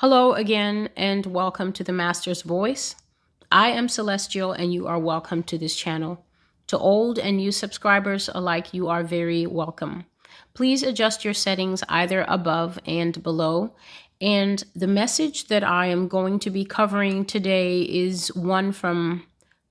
Hello 0.00 0.34
again, 0.34 0.90
and 0.94 1.24
welcome 1.24 1.72
to 1.72 1.82
the 1.82 1.90
Master's 1.90 2.42
Voice. 2.42 2.96
I 3.50 3.70
am 3.70 3.88
Celestial, 3.88 4.52
and 4.52 4.70
you 4.70 4.86
are 4.86 4.98
welcome 4.98 5.42
to 5.44 5.56
this 5.56 5.74
channel. 5.74 6.22
To 6.66 6.76
old 6.76 7.18
and 7.18 7.38
new 7.38 7.50
subscribers 7.50 8.28
alike, 8.34 8.74
you 8.74 8.88
are 8.88 9.02
very 9.02 9.46
welcome. 9.46 10.04
Please 10.52 10.82
adjust 10.82 11.24
your 11.24 11.32
settings 11.32 11.82
either 11.88 12.26
above 12.28 12.78
and 12.84 13.22
below. 13.22 13.74
And 14.20 14.62
the 14.74 14.86
message 14.86 15.48
that 15.48 15.64
I 15.64 15.86
am 15.86 16.08
going 16.08 16.40
to 16.40 16.50
be 16.50 16.66
covering 16.66 17.24
today 17.24 17.80
is 17.80 18.28
one 18.36 18.72
from 18.72 19.22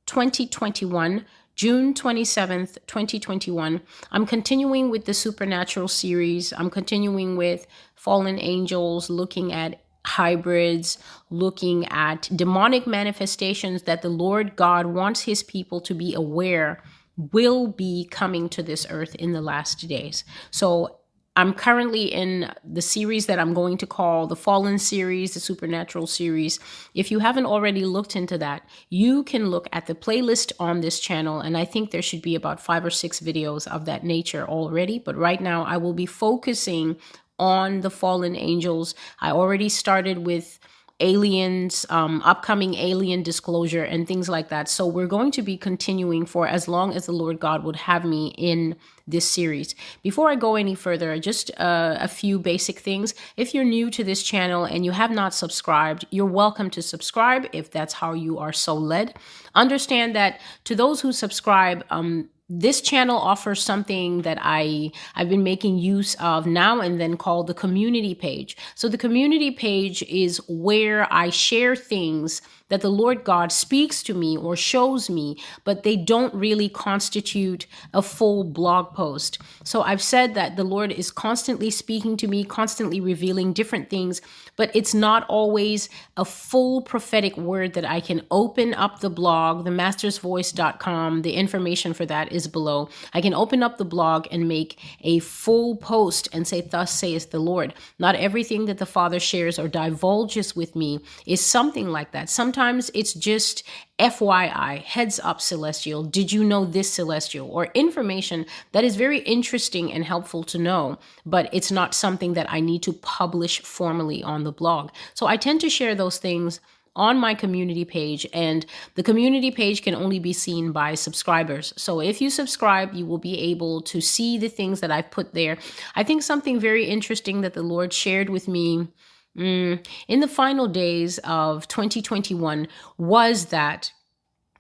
2021, 0.07 1.23
June 1.55 1.94
27th, 1.94 2.80
2021. 2.88 3.80
I'm 4.12 4.26
continuing 4.26 4.89
with 4.89 5.05
the 5.05 5.14
supernatural 5.14 5.88
series. 5.88 6.52
I'm 6.52 6.71
continuing 6.71 7.38
with 7.38 7.68
fallen 7.94 8.39
angels, 8.39 9.12
looking 9.12 9.54
at 9.54 9.84
hybrids, 10.05 10.97
looking 11.29 11.86
at 11.87 12.29
demonic 12.36 12.87
manifestations 12.87 13.83
that 13.83 14.01
the 14.01 14.09
Lord 14.09 14.55
God 14.55 14.86
wants 14.87 15.21
his 15.21 15.43
people 15.43 15.82
to 15.82 15.93
be 15.93 16.13
aware 16.13 16.82
will 17.18 17.68
be 17.68 18.07
coming 18.11 18.49
to 18.49 18.61
this 18.61 18.86
earth 18.89 19.15
in 19.15 19.32
the 19.32 19.41
last 19.41 19.87
days. 19.87 20.23
So 20.51 20.99
I'm 21.37 21.54
currently 21.54 22.05
in 22.05 22.54
the 22.63 22.82
series 22.82 23.25
that 23.25 23.39
I'm 23.39 23.54
going 23.54 23.77
to 23.79 23.87
call 23.87 24.25
the 24.25 24.37
Fallen 24.37 24.79
series, 24.79 25.33
the 25.33 25.41
Supernatural 25.41 26.07
series. 26.07 26.60
If 26.93 27.11
you 27.11 27.19
haven't 27.19 27.46
already 27.46 27.83
looked 27.83 28.15
into 28.15 28.37
that, 28.37 28.63
you 28.89 29.24
can 29.24 29.49
look 29.49 29.68
at 29.74 29.85
the 29.85 29.96
playlist 29.96 30.54
on 30.61 30.79
this 30.79 30.97
channel. 31.01 31.41
And 31.41 31.57
I 31.57 31.65
think 31.65 31.91
there 31.91 32.02
should 32.02 32.22
be 32.22 32.35
about 32.35 32.61
five 32.61 32.85
or 32.85 32.89
six 32.89 33.19
videos 33.19 33.67
of 33.67 33.83
that 33.83 34.05
nature 34.05 34.47
already. 34.47 34.97
But 34.97 35.17
right 35.17 35.41
now, 35.41 35.66
I 35.66 35.75
will 35.75 35.94
be 35.94 36.05
focusing 36.05 36.95
on 37.39 37.81
the 37.81 37.89
fallen 37.89 38.36
angels. 38.36 38.95
I 39.20 39.31
already 39.31 39.70
started 39.70 40.20
with 40.20 40.59
aliens, 41.02 41.86
um, 41.89 42.22
upcoming 42.23 42.73
alien 42.75 43.22
disclosure, 43.22 43.83
and 43.83 44.08
things 44.08 44.30
like 44.30 44.47
that. 44.50 44.69
So 44.69 44.88
we're 44.88 45.08
going 45.08 45.31
to 45.31 45.42
be 45.42 45.58
continuing 45.58 46.25
for 46.25 46.47
as 46.47 46.67
long 46.67 46.94
as 46.94 47.05
the 47.05 47.11
Lord 47.11 47.39
God 47.39 47.64
would 47.66 47.75
have 47.75 48.05
me 48.05 48.33
in 48.38 48.77
this 49.05 49.30
series. 49.30 49.75
Before 50.03 50.30
I 50.30 50.36
go 50.36 50.55
any 50.55 50.73
further, 50.73 51.19
just 51.19 51.52
uh, 51.59 51.97
a 52.00 52.08
few 52.08 52.39
basic 52.39 52.80
things. 52.80 53.14
If 53.36 53.53
you're 53.53 53.66
new 53.66 53.92
to 53.92 54.03
this 54.03 54.23
channel 54.23 54.64
and 54.64 54.86
you 54.86 54.92
have 54.92 55.11
not 55.11 55.33
subscribed, 55.33 56.05
you're 56.11 56.25
welcome 56.25 56.70
to 56.72 56.81
subscribe 56.81 57.47
if 57.52 57.70
that's 57.70 57.94
how 57.94 58.14
you 58.14 58.39
are 58.39 58.53
so 58.53 58.73
led. 58.73 59.17
Understand 59.53 60.16
that 60.16 60.39
to 60.64 60.75
those 60.75 61.02
who 61.02 61.11
subscribe, 61.11 61.83
um, 61.89 62.30
this 62.47 62.79
channel 62.81 63.17
offers 63.17 63.61
something 63.63 64.21
that 64.21 64.38
I 64.41 64.91
I've 65.15 65.29
been 65.29 65.43
making 65.43 65.79
use 65.79 66.15
of 66.15 66.45
now 66.45 66.79
and 66.79 67.02
then 67.02 67.17
called 67.17 67.47
the 67.47 67.53
community 67.53 68.13
page. 68.13 68.55
So 68.75 68.87
the 68.87 68.97
community 68.97 69.52
page 69.52 70.03
is 70.03 70.39
where 70.47 71.11
I 71.11 71.31
share 71.31 71.75
things 71.75 72.41
that 72.69 72.81
the 72.81 72.89
Lord 72.89 73.23
God 73.23 73.52
speaks 73.52 74.02
to 74.03 74.13
me 74.13 74.38
or 74.38 74.55
shows 74.55 75.09
me, 75.09 75.38
but 75.63 75.83
they 75.83 75.95
don't 75.95 76.33
really 76.33 76.67
constitute 76.67 77.67
a 77.94 78.02
full 78.02 78.44
blog 78.44 78.94
post. 78.94 79.38
So 79.63 79.83
I've 79.83 80.02
said 80.02 80.33
that 80.33 80.55
the 80.55 80.63
Lord 80.63 80.91
is 80.91 81.11
constantly 81.11 81.69
speaking 81.69 82.17
to 82.17 82.27
me, 82.27 82.43
constantly 82.43 82.99
revealing 82.99 83.53
different 83.53 83.89
things, 83.89 84.21
but 84.55 84.71
it's 84.75 84.93
not 84.93 85.25
always 85.30 85.89
a 86.17 86.25
full 86.25 86.81
prophetic 86.81 87.38
word 87.38 87.73
that 87.73 87.86
I 87.86 87.99
can 87.99 88.21
open 88.31 88.73
up 88.73 88.99
the 88.99 89.09
blog, 89.09 89.66
themastersvoice.com. 89.66 91.21
The 91.21 91.33
information 91.33 91.93
for 91.93 92.05
that 92.08 92.31
is 92.31 92.47
below. 92.47 92.89
I 93.13 93.21
can 93.21 93.33
open 93.33 93.61
up 93.61 93.77
the 93.77 93.86
blog 93.86 94.27
and 94.31 94.47
make 94.47 94.80
a 95.02 95.19
full 95.19 95.75
post 95.75 96.30
and 96.33 96.47
say, 96.47 96.61
Thus 96.61 96.91
saith 96.91 97.30
the 97.30 97.39
Lord. 97.39 97.73
Not 97.99 98.16
everything 98.16 98.66
that 98.66 98.80
the 98.80 98.86
Father 98.86 99.19
shares 99.19 99.59
or 99.59 99.67
divulges 99.67 100.55
with 100.55 100.75
me 100.75 100.99
is 101.27 101.41
something 101.41 101.89
like 101.89 102.11
that. 102.11 102.30
Sometimes 102.30 102.55
sometimes 102.56 102.89
it's 102.94 103.14
just 103.14 103.64
FYI, 104.00 104.81
heads 104.81 105.20
up, 105.20 105.42
Celestial. 105.42 106.03
Did 106.03 106.31
you 106.31 106.42
know 106.42 106.64
this, 106.64 106.89
Celestial? 106.89 107.50
Or 107.50 107.66
information 107.73 108.45
that 108.71 108.86
is 108.86 108.95
very 108.95 109.20
interesting 109.20 109.92
and 109.92 110.05
helpful 110.05 110.42
to 110.45 110.58
know, 110.58 110.98
but 111.26 111.49
it's 111.52 111.70
not 111.70 111.94
something 111.94 112.33
that 112.36 112.49
I 112.49 112.61
need 112.61 112.82
to 112.83 112.94
publish 112.94 113.61
formally 113.61 114.23
on 114.23 114.45
the 114.45 114.54
blog. 114.54 114.92
So 115.15 115.27
I 115.27 115.36
tend 115.36 115.60
to 115.61 115.70
share 115.70 115.95
those 115.95 116.17
things 116.17 116.61
on 116.95 117.17
my 117.17 117.33
community 117.33 117.83
page, 117.83 118.26
and 118.32 118.65
the 118.94 119.04
community 119.04 119.52
page 119.52 119.82
can 119.82 119.94
only 119.94 120.20
be 120.20 120.32
seen 120.32 120.71
by 120.71 120.95
subscribers. 120.95 121.73
So 121.76 121.99
if 121.99 122.21
you 122.21 122.30
subscribe, 122.30 122.94
you 122.94 123.05
will 123.05 123.17
be 123.17 123.38
able 123.52 123.82
to 123.82 123.99
see 123.99 124.38
the 124.38 124.48
things 124.48 124.80
that 124.80 124.92
I've 124.92 125.11
put 125.11 125.33
there. 125.33 125.58
I 125.98 126.04
think 126.04 126.23
something 126.23 126.58
very 126.58 126.86
interesting 126.86 127.42
that 127.42 127.54
the 127.54 127.64
Lord 127.64 127.92
shared 127.92 128.30
with 128.30 128.48
me 128.48 128.88
mm, 129.38 129.85
in 130.07 130.19
the 130.19 130.28
final 130.28 130.68
days 130.68 131.18
of 131.19 131.68
2021 131.68 132.68
was 132.97 133.46
that 133.47 133.91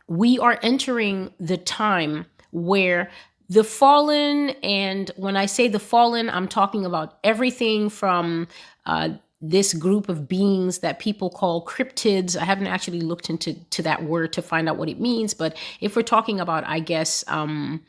we 0.07 0.37
are 0.39 0.59
entering 0.61 1.31
the 1.39 1.57
time 1.57 2.25
where 2.51 3.09
the 3.49 3.63
fallen, 3.63 4.51
and 4.63 5.11
when 5.17 5.37
I 5.37 5.45
say 5.45 5.67
the 5.67 5.79
fallen, 5.79 6.29
I'm 6.29 6.47
talking 6.47 6.85
about 6.85 7.19
everything 7.23 7.89
from 7.89 8.47
uh, 8.85 9.09
this 9.41 9.73
group 9.73 10.09
of 10.09 10.27
beings 10.27 10.79
that 10.79 10.99
people 10.99 11.29
call 11.29 11.65
cryptids. 11.65 12.35
I 12.35 12.43
haven't 12.43 12.67
actually 12.67 13.01
looked 13.01 13.29
into 13.29 13.53
to 13.71 13.83
that 13.83 14.03
word 14.03 14.33
to 14.33 14.41
find 14.41 14.67
out 14.67 14.77
what 14.77 14.89
it 14.89 14.99
means, 14.99 15.33
but 15.33 15.55
if 15.79 15.95
we're 15.95 16.01
talking 16.01 16.39
about, 16.39 16.63
I 16.65 16.79
guess, 16.79 17.23
um, 17.27 17.83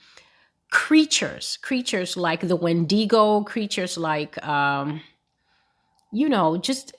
creatures, 0.70 1.58
creatures 1.62 2.16
like 2.16 2.47
the 2.47 2.56
Wendigo, 2.56 3.42
creatures 3.42 3.97
like 3.97 4.44
um, 4.47 5.00
you 6.12 6.28
know, 6.28 6.56
just 6.56 6.94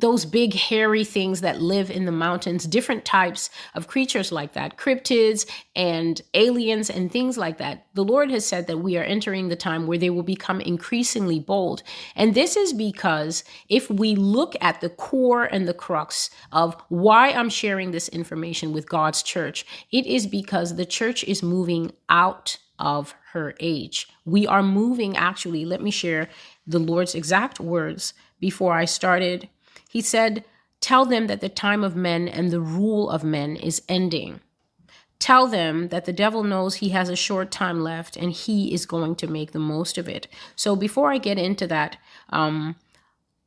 those 0.00 0.24
big 0.24 0.54
hairy 0.54 1.04
things 1.04 1.42
that 1.42 1.60
live 1.60 1.90
in 1.90 2.06
the 2.06 2.12
mountains, 2.12 2.64
different 2.66 3.04
types 3.04 3.50
of 3.74 3.88
creatures 3.88 4.32
like 4.32 4.54
that, 4.54 4.76
cryptids 4.78 5.48
and 5.76 6.22
aliens 6.34 6.88
and 6.88 7.12
things 7.12 7.36
like 7.36 7.58
that. 7.58 7.86
The 7.94 8.04
Lord 8.04 8.30
has 8.30 8.46
said 8.46 8.66
that 8.66 8.78
we 8.78 8.96
are 8.96 9.04
entering 9.04 9.48
the 9.48 9.56
time 9.56 9.86
where 9.86 9.98
they 9.98 10.10
will 10.10 10.22
become 10.22 10.60
increasingly 10.60 11.40
bold. 11.40 11.82
And 12.16 12.34
this 12.34 12.56
is 12.56 12.72
because 12.72 13.44
if 13.68 13.90
we 13.90 14.14
look 14.14 14.54
at 14.60 14.80
the 14.80 14.90
core 14.90 15.44
and 15.44 15.68
the 15.68 15.74
crux 15.74 16.30
of 16.52 16.74
why 16.88 17.30
I'm 17.30 17.50
sharing 17.50 17.90
this 17.90 18.08
information 18.08 18.72
with 18.72 18.88
God's 18.88 19.22
church, 19.22 19.66
it 19.90 20.06
is 20.06 20.26
because 20.26 20.76
the 20.76 20.86
church 20.86 21.22
is 21.24 21.42
moving 21.42 21.92
out 22.08 22.56
of 22.78 23.14
her 23.32 23.54
age. 23.60 24.08
We 24.24 24.46
are 24.46 24.62
moving, 24.62 25.16
actually, 25.16 25.64
let 25.64 25.82
me 25.82 25.90
share 25.90 26.28
the 26.66 26.78
Lord's 26.78 27.14
exact 27.14 27.60
words 27.60 28.14
before 28.42 28.74
I 28.74 28.84
started. 28.84 29.48
He 29.88 30.02
said, 30.02 30.44
Tell 30.80 31.06
them 31.06 31.28
that 31.28 31.40
the 31.40 31.48
time 31.48 31.84
of 31.84 31.94
men 31.94 32.26
and 32.26 32.50
the 32.50 32.60
rule 32.60 33.08
of 33.08 33.22
men 33.22 33.54
is 33.54 33.82
ending. 33.88 34.40
Tell 35.20 35.46
them 35.46 35.88
that 35.88 36.06
the 36.06 36.12
devil 36.12 36.42
knows 36.42 36.74
he 36.74 36.88
has 36.88 37.08
a 37.08 37.14
short 37.14 37.52
time 37.52 37.80
left 37.80 38.16
and 38.16 38.32
he 38.32 38.74
is 38.74 38.84
going 38.84 39.14
to 39.16 39.28
make 39.28 39.52
the 39.52 39.60
most 39.60 39.96
of 39.96 40.08
it. 40.08 40.26
So 40.56 40.74
before 40.74 41.12
I 41.12 41.18
get 41.18 41.38
into 41.38 41.68
that, 41.68 41.96
um, 42.30 42.74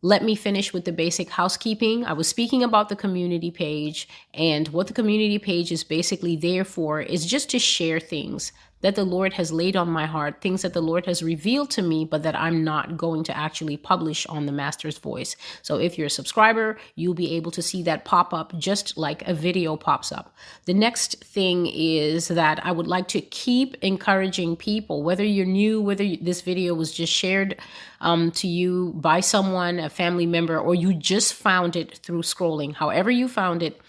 let 0.02 0.24
me 0.24 0.36
finish 0.36 0.72
with 0.72 0.86
the 0.86 0.94
basic 0.94 1.30
housekeeping. 1.32 2.06
I 2.06 2.14
was 2.14 2.30
speaking 2.30 2.64
about 2.64 2.88
the 2.88 2.96
community 2.96 3.52
page, 3.52 4.08
and 4.34 4.68
what 4.70 4.88
the 4.88 4.94
community 4.94 5.40
page 5.40 5.72
is 5.72 5.84
basically 5.84 6.36
there 6.38 6.64
for 6.64 7.02
is 7.02 7.26
just 7.26 7.50
to 7.50 7.60
share 7.60 8.00
things 8.00 8.54
that 8.82 8.96
the 8.96 9.04
Lord 9.04 9.34
has 9.34 9.52
laid 9.52 9.76
on 9.76 9.90
my 9.90 10.06
heart, 10.06 10.42
things 10.42 10.62
that 10.62 10.74
the 10.74 10.82
Lord 10.82 11.06
has 11.06 11.24
revealed 11.24 11.72
to 11.72 11.82
me, 11.82 12.06
but 12.06 12.24
that 12.24 12.36
I'm 12.36 12.64
not 12.64 12.98
going 12.98 13.24
to 13.26 13.36
actually 13.36 13.78
publish 13.78 14.26
on 14.28 14.46
the 14.46 14.52
Master's 14.52 14.98
Voice. 14.98 15.36
So 15.62 15.78
if 15.80 15.98
you're 15.98 16.08
a 16.08 16.10
subscriber, 16.10 16.78
you'll 16.96 17.14
be 17.14 17.36
able 17.36 17.52
to 17.52 17.62
see 17.62 17.82
that 17.84 18.06
pop 18.06 18.34
up 18.34 18.58
just 18.58 18.98
like 18.98 19.28
a 19.28 19.34
video 19.34 19.76
pops 19.76 20.12
up. 20.12 20.36
The 20.66 20.74
next 20.74 21.24
thing 21.24 21.68
is 21.68 22.28
that 22.28 22.64
I 22.66 22.72
would 22.72 22.88
like 22.88 23.08
to 23.10 23.22
keep 23.22 23.76
encouraging 23.82 24.56
people, 24.56 25.04
whether 25.04 25.24
you're 25.24 25.46
new, 25.46 25.82
whether 25.82 26.06
this 26.22 26.42
video 26.42 26.74
was 26.74 26.94
just 26.94 27.14
shared 27.14 27.58
um, 28.02 28.32
to 28.32 28.48
you 28.48 28.94
by 28.96 29.20
someone, 29.20 29.80
a 29.80 29.90
family 29.90 30.26
member, 30.26 30.60
or 30.60 30.76
you 30.76 30.94
just 30.94 31.34
found 31.34 31.76
it 31.76 31.98
through 32.00 32.22
scrolling, 32.22 32.74
however 32.76 33.10
you 33.10 33.28
found 33.28 33.64
it 33.64 33.82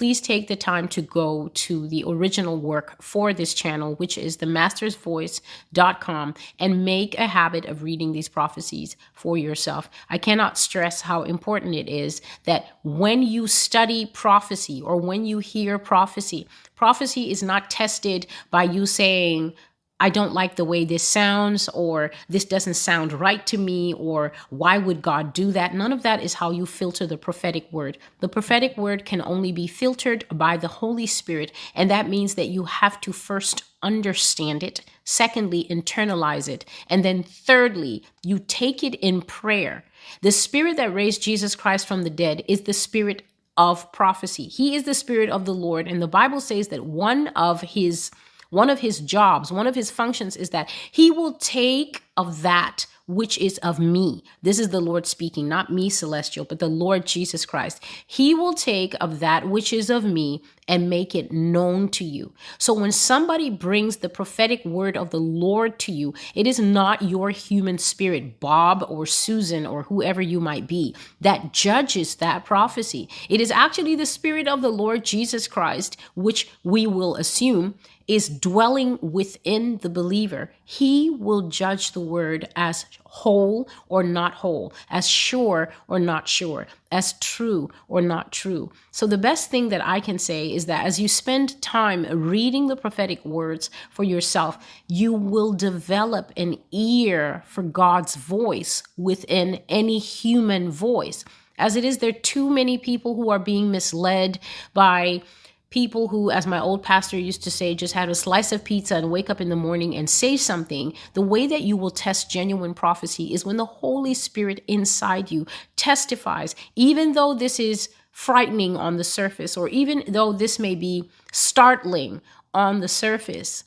please 0.00 0.22
take 0.22 0.48
the 0.48 0.56
time 0.56 0.88
to 0.88 1.02
go 1.02 1.50
to 1.52 1.86
the 1.88 2.02
original 2.08 2.58
work 2.58 3.02
for 3.02 3.34
this 3.34 3.52
channel, 3.52 3.96
which 3.96 4.16
is 4.16 4.38
themastersvoice.com, 4.38 6.34
and 6.58 6.86
make 6.86 7.18
a 7.18 7.26
habit 7.26 7.66
of 7.66 7.82
reading 7.82 8.12
these 8.12 8.26
prophecies 8.26 8.96
for 9.12 9.36
yourself. 9.36 9.90
I 10.08 10.16
cannot 10.16 10.56
stress 10.56 11.02
how 11.02 11.24
important 11.24 11.74
it 11.74 11.86
is 11.86 12.22
that 12.44 12.78
when 12.82 13.22
you 13.22 13.46
study 13.46 14.06
prophecy 14.06 14.80
or 14.80 14.96
when 14.96 15.26
you 15.26 15.38
hear 15.38 15.78
prophecy, 15.78 16.48
prophecy 16.76 17.30
is 17.30 17.42
not 17.42 17.68
tested 17.68 18.26
by 18.50 18.62
you 18.62 18.86
saying, 18.86 19.52
I 20.00 20.10
don't 20.10 20.32
like 20.32 20.56
the 20.56 20.64
way 20.64 20.84
this 20.84 21.02
sounds, 21.04 21.68
or 21.68 22.10
this 22.28 22.44
doesn't 22.44 22.74
sound 22.74 23.12
right 23.12 23.46
to 23.48 23.58
me, 23.58 23.94
or 23.94 24.32
why 24.50 24.78
would 24.78 25.02
God 25.02 25.32
do 25.34 25.52
that? 25.52 25.74
None 25.74 25.92
of 25.92 26.02
that 26.02 26.22
is 26.22 26.34
how 26.34 26.50
you 26.50 26.66
filter 26.66 27.06
the 27.06 27.18
prophetic 27.18 27.72
word. 27.72 27.98
The 28.20 28.28
prophetic 28.28 28.76
word 28.76 29.04
can 29.04 29.22
only 29.22 29.52
be 29.52 29.66
filtered 29.68 30.24
by 30.32 30.56
the 30.56 30.68
Holy 30.68 31.06
Spirit, 31.06 31.52
and 31.74 31.90
that 31.90 32.08
means 32.08 32.34
that 32.36 32.48
you 32.48 32.64
have 32.64 33.00
to 33.02 33.12
first 33.12 33.64
understand 33.82 34.62
it, 34.62 34.82
secondly, 35.04 35.66
internalize 35.70 36.48
it, 36.48 36.64
and 36.88 37.04
then 37.04 37.22
thirdly, 37.22 38.04
you 38.24 38.38
take 38.38 38.82
it 38.82 38.94
in 38.96 39.22
prayer 39.22 39.84
The 40.22 40.32
spirit 40.32 40.76
that 40.76 40.94
raised 40.94 41.22
Jesus 41.22 41.56
Christ 41.56 41.86
from 41.86 42.02
the 42.02 42.10
dead 42.10 42.42
is 42.48 42.62
the 42.62 42.72
spirit 42.72 43.22
of 43.56 43.90
prophecy. 43.92 44.44
He 44.44 44.74
is 44.74 44.84
the 44.84 44.94
spirit 44.94 45.30
of 45.30 45.44
the 45.44 45.54
Lord. 45.54 45.86
And 45.88 46.00
the 46.00 46.08
Bible 46.08 46.40
says 46.40 46.68
that 46.68 46.84
one 46.84 47.28
of 47.28 47.60
his 47.62 48.10
one 48.50 48.70
of 48.70 48.80
his 48.80 49.00
jobs, 49.00 49.50
one 49.50 49.66
of 49.66 49.74
his 49.74 49.90
functions 49.90 50.36
is 50.36 50.50
that 50.50 50.70
he 50.90 51.10
will 51.10 51.34
take 51.34 52.02
of 52.16 52.42
that 52.42 52.86
which 53.10 53.38
is 53.38 53.58
of 53.58 53.80
me. 53.80 54.22
This 54.40 54.60
is 54.60 54.68
the 54.68 54.80
Lord 54.80 55.04
speaking, 55.04 55.48
not 55.48 55.72
me, 55.72 55.90
celestial, 55.90 56.44
but 56.44 56.60
the 56.60 56.68
Lord 56.68 57.06
Jesus 57.06 57.44
Christ. 57.44 57.82
He 58.06 58.34
will 58.34 58.54
take 58.54 58.94
of 59.00 59.18
that 59.18 59.48
which 59.48 59.72
is 59.72 59.90
of 59.90 60.04
me 60.04 60.44
and 60.68 60.88
make 60.88 61.16
it 61.16 61.32
known 61.32 61.88
to 61.88 62.04
you. 62.04 62.32
So 62.56 62.72
when 62.72 62.92
somebody 62.92 63.50
brings 63.50 63.96
the 63.96 64.08
prophetic 64.08 64.64
word 64.64 64.96
of 64.96 65.10
the 65.10 65.18
Lord 65.18 65.80
to 65.80 65.92
you, 65.92 66.14
it 66.36 66.46
is 66.46 66.60
not 66.60 67.02
your 67.02 67.30
human 67.30 67.78
spirit, 67.78 68.38
Bob 68.38 68.84
or 68.88 69.06
Susan 69.06 69.66
or 69.66 69.82
whoever 69.82 70.22
you 70.22 70.38
might 70.40 70.68
be, 70.68 70.94
that 71.20 71.52
judges 71.52 72.14
that 72.16 72.44
prophecy. 72.44 73.08
It 73.28 73.40
is 73.40 73.50
actually 73.50 73.96
the 73.96 74.06
spirit 74.06 74.46
of 74.46 74.62
the 74.62 74.68
Lord 74.68 75.04
Jesus 75.04 75.48
Christ, 75.48 75.96
which 76.14 76.48
we 76.62 76.86
will 76.86 77.16
assume 77.16 77.74
is 78.10 78.28
dwelling 78.28 78.98
within 79.00 79.78
the 79.82 79.88
believer, 79.88 80.50
he 80.64 81.08
will 81.08 81.48
judge 81.48 81.92
the 81.92 82.00
word 82.00 82.48
as 82.56 82.84
whole 83.04 83.68
or 83.88 84.02
not 84.02 84.34
whole, 84.34 84.72
as 84.90 85.08
sure 85.08 85.72
or 85.86 86.00
not 86.00 86.26
sure, 86.26 86.66
as 86.90 87.12
true 87.20 87.70
or 87.86 88.02
not 88.02 88.32
true. 88.32 88.72
So, 88.90 89.06
the 89.06 89.16
best 89.16 89.48
thing 89.48 89.68
that 89.68 89.86
I 89.86 90.00
can 90.00 90.18
say 90.18 90.52
is 90.52 90.66
that 90.66 90.84
as 90.84 90.98
you 90.98 91.06
spend 91.06 91.62
time 91.62 92.04
reading 92.10 92.66
the 92.66 92.74
prophetic 92.74 93.24
words 93.24 93.70
for 93.90 94.02
yourself, 94.02 94.58
you 94.88 95.12
will 95.12 95.52
develop 95.52 96.32
an 96.36 96.58
ear 96.72 97.44
for 97.46 97.62
God's 97.62 98.16
voice 98.16 98.82
within 98.96 99.60
any 99.68 100.00
human 100.00 100.68
voice. 100.68 101.24
As 101.60 101.76
it 101.76 101.84
is, 101.84 101.98
there 101.98 102.10
are 102.10 102.24
too 102.34 102.50
many 102.50 102.76
people 102.76 103.14
who 103.14 103.30
are 103.30 103.38
being 103.38 103.70
misled 103.70 104.40
by 104.74 105.22
people 105.70 106.08
who, 106.08 106.30
as 106.30 106.46
my 106.46 106.60
old 106.60 106.82
pastor 106.82 107.16
used 107.16 107.42
to 107.44 107.50
say, 107.50 107.74
just 107.74 107.94
had 107.94 108.08
a 108.08 108.14
slice 108.14 108.52
of 108.52 108.64
pizza 108.64 108.96
and 108.96 109.10
wake 109.10 109.30
up 109.30 109.40
in 109.40 109.48
the 109.48 109.56
morning 109.56 109.94
and 109.94 110.10
say 110.10 110.36
something, 110.36 110.92
the 111.14 111.22
way 111.22 111.46
that 111.46 111.62
you 111.62 111.76
will 111.76 111.90
test 111.90 112.30
genuine 112.30 112.74
prophecy 112.74 113.32
is 113.32 113.44
when 113.44 113.56
the 113.56 113.64
Holy 113.64 114.14
Spirit 114.14 114.62
inside 114.66 115.30
you 115.30 115.46
testifies, 115.76 116.56
even 116.74 117.12
though 117.12 117.34
this 117.34 117.60
is 117.60 117.88
frightening 118.10 118.76
on 118.76 118.96
the 118.96 119.04
surface, 119.04 119.56
or 119.56 119.68
even 119.68 120.02
though 120.08 120.32
this 120.32 120.58
may 120.58 120.74
be 120.74 121.08
startling 121.32 122.20
on 122.52 122.80
the 122.80 122.88
surface. 122.88 123.64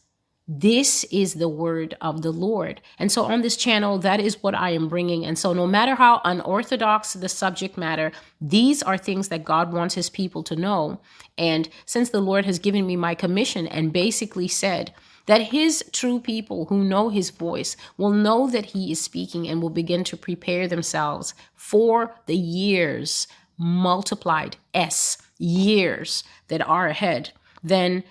This 0.47 1.05
is 1.05 1.35
the 1.35 1.47
word 1.47 1.95
of 2.01 2.21
the 2.21 2.31
Lord. 2.31 2.81
And 2.99 3.11
so 3.11 3.23
on 3.23 3.41
this 3.41 3.55
channel, 3.55 3.97
that 3.99 4.19
is 4.19 4.43
what 4.43 4.55
I 4.55 4.71
am 4.71 4.89
bringing. 4.89 5.25
And 5.25 5.39
so 5.39 5.53
no 5.53 5.65
matter 5.65 5.95
how 5.95 6.21
unorthodox 6.25 7.13
the 7.13 7.29
subject 7.29 7.77
matter, 7.77 8.11
these 8.41 8.83
are 8.83 8.97
things 8.97 9.29
that 9.29 9.45
God 9.45 9.71
wants 9.71 9.95
his 9.95 10.09
people 10.09 10.43
to 10.43 10.55
know. 10.55 10.99
And 11.37 11.69
since 11.85 12.09
the 12.09 12.19
Lord 12.19 12.45
has 12.45 12.59
given 12.59 12.85
me 12.85 12.97
my 12.97 13.15
commission 13.15 13.67
and 13.67 13.93
basically 13.93 14.47
said, 14.47 14.93
that 15.25 15.41
his 15.41 15.83
true 15.93 16.19
people 16.19 16.65
who 16.65 16.83
know 16.83 17.07
his 17.07 17.29
voice 17.29 17.77
will 17.97 18.09
know 18.09 18.49
that 18.49 18.65
he 18.65 18.91
is 18.91 18.99
speaking 18.99 19.47
and 19.47 19.61
will 19.61 19.69
begin 19.69 20.03
to 20.03 20.17
prepare 20.17 20.67
themselves 20.67 21.33
for 21.55 22.13
the 22.25 22.35
years 22.35 23.27
multiplied 23.57 24.57
S 24.73 25.17
years 25.37 26.23
that 26.47 26.61
are 26.67 26.87
ahead, 26.87 27.31
then 27.63 28.03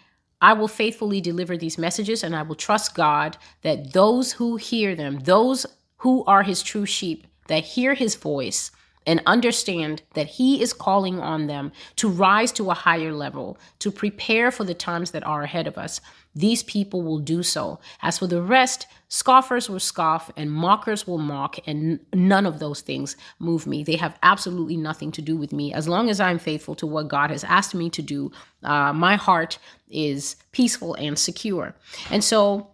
I 0.42 0.52
will 0.54 0.68
faithfully 0.68 1.20
deliver 1.20 1.56
these 1.56 1.78
messages 1.78 2.24
and 2.24 2.34
I 2.34 2.42
will 2.42 2.56
trust 2.56 2.96
God 2.96 3.38
that 3.62 3.92
those 3.92 4.32
who 4.32 4.56
hear 4.56 4.96
them, 4.96 5.20
those 5.20 5.64
who 5.98 6.24
are 6.24 6.42
his 6.42 6.62
true 6.62 6.84
sheep, 6.84 7.28
that 7.46 7.64
hear 7.64 7.94
his 7.94 8.16
voice 8.16 8.72
and 9.06 9.22
understand 9.26 10.02
that 10.14 10.26
he 10.26 10.62
is 10.62 10.72
calling 10.72 11.20
on 11.20 11.46
them 11.46 11.72
to 11.96 12.08
rise 12.08 12.52
to 12.52 12.70
a 12.70 12.74
higher 12.74 13.12
level, 13.12 13.58
to 13.78 13.90
prepare 13.90 14.50
for 14.50 14.64
the 14.64 14.74
times 14.74 15.10
that 15.10 15.26
are 15.26 15.42
ahead 15.42 15.66
of 15.66 15.78
us, 15.78 16.00
these 16.34 16.62
people 16.62 17.02
will 17.02 17.18
do 17.18 17.42
so. 17.42 17.78
As 18.00 18.18
for 18.18 18.26
the 18.26 18.40
rest, 18.40 18.86
scoffers 19.08 19.68
will 19.68 19.80
scoff 19.80 20.30
and 20.36 20.50
mockers 20.50 21.06
will 21.06 21.18
mock, 21.18 21.58
and 21.66 22.00
none 22.14 22.46
of 22.46 22.58
those 22.58 22.80
things 22.80 23.16
move 23.38 23.66
me. 23.66 23.84
They 23.84 23.96
have 23.96 24.18
absolutely 24.22 24.76
nothing 24.76 25.12
to 25.12 25.22
do 25.22 25.36
with 25.36 25.52
me. 25.52 25.74
As 25.74 25.86
long 25.86 26.08
as 26.08 26.20
I'm 26.20 26.38
faithful 26.38 26.74
to 26.76 26.86
what 26.86 27.08
God 27.08 27.30
has 27.30 27.44
asked 27.44 27.74
me 27.74 27.90
to 27.90 28.02
do, 28.02 28.32
uh, 28.62 28.92
my 28.92 29.16
heart 29.16 29.58
is 29.90 30.36
peaceful 30.52 30.94
and 30.94 31.18
secure. 31.18 31.74
And 32.10 32.24
so, 32.24 32.71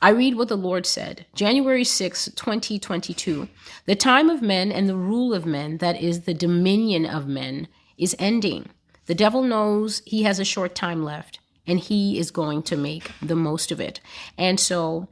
I 0.00 0.10
read 0.10 0.36
what 0.36 0.48
the 0.48 0.56
Lord 0.56 0.86
said, 0.86 1.26
January 1.34 1.84
6, 1.84 2.30
2022. 2.36 3.48
The 3.86 3.94
time 3.94 4.30
of 4.30 4.42
men 4.42 4.70
and 4.70 4.88
the 4.88 4.96
rule 4.96 5.34
of 5.34 5.46
men, 5.46 5.78
that 5.78 6.00
is, 6.00 6.22
the 6.22 6.34
dominion 6.34 7.06
of 7.06 7.26
men, 7.26 7.68
is 7.96 8.14
ending. 8.18 8.70
The 9.06 9.14
devil 9.14 9.42
knows 9.42 10.02
he 10.04 10.22
has 10.24 10.38
a 10.38 10.44
short 10.44 10.74
time 10.74 11.02
left 11.02 11.40
and 11.66 11.78
he 11.78 12.18
is 12.18 12.30
going 12.30 12.62
to 12.64 12.76
make 12.76 13.12
the 13.20 13.36
most 13.36 13.70
of 13.70 13.80
it. 13.80 14.00
And 14.36 14.58
so 14.58 15.08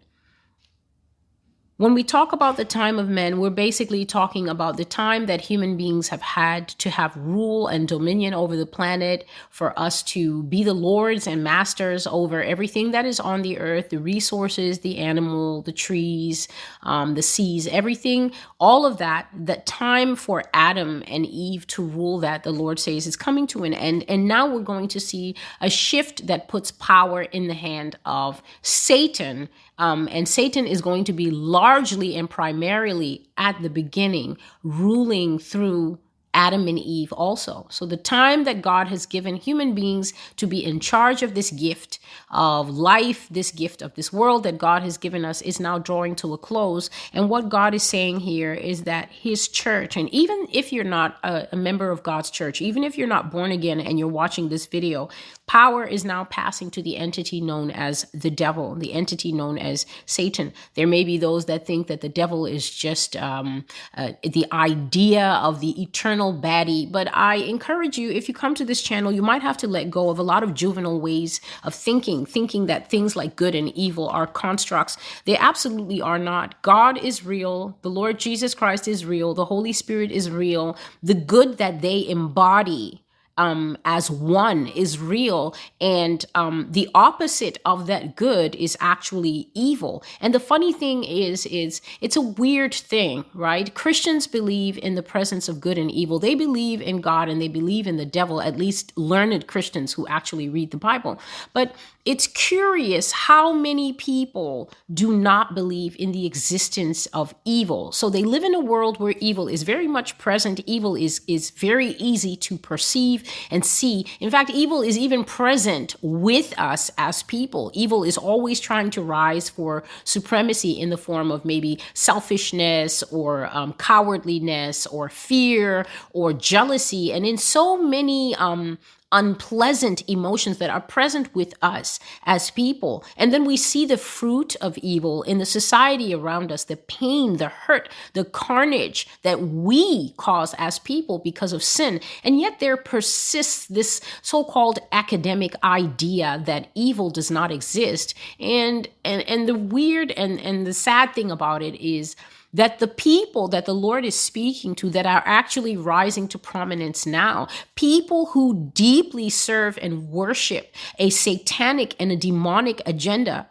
when 1.78 1.92
we 1.92 2.02
talk 2.02 2.32
about 2.32 2.56
the 2.56 2.64
time 2.64 2.98
of 2.98 3.06
men, 3.06 3.38
we're 3.38 3.50
basically 3.50 4.06
talking 4.06 4.48
about 4.48 4.78
the 4.78 4.84
time 4.84 5.26
that 5.26 5.42
human 5.42 5.76
beings 5.76 6.08
have 6.08 6.22
had 6.22 6.68
to 6.68 6.88
have 6.88 7.14
rule 7.18 7.66
and 7.66 7.86
dominion 7.86 8.32
over 8.32 8.56
the 8.56 8.64
planet, 8.64 9.26
for 9.50 9.78
us 9.78 10.02
to 10.02 10.42
be 10.44 10.64
the 10.64 10.72
lords 10.72 11.26
and 11.26 11.44
masters 11.44 12.06
over 12.06 12.42
everything 12.42 12.92
that 12.92 13.04
is 13.04 13.20
on 13.20 13.42
the 13.42 13.58
earth 13.58 13.90
the 13.90 13.98
resources, 13.98 14.78
the 14.78 14.96
animal, 14.96 15.60
the 15.62 15.72
trees, 15.72 16.48
um, 16.82 17.14
the 17.14 17.22
seas, 17.22 17.66
everything, 17.66 18.32
all 18.58 18.86
of 18.86 18.96
that. 18.96 19.28
That 19.34 19.66
time 19.66 20.16
for 20.16 20.44
Adam 20.54 21.02
and 21.06 21.26
Eve 21.26 21.66
to 21.68 21.84
rule 21.84 22.18
that, 22.20 22.42
the 22.42 22.52
Lord 22.52 22.78
says, 22.78 23.06
is 23.06 23.16
coming 23.16 23.46
to 23.48 23.64
an 23.64 23.74
end. 23.74 24.04
And 24.08 24.26
now 24.26 24.46
we're 24.46 24.60
going 24.62 24.88
to 24.88 25.00
see 25.00 25.36
a 25.60 25.68
shift 25.68 26.26
that 26.26 26.48
puts 26.48 26.70
power 26.70 27.22
in 27.22 27.48
the 27.48 27.54
hand 27.54 27.98
of 28.06 28.42
Satan 28.62 29.50
um, 29.78 30.08
and 30.10 30.28
Satan 30.28 30.66
is 30.66 30.80
going 30.80 31.04
to 31.04 31.12
be 31.12 31.30
largely 31.30 32.16
and 32.16 32.28
primarily 32.28 33.28
at 33.36 33.60
the 33.62 33.70
beginning 33.70 34.38
ruling 34.62 35.38
through 35.38 35.98
Adam 36.36 36.68
and 36.68 36.78
Eve 36.78 37.12
also. 37.14 37.66
So 37.70 37.86
the 37.86 37.96
time 37.96 38.44
that 38.44 38.60
God 38.60 38.88
has 38.88 39.06
given 39.06 39.36
human 39.36 39.74
beings 39.74 40.12
to 40.36 40.46
be 40.46 40.62
in 40.62 40.80
charge 40.80 41.22
of 41.22 41.34
this 41.34 41.50
gift 41.50 41.98
of 42.30 42.68
life, 42.68 43.26
this 43.30 43.50
gift 43.50 43.80
of 43.80 43.94
this 43.94 44.12
world 44.12 44.42
that 44.42 44.58
God 44.58 44.82
has 44.82 44.98
given 44.98 45.24
us 45.24 45.40
is 45.40 45.58
now 45.58 45.78
drawing 45.78 46.14
to 46.16 46.34
a 46.34 46.38
close. 46.38 46.90
And 47.14 47.30
what 47.30 47.48
God 47.48 47.74
is 47.74 47.82
saying 47.82 48.20
here 48.20 48.52
is 48.52 48.82
that 48.82 49.08
his 49.10 49.48
church, 49.48 49.96
and 49.96 50.10
even 50.10 50.46
if 50.52 50.74
you're 50.74 50.84
not 50.84 51.16
a, 51.24 51.48
a 51.52 51.56
member 51.56 51.90
of 51.90 52.02
God's 52.02 52.30
church, 52.30 52.60
even 52.60 52.84
if 52.84 52.98
you're 52.98 53.08
not 53.08 53.32
born 53.32 53.50
again 53.50 53.80
and 53.80 53.98
you're 53.98 54.06
watching 54.06 54.50
this 54.50 54.66
video, 54.66 55.08
power 55.46 55.84
is 55.84 56.04
now 56.04 56.24
passing 56.24 56.70
to 56.72 56.82
the 56.82 56.96
entity 56.96 57.40
known 57.40 57.70
as 57.70 58.06
the 58.12 58.30
devil, 58.30 58.74
the 58.74 58.92
entity 58.92 59.32
known 59.32 59.58
as 59.58 59.86
Satan. 60.04 60.52
There 60.74 60.86
may 60.86 61.04
be 61.04 61.18
those 61.18 61.46
that 61.46 61.66
think 61.66 61.86
that 61.86 62.00
the 62.00 62.08
devil 62.08 62.46
is 62.46 62.68
just 62.68 63.16
um, 63.16 63.64
uh, 63.96 64.12
the 64.22 64.46
idea 64.52 65.26
of 65.26 65.60
the 65.60 65.80
eternal 65.80 66.32
baddie, 66.34 66.90
but 66.90 67.08
I 67.14 67.36
encourage 67.36 67.96
you, 67.96 68.10
if 68.10 68.28
you 68.28 68.34
come 68.34 68.54
to 68.56 68.64
this 68.64 68.82
channel, 68.82 69.12
you 69.12 69.22
might 69.22 69.42
have 69.42 69.56
to 69.58 69.68
let 69.68 69.90
go 69.90 70.10
of 70.10 70.18
a 70.18 70.22
lot 70.22 70.42
of 70.42 70.54
juvenile 70.54 71.00
ways 71.00 71.40
of 71.62 71.74
thinking, 71.74 72.26
thinking 72.26 72.66
that 72.66 72.90
things 72.90 73.14
like 73.14 73.36
good 73.36 73.54
and 73.54 73.68
evil 73.76 74.08
are 74.08 74.26
constructs. 74.26 74.96
They 75.24 75.36
absolutely 75.36 76.00
are 76.00 76.18
not. 76.18 76.60
God 76.62 76.98
is 76.98 77.24
real. 77.24 77.78
The 77.82 77.90
Lord 77.90 78.18
Jesus 78.18 78.54
Christ 78.54 78.88
is 78.88 79.04
real. 79.04 79.34
The 79.34 79.44
Holy 79.44 79.72
Spirit 79.72 80.10
is 80.10 80.30
real. 80.30 80.76
The 81.02 81.14
good 81.14 81.58
that 81.58 81.82
they 81.82 82.06
embody 82.08 83.02
um, 83.36 83.76
as 83.84 84.10
one 84.10 84.66
is 84.68 84.98
real, 84.98 85.54
and 85.80 86.24
um, 86.34 86.68
the 86.70 86.88
opposite 86.94 87.58
of 87.64 87.86
that 87.86 88.16
good 88.16 88.54
is 88.54 88.76
actually 88.80 89.48
evil. 89.54 90.02
And 90.20 90.34
the 90.34 90.40
funny 90.40 90.72
thing 90.72 91.04
is, 91.04 91.46
is 91.46 91.80
it's 92.00 92.16
a 92.16 92.20
weird 92.20 92.74
thing, 92.74 93.24
right? 93.34 93.72
Christians 93.74 94.26
believe 94.26 94.78
in 94.78 94.94
the 94.94 95.02
presence 95.02 95.48
of 95.48 95.60
good 95.60 95.78
and 95.78 95.90
evil. 95.90 96.18
They 96.18 96.34
believe 96.34 96.80
in 96.80 97.00
God 97.00 97.28
and 97.28 97.40
they 97.40 97.48
believe 97.48 97.86
in 97.86 97.96
the 97.96 98.06
devil. 98.06 98.40
At 98.40 98.56
least 98.56 98.96
learned 98.96 99.46
Christians 99.46 99.92
who 99.92 100.06
actually 100.08 100.48
read 100.48 100.70
the 100.70 100.76
Bible. 100.76 101.18
But 101.52 101.74
it's 102.06 102.28
curious 102.28 103.10
how 103.10 103.52
many 103.52 103.92
people 103.92 104.70
do 104.94 105.12
not 105.16 105.56
believe 105.56 105.96
in 105.98 106.12
the 106.12 106.24
existence 106.24 107.06
of 107.06 107.34
evil. 107.44 107.90
So 107.90 108.08
they 108.08 108.22
live 108.22 108.44
in 108.44 108.54
a 108.54 108.60
world 108.60 109.00
where 109.00 109.14
evil 109.18 109.48
is 109.48 109.64
very 109.64 109.88
much 109.88 110.16
present. 110.16 110.60
Evil 110.66 110.94
is, 110.94 111.20
is 111.26 111.50
very 111.50 111.88
easy 111.98 112.36
to 112.36 112.56
perceive 112.56 113.28
and 113.50 113.64
see. 113.64 114.06
In 114.20 114.30
fact, 114.30 114.50
evil 114.50 114.82
is 114.82 114.96
even 114.96 115.24
present 115.24 115.96
with 116.00 116.56
us 116.56 116.92
as 116.96 117.24
people. 117.24 117.72
Evil 117.74 118.04
is 118.04 118.16
always 118.16 118.60
trying 118.60 118.90
to 118.90 119.02
rise 119.02 119.48
for 119.50 119.82
supremacy 120.04 120.80
in 120.80 120.90
the 120.90 120.96
form 120.96 121.32
of 121.32 121.44
maybe 121.44 121.80
selfishness 121.94 123.02
or 123.04 123.48
um, 123.52 123.72
cowardliness 123.74 124.86
or 124.92 125.08
fear 125.08 125.84
or 126.12 126.32
jealousy. 126.32 127.12
And 127.12 127.26
in 127.26 127.36
so 127.36 127.76
many 127.76 128.36
um, 128.36 128.78
unpleasant 129.12 130.02
emotions 130.08 130.58
that 130.58 130.70
are 130.70 130.80
present 130.80 131.32
with 131.34 131.54
us 131.62 132.00
as 132.24 132.50
people. 132.50 133.04
And 133.16 133.32
then 133.32 133.44
we 133.44 133.56
see 133.56 133.86
the 133.86 133.96
fruit 133.96 134.56
of 134.56 134.76
evil 134.78 135.22
in 135.22 135.38
the 135.38 135.46
society 135.46 136.12
around 136.14 136.50
us, 136.50 136.64
the 136.64 136.76
pain, 136.76 137.36
the 137.36 137.48
hurt, 137.48 137.88
the 138.14 138.24
carnage 138.24 139.06
that 139.22 139.40
we 139.40 140.12
cause 140.16 140.54
as 140.58 140.80
people 140.80 141.18
because 141.18 141.52
of 141.52 141.62
sin. 141.62 142.00
And 142.24 142.40
yet 142.40 142.58
there 142.58 142.76
persists 142.76 143.66
this 143.66 144.00
so 144.22 144.42
called 144.42 144.80
academic 144.90 145.54
idea 145.62 146.42
that 146.44 146.68
evil 146.74 147.10
does 147.10 147.30
not 147.30 147.52
exist. 147.52 148.14
And, 148.40 148.88
and, 149.04 149.22
and 149.22 149.48
the 149.48 149.54
weird 149.54 150.10
and, 150.12 150.40
and 150.40 150.66
the 150.66 150.74
sad 150.74 151.14
thing 151.14 151.30
about 151.30 151.62
it 151.62 151.74
is, 151.76 152.16
that 152.56 152.78
the 152.78 152.88
people 152.88 153.48
that 153.48 153.66
the 153.66 153.74
Lord 153.74 154.04
is 154.06 154.18
speaking 154.18 154.74
to 154.76 154.88
that 154.90 155.04
are 155.04 155.22
actually 155.26 155.76
rising 155.76 156.26
to 156.28 156.38
prominence 156.38 157.04
now, 157.04 157.48
people 157.74 158.26
who 158.26 158.70
deeply 158.74 159.28
serve 159.28 159.78
and 159.82 160.08
worship 160.08 160.74
a 160.98 161.10
satanic 161.10 161.94
and 162.00 162.10
a 162.10 162.16
demonic 162.16 162.80
agenda, 162.86 163.46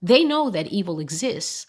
they 0.00 0.24
know 0.24 0.48
that 0.48 0.68
evil 0.68 1.00
exists. 1.00 1.66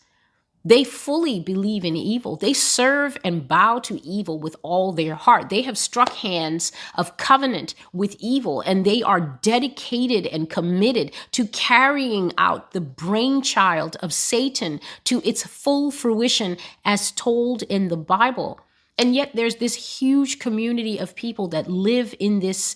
They 0.65 0.84
fully 0.84 1.39
believe 1.39 1.86
in 1.86 1.95
evil. 1.95 2.36
They 2.36 2.53
serve 2.53 3.19
and 3.24 3.48
bow 3.48 3.77
to 3.81 4.03
evil 4.03 4.39
with 4.39 4.55
all 4.63 4.91
their 4.91 5.13
heart. 5.13 5.50
They 5.50 5.62
have 5.62 5.77
struck 5.77 6.12
hands 6.13 6.72
of 6.95 7.17
covenant 7.17 7.75
with 7.93 8.15
evil, 8.19 8.62
and 8.62 8.84
they 8.84 9.03
are 9.03 9.39
dedicated 9.43 10.25
and 10.25 10.50
committed 10.50 11.12
to 11.34 11.45
carrying 11.48 12.34
out 12.39 12.72
the 12.72 12.81
brainchild 12.81 13.95
of 14.01 14.12
Satan 14.12 14.81
to 15.03 15.22
its 15.24 15.45
full 15.45 15.91
fruition 15.91 16.57
as 16.84 17.12
told 17.12 17.62
in 17.63 17.89
the 17.89 17.98
Bible. 17.98 18.60
And 18.98 19.13
yet, 19.13 19.31
there's 19.36 19.57
this 19.57 20.00
huge 20.00 20.39
community 20.39 20.98
of 20.98 21.15
people 21.15 21.50
that 21.50 21.69
live 21.69 22.15
in 22.19 22.39
this 22.39 22.75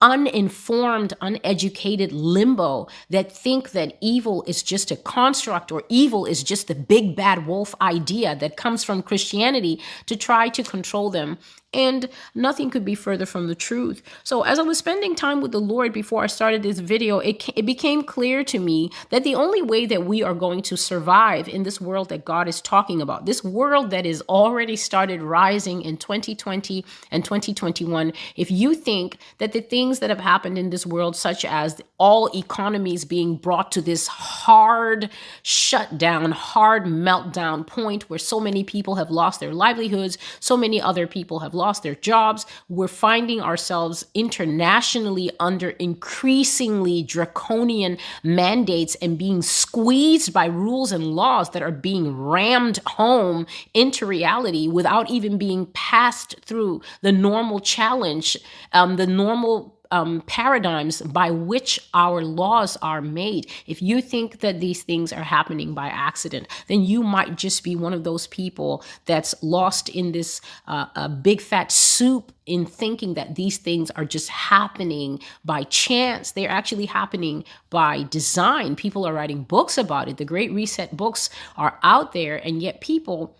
uninformed, 0.00 1.12
uneducated 1.20 2.12
limbo 2.12 2.88
that 3.10 3.30
think 3.30 3.72
that 3.72 3.96
evil 4.00 4.42
is 4.46 4.62
just 4.62 4.90
a 4.90 4.96
construct 4.96 5.70
or 5.70 5.82
evil 5.88 6.24
is 6.24 6.42
just 6.42 6.68
the 6.68 6.74
big 6.74 7.14
bad 7.14 7.46
wolf 7.46 7.74
idea 7.80 8.34
that 8.36 8.56
comes 8.56 8.82
from 8.82 9.02
Christianity 9.02 9.80
to 10.06 10.16
try 10.16 10.48
to 10.48 10.62
control 10.62 11.10
them 11.10 11.38
and 11.72 12.08
nothing 12.34 12.68
could 12.68 12.84
be 12.84 12.94
further 12.94 13.26
from 13.26 13.46
the 13.46 13.54
truth. 13.54 14.02
So, 14.24 14.42
as 14.42 14.58
I 14.58 14.62
was 14.62 14.78
spending 14.78 15.14
time 15.14 15.40
with 15.40 15.52
the 15.52 15.60
Lord 15.60 15.92
before 15.92 16.24
I 16.24 16.26
started 16.26 16.62
this 16.62 16.80
video, 16.80 17.18
it, 17.20 17.48
it 17.54 17.64
became 17.64 18.02
clear 18.02 18.42
to 18.44 18.58
me 18.58 18.90
that 19.10 19.22
the 19.22 19.36
only 19.36 19.62
way 19.62 19.86
that 19.86 20.04
we 20.04 20.22
are 20.22 20.34
going 20.34 20.62
to 20.62 20.76
survive 20.76 21.48
in 21.48 21.62
this 21.62 21.80
world 21.80 22.08
that 22.08 22.24
God 22.24 22.48
is 22.48 22.60
talking 22.60 23.00
about, 23.00 23.26
this 23.26 23.44
world 23.44 23.90
that 23.90 24.04
is 24.04 24.20
already 24.22 24.74
started 24.74 25.22
rising 25.22 25.82
in 25.82 25.96
2020 25.96 26.84
and 27.10 27.24
2021, 27.24 28.12
if 28.34 28.50
you 28.50 28.74
think 28.74 29.18
that 29.38 29.52
the 29.52 29.60
things 29.60 30.00
that 30.00 30.10
have 30.10 30.20
happened 30.20 30.58
in 30.58 30.70
this 30.70 30.84
world, 30.84 31.14
such 31.14 31.44
as 31.44 31.80
all 31.98 32.36
economies 32.36 33.04
being 33.04 33.36
brought 33.36 33.70
to 33.72 33.80
this 33.80 34.08
hard 34.08 35.08
shutdown, 35.42 36.32
hard 36.32 36.84
meltdown 36.84 37.64
point 37.64 38.10
where 38.10 38.18
so 38.18 38.40
many 38.40 38.64
people 38.64 38.96
have 38.96 39.10
lost 39.10 39.38
their 39.38 39.54
livelihoods, 39.54 40.18
so 40.40 40.56
many 40.56 40.80
other 40.80 41.06
people 41.06 41.40
have 41.40 41.54
lost 41.60 41.82
their 41.82 41.94
jobs. 41.94 42.46
We're 42.68 42.88
finding 42.88 43.40
ourselves 43.40 44.06
internationally 44.14 45.30
under 45.38 45.70
increasingly 45.70 47.02
draconian 47.02 47.98
mandates 48.22 48.94
and 48.96 49.18
being 49.18 49.42
squeezed 49.42 50.32
by 50.32 50.46
rules 50.46 50.92
and 50.92 51.14
laws 51.14 51.50
that 51.50 51.62
are 51.62 51.70
being 51.70 52.16
rammed 52.16 52.78
home 52.86 53.46
into 53.74 54.06
reality 54.06 54.66
without 54.68 55.10
even 55.10 55.38
being 55.38 55.66
passed 55.66 56.36
through 56.44 56.80
the 57.02 57.12
normal 57.12 57.60
challenge, 57.60 58.36
um, 58.72 58.96
the 58.96 59.06
normal 59.06 59.79
um, 59.90 60.22
paradigms 60.26 61.02
by 61.02 61.30
which 61.30 61.80
our 61.94 62.22
laws 62.22 62.76
are 62.82 63.00
made. 63.00 63.50
If 63.66 63.82
you 63.82 64.00
think 64.00 64.40
that 64.40 64.60
these 64.60 64.82
things 64.82 65.12
are 65.12 65.22
happening 65.22 65.74
by 65.74 65.88
accident, 65.88 66.48
then 66.68 66.82
you 66.82 67.02
might 67.02 67.36
just 67.36 67.64
be 67.64 67.76
one 67.76 67.92
of 67.92 68.04
those 68.04 68.26
people 68.28 68.84
that's 69.06 69.34
lost 69.42 69.88
in 69.88 70.12
this 70.12 70.40
uh, 70.66 71.08
big 71.08 71.40
fat 71.40 71.72
soup 71.72 72.32
in 72.46 72.66
thinking 72.66 73.14
that 73.14 73.34
these 73.36 73.58
things 73.58 73.90
are 73.92 74.04
just 74.04 74.28
happening 74.28 75.20
by 75.44 75.62
chance. 75.64 76.32
They're 76.32 76.50
actually 76.50 76.86
happening 76.86 77.44
by 77.70 78.04
design. 78.04 78.76
People 78.76 79.06
are 79.06 79.14
writing 79.14 79.42
books 79.44 79.78
about 79.78 80.08
it. 80.08 80.16
The 80.16 80.24
Great 80.24 80.52
Reset 80.52 80.96
books 80.96 81.30
are 81.56 81.78
out 81.82 82.12
there, 82.12 82.36
and 82.36 82.60
yet 82.60 82.80
people 82.80 83.36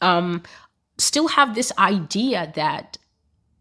um, 0.00 0.42
still 0.98 1.28
have 1.28 1.54
this 1.54 1.72
idea 1.78 2.52
that 2.54 2.98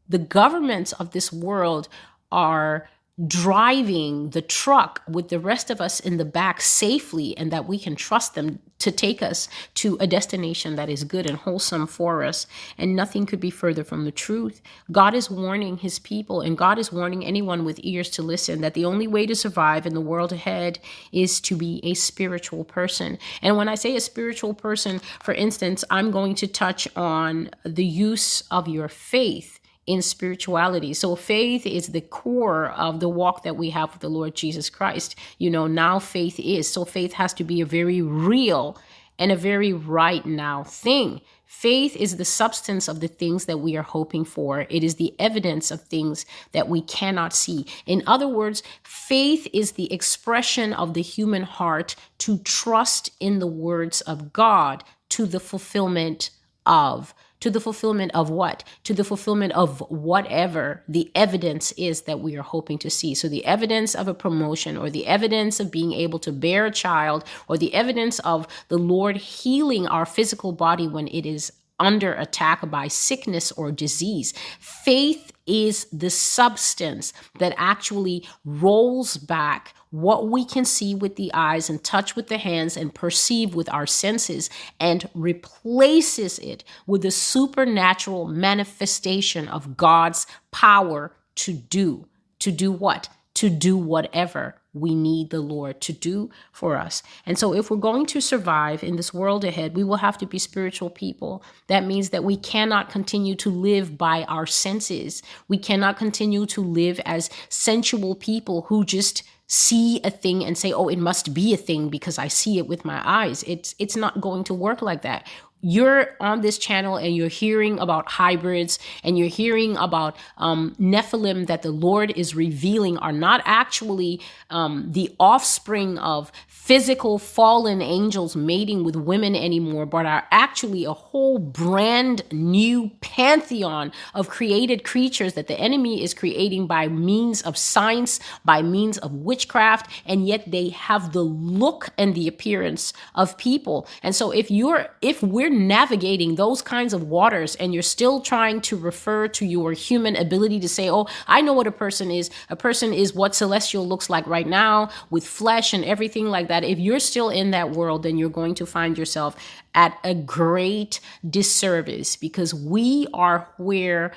the 0.07 0.17
governments 0.17 0.91
of 0.93 1.11
this 1.11 1.31
world 1.31 1.87
are 2.31 2.87
driving 3.27 4.31
the 4.31 4.41
truck 4.41 5.03
with 5.07 5.29
the 5.29 5.39
rest 5.39 5.69
of 5.69 5.79
us 5.79 5.99
in 5.99 6.17
the 6.17 6.25
back 6.25 6.59
safely 6.59 7.37
and 7.37 7.51
that 7.51 7.67
we 7.67 7.77
can 7.77 7.95
trust 7.95 8.33
them 8.33 8.57
to 8.79 8.91
take 8.91 9.21
us 9.21 9.47
to 9.75 9.95
a 9.99 10.07
destination 10.07 10.75
that 10.75 10.89
is 10.89 11.03
good 11.03 11.29
and 11.29 11.37
wholesome 11.37 11.85
for 11.85 12.23
us. 12.23 12.47
And 12.75 12.95
nothing 12.95 13.27
could 13.27 13.39
be 13.39 13.51
further 13.51 13.83
from 13.83 14.03
the 14.03 14.11
truth. 14.11 14.63
God 14.91 15.13
is 15.13 15.29
warning 15.29 15.77
his 15.77 15.99
people 15.99 16.41
and 16.41 16.57
God 16.57 16.79
is 16.79 16.91
warning 16.91 17.23
anyone 17.23 17.63
with 17.63 17.79
ears 17.83 18.09
to 18.11 18.23
listen 18.23 18.61
that 18.61 18.73
the 18.73 18.85
only 18.85 19.07
way 19.07 19.27
to 19.27 19.35
survive 19.35 19.85
in 19.85 19.93
the 19.93 20.01
world 20.01 20.33
ahead 20.33 20.79
is 21.11 21.39
to 21.41 21.55
be 21.55 21.81
a 21.83 21.93
spiritual 21.93 22.63
person. 22.63 23.19
And 23.43 23.57
when 23.57 23.69
I 23.69 23.75
say 23.75 23.95
a 23.95 24.01
spiritual 24.01 24.55
person, 24.55 24.99
for 25.21 25.35
instance, 25.35 25.85
I'm 25.91 26.09
going 26.09 26.33
to 26.35 26.47
touch 26.47 26.87
on 26.97 27.51
the 27.63 27.85
use 27.85 28.41
of 28.49 28.67
your 28.67 28.87
faith 28.87 29.59
in 29.85 30.01
spirituality. 30.01 30.93
So 30.93 31.15
faith 31.15 31.65
is 31.65 31.87
the 31.87 32.01
core 32.01 32.71
of 32.71 32.99
the 32.99 33.09
walk 33.09 33.43
that 33.43 33.57
we 33.57 33.69
have 33.71 33.91
with 33.91 34.01
the 34.01 34.09
Lord 34.09 34.35
Jesus 34.35 34.69
Christ. 34.69 35.15
You 35.37 35.49
know, 35.49 35.67
now 35.67 35.99
faith 35.99 36.39
is. 36.39 36.67
So 36.67 36.85
faith 36.85 37.13
has 37.13 37.33
to 37.35 37.43
be 37.43 37.61
a 37.61 37.65
very 37.65 38.01
real 38.01 38.77
and 39.19 39.31
a 39.31 39.35
very 39.35 39.73
right 39.73 40.25
now 40.25 40.63
thing. 40.63 41.21
Faith 41.45 41.95
is 41.95 42.17
the 42.17 42.25
substance 42.25 42.87
of 42.87 42.99
the 42.99 43.07
things 43.07 43.45
that 43.45 43.59
we 43.59 43.77
are 43.77 43.83
hoping 43.83 44.25
for. 44.25 44.65
It 44.69 44.83
is 44.83 44.95
the 44.95 45.13
evidence 45.19 45.69
of 45.69 45.81
things 45.81 46.25
that 46.51 46.67
we 46.67 46.81
cannot 46.81 47.31
see. 47.31 47.67
In 47.85 48.01
other 48.07 48.27
words, 48.27 48.63
faith 48.81 49.47
is 49.53 49.73
the 49.73 49.91
expression 49.93 50.73
of 50.73 50.95
the 50.95 51.03
human 51.03 51.43
heart 51.43 51.95
to 52.19 52.39
trust 52.39 53.11
in 53.19 53.37
the 53.37 53.47
words 53.47 54.01
of 54.01 54.33
God 54.33 54.83
to 55.09 55.27
the 55.27 55.39
fulfillment 55.39 56.31
of 56.65 57.13
to 57.43 57.51
the 57.51 57.59
fulfillment 57.59 58.09
of 58.15 58.29
what? 58.29 58.63
To 58.85 58.93
the 58.93 59.03
fulfillment 59.03 59.51
of 59.51 59.81
whatever 59.91 60.81
the 60.87 61.11
evidence 61.13 61.73
is 61.73 62.03
that 62.03 62.21
we 62.21 62.37
are 62.37 62.41
hoping 62.41 62.77
to 62.77 62.89
see. 62.89 63.13
So, 63.13 63.27
the 63.27 63.43
evidence 63.43 63.95
of 63.95 64.07
a 64.07 64.13
promotion, 64.13 64.77
or 64.77 64.89
the 64.89 65.05
evidence 65.05 65.59
of 65.59 65.69
being 65.69 65.91
able 65.91 66.19
to 66.19 66.31
bear 66.31 66.67
a 66.67 66.71
child, 66.71 67.25
or 67.49 67.57
the 67.57 67.73
evidence 67.73 68.19
of 68.19 68.47
the 68.69 68.77
Lord 68.77 69.17
healing 69.17 69.87
our 69.87 70.05
physical 70.05 70.53
body 70.53 70.87
when 70.87 71.09
it 71.09 71.25
is 71.25 71.51
under 71.81 72.13
attack 72.13 72.69
by 72.71 72.87
sickness 72.87 73.51
or 73.51 73.73
disease. 73.73 74.33
Faith 74.61 75.33
is 75.45 75.85
the 75.91 76.09
substance 76.09 77.11
that 77.39 77.53
actually 77.57 78.25
rolls 78.45 79.17
back 79.17 79.73
what 79.93 80.27
we 80.27 80.43
can 80.43 80.65
see 80.65 80.95
with 80.95 81.17
the 81.17 81.29
eyes 81.35 81.69
and 81.69 81.83
touch 81.83 82.15
with 82.15 82.27
the 82.27 82.39
hands 82.39 82.75
and 82.75 82.95
perceive 82.95 83.53
with 83.53 83.71
our 83.71 83.85
senses 83.85 84.49
and 84.79 85.07
replaces 85.13 86.39
it 86.39 86.63
with 86.87 87.03
the 87.03 87.11
supernatural 87.11 88.27
manifestation 88.27 89.47
of 89.47 89.77
God's 89.77 90.25
power 90.49 91.15
to 91.35 91.53
do. 91.53 92.07
To 92.39 92.51
do 92.51 92.71
what? 92.71 93.07
To 93.35 93.51
do 93.51 93.77
whatever 93.77 94.55
we 94.73 94.95
need 94.95 95.29
the 95.29 95.41
Lord 95.41 95.79
to 95.81 95.93
do 95.93 96.31
for 96.51 96.75
us. 96.75 97.03
And 97.27 97.37
so, 97.37 97.53
if 97.53 97.69
we're 97.69 97.77
going 97.77 98.07
to 98.07 98.21
survive 98.21 98.83
in 98.83 98.95
this 98.95 99.13
world 99.13 99.45
ahead, 99.45 99.75
we 99.75 99.83
will 99.83 99.97
have 99.97 100.17
to 100.17 100.25
be 100.25 100.39
spiritual 100.39 100.89
people. 100.89 101.43
That 101.67 101.85
means 101.85 102.09
that 102.09 102.23
we 102.23 102.35
cannot 102.35 102.89
continue 102.89 103.35
to 103.35 103.51
live 103.51 103.95
by 103.95 104.23
our 104.23 104.47
senses. 104.47 105.21
We 105.47 105.59
cannot 105.59 105.97
continue 105.97 106.47
to 106.47 106.61
live 106.61 106.99
as 107.05 107.29
sensual 107.49 108.15
people 108.15 108.63
who 108.63 108.83
just 108.83 109.21
see 109.47 110.01
a 110.03 110.09
thing 110.09 110.43
and 110.43 110.57
say, 110.57 110.71
"Oh, 110.71 110.87
it 110.87 110.99
must 110.99 111.33
be 111.33 111.53
a 111.53 111.57
thing 111.57 111.89
because 111.89 112.17
I 112.17 112.27
see 112.27 112.57
it 112.57 112.67
with 112.67 112.85
my 112.85 113.01
eyes." 113.03 113.43
It's 113.43 113.75
it's 113.79 113.95
not 113.95 114.21
going 114.21 114.43
to 114.45 114.53
work 114.53 114.81
like 114.81 115.01
that 115.03 115.27
you're 115.63 116.09
on 116.19 116.41
this 116.41 116.57
channel 116.57 116.97
and 116.97 117.15
you're 117.15 117.29
hearing 117.29 117.79
about 117.79 118.11
hybrids 118.11 118.77
and 119.03 119.17
you're 119.17 119.29
hearing 119.29 119.77
about 119.77 120.15
um, 120.37 120.75
Nephilim 120.79 121.47
that 121.47 121.61
the 121.61 121.71
Lord 121.71 122.11
is 122.17 122.35
revealing 122.35 122.97
are 122.97 123.13
not 123.13 123.41
actually 123.45 124.19
um, 124.49 124.91
the 124.91 125.15
offspring 125.21 125.97
of 125.97 126.33
physical 126.63 127.19
fallen 127.19 127.81
angels 127.81 128.37
mating 128.37 128.85
with 128.85 128.95
women 128.95 129.35
anymore, 129.35 129.85
but 129.85 130.05
are 130.05 130.25
actually 130.31 130.85
a 130.85 130.93
whole 130.93 131.37
brand 131.37 132.23
new 132.31 132.89
pantheon 133.01 133.91
of 134.13 134.29
created 134.29 134.85
creatures 134.85 135.33
that 135.33 135.47
the 135.47 135.59
enemy 135.59 136.01
is 136.01 136.13
creating 136.13 136.65
by 136.65 136.87
means 136.87 137.41
of 137.41 137.57
science, 137.57 138.17
by 138.45 138.61
means 138.61 138.97
of 138.99 139.11
witchcraft, 139.11 139.91
and 140.05 140.25
yet 140.25 140.49
they 140.49 140.69
have 140.69 141.11
the 141.11 141.21
look 141.21 141.89
and 141.97 142.15
the 142.15 142.29
appearance 142.29 142.93
of 143.13 143.37
people. 143.37 143.85
And 144.01 144.15
so 144.15 144.31
if 144.31 144.49
you're 144.49 144.87
if 145.01 145.21
we're 145.21 145.49
navigating 145.49 146.35
those 146.35 146.61
kinds 146.61 146.93
of 146.93 147.03
waters 147.03 147.55
and 147.55 147.73
you're 147.73 147.83
still 147.83 148.21
trying 148.21 148.61
to 148.61 148.77
refer 148.77 149.27
to 149.27 149.45
your 149.45 149.73
human 149.73 150.15
ability 150.15 150.61
to 150.61 150.69
say, 150.69 150.89
oh, 150.89 151.07
I 151.27 151.41
know 151.41 151.51
what 151.51 151.67
a 151.67 151.73
person 151.73 152.09
is. 152.09 152.29
A 152.49 152.55
person 152.55 152.93
is 152.93 153.13
what 153.13 153.35
celestial 153.35 153.85
looks 153.85 154.09
like 154.09 154.25
right 154.27 154.47
now 154.47 154.89
with 155.09 155.27
flesh 155.27 155.73
and 155.73 155.83
everything 155.83 156.27
like 156.27 156.52
that. 156.53 156.63
If 156.63 156.77
you're 156.77 156.99
still 156.99 157.29
in 157.29 157.51
that 157.51 157.71
world, 157.71 158.03
then 158.03 158.17
you're 158.17 158.29
going 158.29 158.53
to 158.55 158.65
find 158.65 158.97
yourself 158.97 159.35
at 159.73 159.97
a 160.03 160.13
great 160.13 160.99
disservice 161.27 162.15
because 162.15 162.53
we 162.53 163.07
are 163.13 163.49
where 163.57 164.13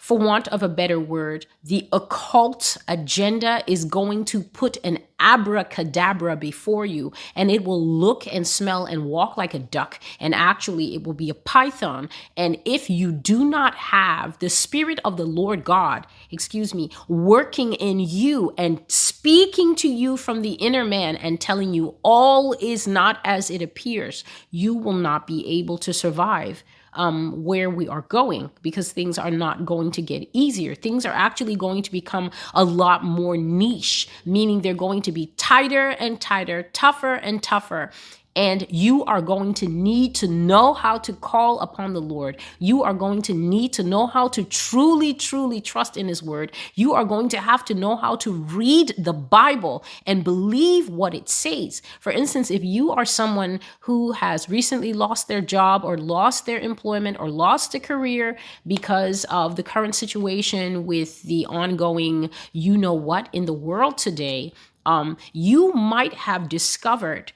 for 0.00 0.16
want 0.16 0.48
of 0.48 0.62
a 0.62 0.68
better 0.68 0.98
word, 0.98 1.44
the 1.62 1.86
occult 1.92 2.78
agenda 2.88 3.62
is 3.66 3.84
going 3.84 4.24
to 4.24 4.42
put 4.42 4.78
an 4.82 4.98
abracadabra 5.20 6.36
before 6.36 6.86
you 6.86 7.12
and 7.36 7.50
it 7.50 7.64
will 7.64 7.86
look 7.86 8.26
and 8.26 8.48
smell 8.48 8.86
and 8.86 9.04
walk 9.04 9.36
like 9.36 9.52
a 9.52 9.58
duck. 9.58 10.00
And 10.18 10.34
actually, 10.34 10.94
it 10.94 11.04
will 11.04 11.12
be 11.12 11.28
a 11.28 11.34
python. 11.34 12.08
And 12.34 12.58
if 12.64 12.88
you 12.88 13.12
do 13.12 13.44
not 13.44 13.74
have 13.74 14.38
the 14.38 14.48
Spirit 14.48 15.00
of 15.04 15.18
the 15.18 15.26
Lord 15.26 15.64
God, 15.64 16.06
excuse 16.30 16.74
me, 16.74 16.90
working 17.06 17.74
in 17.74 18.00
you 18.00 18.54
and 18.56 18.80
speaking 18.88 19.74
to 19.76 19.88
you 19.88 20.16
from 20.16 20.40
the 20.40 20.52
inner 20.52 20.84
man 20.86 21.16
and 21.16 21.38
telling 21.38 21.74
you 21.74 21.96
all 22.02 22.56
is 22.58 22.88
not 22.88 23.20
as 23.22 23.50
it 23.50 23.60
appears, 23.60 24.24
you 24.50 24.74
will 24.74 24.94
not 24.94 25.26
be 25.26 25.46
able 25.46 25.76
to 25.76 25.92
survive 25.92 26.64
um, 26.94 27.44
where 27.44 27.70
we 27.70 27.88
are 27.88 28.02
going 28.02 28.50
because 28.62 28.92
things 28.92 29.18
are 29.18 29.30
not 29.30 29.64
going 29.64 29.90
to 29.92 30.02
get 30.02 30.28
easier. 30.32 30.74
Things 30.74 31.06
are 31.06 31.12
actually 31.12 31.56
going 31.56 31.82
to 31.82 31.92
become 31.92 32.30
a 32.54 32.64
lot 32.64 33.04
more 33.04 33.36
niche, 33.36 34.08
meaning 34.24 34.60
they're 34.60 34.74
going 34.74 35.02
to 35.02 35.12
be 35.12 35.32
tighter 35.36 35.90
and 35.90 36.20
tighter, 36.20 36.64
tougher 36.72 37.14
and 37.14 37.42
tougher. 37.42 37.90
And 38.36 38.66
you 38.70 39.04
are 39.04 39.20
going 39.20 39.54
to 39.54 39.66
need 39.66 40.14
to 40.16 40.28
know 40.28 40.72
how 40.72 40.98
to 40.98 41.12
call 41.12 41.58
upon 41.60 41.94
the 41.94 42.00
Lord. 42.00 42.40
You 42.60 42.82
are 42.84 42.94
going 42.94 43.22
to 43.22 43.34
need 43.34 43.72
to 43.74 43.82
know 43.82 44.06
how 44.06 44.28
to 44.28 44.44
truly, 44.44 45.12
truly 45.14 45.60
trust 45.60 45.96
in 45.96 46.06
His 46.06 46.22
Word. 46.22 46.52
You 46.74 46.92
are 46.94 47.04
going 47.04 47.28
to 47.30 47.40
have 47.40 47.64
to 47.66 47.74
know 47.74 47.96
how 47.96 48.16
to 48.16 48.32
read 48.32 48.94
the 48.96 49.12
Bible 49.12 49.84
and 50.06 50.22
believe 50.22 50.88
what 50.88 51.14
it 51.14 51.28
says. 51.28 51.82
For 51.98 52.12
instance, 52.12 52.50
if 52.50 52.62
you 52.62 52.92
are 52.92 53.04
someone 53.04 53.60
who 53.80 54.12
has 54.12 54.48
recently 54.48 54.92
lost 54.92 55.26
their 55.26 55.40
job 55.40 55.84
or 55.84 55.98
lost 55.98 56.46
their 56.46 56.60
employment 56.60 57.18
or 57.18 57.28
lost 57.28 57.74
a 57.74 57.80
career 57.80 58.38
because 58.66 59.24
of 59.24 59.56
the 59.56 59.62
current 59.62 59.94
situation 59.94 60.86
with 60.86 61.22
the 61.22 61.46
ongoing 61.46 62.30
you 62.52 62.76
know 62.76 62.94
what 62.94 63.28
in 63.32 63.46
the 63.46 63.52
world 63.52 63.98
today, 63.98 64.52
um, 64.86 65.16
you 65.32 65.72
might 65.72 66.14
have 66.14 66.48
discovered 66.48 67.32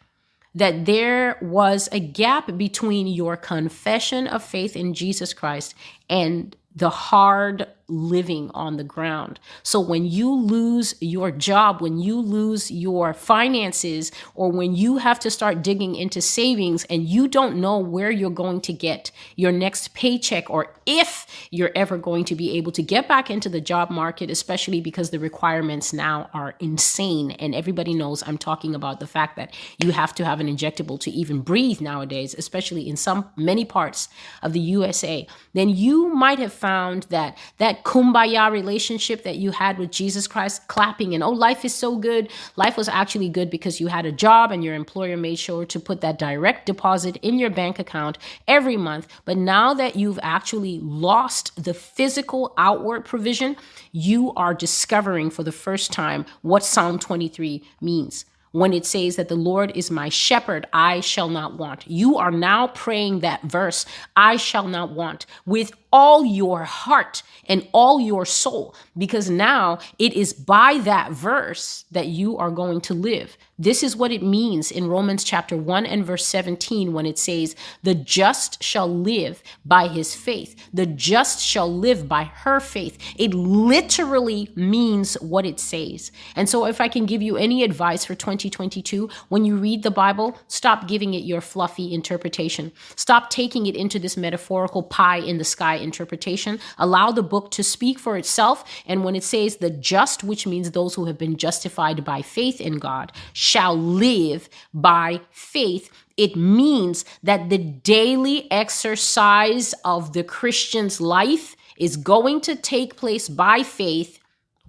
that 0.55 0.87
there 0.87 1.39
was 1.43 1.89
a 1.93 2.01
gap 2.01 2.57
between 2.57 3.07
your 3.07 3.37
confession 3.37 4.27
of 4.27 4.43
faith 4.43 4.77
in 4.77 4.95
Jesus 4.95 5.33
Christ 5.33 5.75
and 6.09 6.57
the 6.77 6.91
hard 6.91 7.67
living 7.89 8.51
on 8.55 8.77
the 8.77 8.85
ground. 8.85 9.39
So 9.63 9.81
when 9.81 10.07
you 10.07 10.35
lose 10.35 10.95
your 11.01 11.31
job, 11.31 11.81
when 11.81 11.99
you 11.99 12.21
lose 12.21 12.71
your 12.71 13.13
finances, 13.13 14.11
or 14.35 14.51
when 14.51 14.75
you 14.75 14.99
have 14.99 15.19
to 15.21 15.31
start 15.31 15.63
digging 15.63 15.95
into 15.95 16.21
savings 16.21 16.85
and 16.85 17.05
you 17.05 17.29
don't 17.29 17.57
know 17.57 17.79
where 17.79 18.11
you're 18.11 18.31
going 18.31 18.61
to 18.63 18.73
get 18.73 19.11
your 19.37 19.53
next 19.53 19.95
paycheck 19.95 20.49
or 20.51 20.75
if 20.87 21.27
you're 21.51 21.73
ever 21.75 21.99
going 21.99 22.25
to 22.25 22.35
be 22.35 22.57
able 22.57 22.73
to 22.73 22.83
get 22.83 23.09
back 23.09 23.31
into 23.31 23.49
the 23.49 23.61
job 23.61 23.91
market, 23.91 24.31
especially 24.31 24.81
because 24.81 25.11
the 25.11 25.19
requirements 25.19 25.93
now 25.93 26.29
are 26.33 26.55
insane. 26.61 27.33
And 27.33 27.55
everybody 27.55 27.95
knows 27.95 28.23
I'm 28.27 28.39
talking 28.39 28.75
about 28.75 29.01
the 29.01 29.07
fact 29.07 29.37
that 29.37 29.55
you 29.79 29.93
have 29.93 30.15
to 30.17 30.25
have 30.25 30.41
an 30.41 30.47
injectable 30.47 30.99
to 31.01 31.11
even 31.11 31.41
breathe 31.41 31.81
nowadays, 31.81 32.35
especially 32.37 32.89
in 32.89 32.97
some 32.97 33.31
many 33.37 33.65
parts 33.65 34.09
of 34.43 34.53
the 34.53 34.61
USA, 34.61 35.27
then 35.53 35.69
you 35.69 36.09
might 36.09 36.39
have 36.39 36.53
found 36.53 37.05
that 37.05 37.37
that 37.59 37.74
that 37.75 37.85
kumbaya 37.85 38.51
relationship 38.51 39.25
that 39.25 39.37
you 39.37 39.51
had 39.51 39.79
with 39.79 39.91
Jesus 39.91 40.27
Christ, 40.27 40.67
clapping 40.69 41.15
and, 41.15 41.23
oh, 41.23 41.31
life 41.31 41.65
is 41.65 41.75
so 41.75 41.97
good. 41.97 42.31
Life 42.57 42.77
was 42.77 42.89
actually 42.89 43.29
good 43.29 43.51
because 43.51 43.81
you 43.81 43.89
had 43.89 44.07
a 44.07 44.13
job 44.13 44.53
and 44.53 44.63
your 44.63 44.75
employer 44.75 45.17
made 45.17 45.39
sure 45.39 45.65
to 45.67 45.81
put 45.81 46.01
that 46.01 46.19
direct 46.19 46.67
deposit 46.67 47.17
in 47.17 47.39
your 47.39 47.51
bank 47.51 47.79
account 47.79 48.19
every 48.47 48.77
month. 48.77 49.09
But 49.25 49.39
now 49.39 49.75
that 49.75 49.97
you've 49.97 50.21
actually 50.23 50.79
lost 50.81 51.65
the 51.65 51.75
physical 51.75 52.55
outward 52.57 53.05
provision, 53.05 53.57
you 53.91 54.33
are 54.35 54.55
discovering 54.55 55.31
for 55.31 55.43
the 55.43 55.53
first 55.53 55.93
time 55.93 56.27
what 56.43 56.65
Psalm 56.65 56.99
23 56.99 57.63
means 57.81 58.25
when 58.55 58.73
it 58.73 58.87
says 58.87 59.17
that 59.17 59.27
the 59.27 59.35
Lord 59.35 59.77
is 59.77 59.91
my 59.91 60.09
shepherd, 60.09 60.65
I 60.73 61.01
shall 61.01 61.29
not 61.29 61.59
want. 61.59 61.91
You 61.91 62.19
are 62.19 62.31
now 62.31 62.69
praying 62.69 63.19
that 63.19 63.43
verse, 63.43 63.85
I 64.15 64.37
shall 64.37 64.69
not 64.69 64.93
want, 64.93 65.27
with 65.45 65.73
all 65.95 66.25
your 66.25 66.65
heart 66.65 67.23
and 67.47 67.67
all 67.73 68.01
your 68.01 68.27
soul, 68.27 68.75
because 68.99 69.31
now 69.31 69.79
it 69.99 70.13
is 70.13 70.33
by 70.33 70.79
that 70.79 71.13
verse 71.13 71.85
that 71.93 72.09
you 72.09 72.37
are 72.37 72.51
going 72.51 72.81
to 72.81 72.95
live. 72.95 73.37
This 73.57 73.85
is 73.85 73.95
what 73.95 74.11
it 74.11 74.23
means 74.23 74.73
in 74.73 74.89
Romans 74.89 75.23
chapter 75.23 75.57
1 75.57 75.87
and 75.87 76.05
verse 76.05 76.27
17 76.27 76.93
when 76.93 77.07
it 77.07 77.19
says, 77.19 77.55
The 77.85 77.95
just 77.95 78.61
shall 78.61 78.93
live 78.93 79.41
by 79.65 79.87
his 79.87 80.17
faith. 80.17 80.57
The 80.75 80.87
just 80.87 81.41
shall 81.41 81.73
live 81.73 82.09
by 82.09 82.25
her 82.25 82.59
faith. 82.59 82.99
It 83.17 83.33
literally 83.33 84.51
means 84.57 85.15
what 85.21 85.47
it 85.47 85.61
says. 85.61 86.11
And 86.35 86.49
so, 86.49 86.67
if 86.67 86.81
I 86.81 86.89
can 86.89 87.07
give 87.07 87.23
you 87.23 87.37
any 87.37 87.63
advice 87.63 88.05
for 88.05 88.17
2022, 88.17 89.09
when 89.29 89.45
you 89.45 89.57
read 89.57 89.85
the 89.85 89.91
Bible, 89.93 90.37
stop 90.49 90.89
giving 90.89 91.15
it 91.15 91.23
your 91.23 91.41
fluffy 91.41 91.95
interpretation. 91.95 92.73
Stop 92.97 93.31
taking 93.31 93.67
it 93.67 93.77
into 93.77 94.01
this 94.01 94.17
metaphorical 94.17 94.83
pie 94.83 95.19
in 95.19 95.39
the 95.39 95.45
sky 95.45 95.77
interpretation. 95.85 96.59
Allow 96.79 97.13
the 97.13 97.23
book 97.23 97.53
to 97.53 97.63
speak 97.63 97.99
for 98.01 98.17
itself. 98.17 98.65
And 98.87 99.05
when 99.05 99.15
it 99.15 99.23
says 99.23 99.57
the 99.57 99.71
just, 99.71 100.25
which 100.25 100.47
means 100.47 100.71
those 100.71 100.95
who 100.95 101.05
have 101.05 101.19
been 101.19 101.37
justified 101.37 102.05
by 102.05 102.23
faith 102.23 102.61
in 102.61 102.79
God, 102.79 103.13
shall 103.33 103.77
live 103.79 104.49
by 104.73 105.21
faith, 105.31 105.91
it 106.17 106.35
means 106.35 107.05
that 107.23 107.51
the 107.51 107.59
daily 107.59 108.51
exercise 108.51 109.75
of 109.85 110.13
the 110.13 110.25
Christian's 110.25 111.01
life 111.01 111.55
is 111.77 111.97
going 111.97 112.41
to 112.43 112.57
take 112.57 112.97
place 112.97 113.29
by 113.29 113.63
faith 113.63 114.19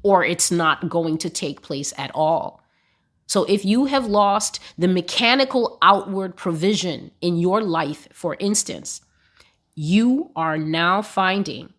or 0.04 0.24
it's 0.24 0.52
not 0.52 0.90
going 0.90 1.18
to 1.18 1.30
take 1.30 1.62
place 1.62 1.94
at 1.98 2.12
all. 2.14 2.62
So 3.28 3.44
if 3.46 3.66
you 3.66 3.86
have 3.86 4.06
lost 4.06 4.60
the 4.78 4.88
mechanical 4.88 5.78
outward 5.82 6.36
provision 6.36 7.12
in 7.22 7.38
your 7.38 7.62
life, 7.62 8.08
for 8.14 8.36
instance, 8.40 9.02
you 9.76 10.32
are 10.36 10.58
now 10.58 11.02
finding 11.02 11.74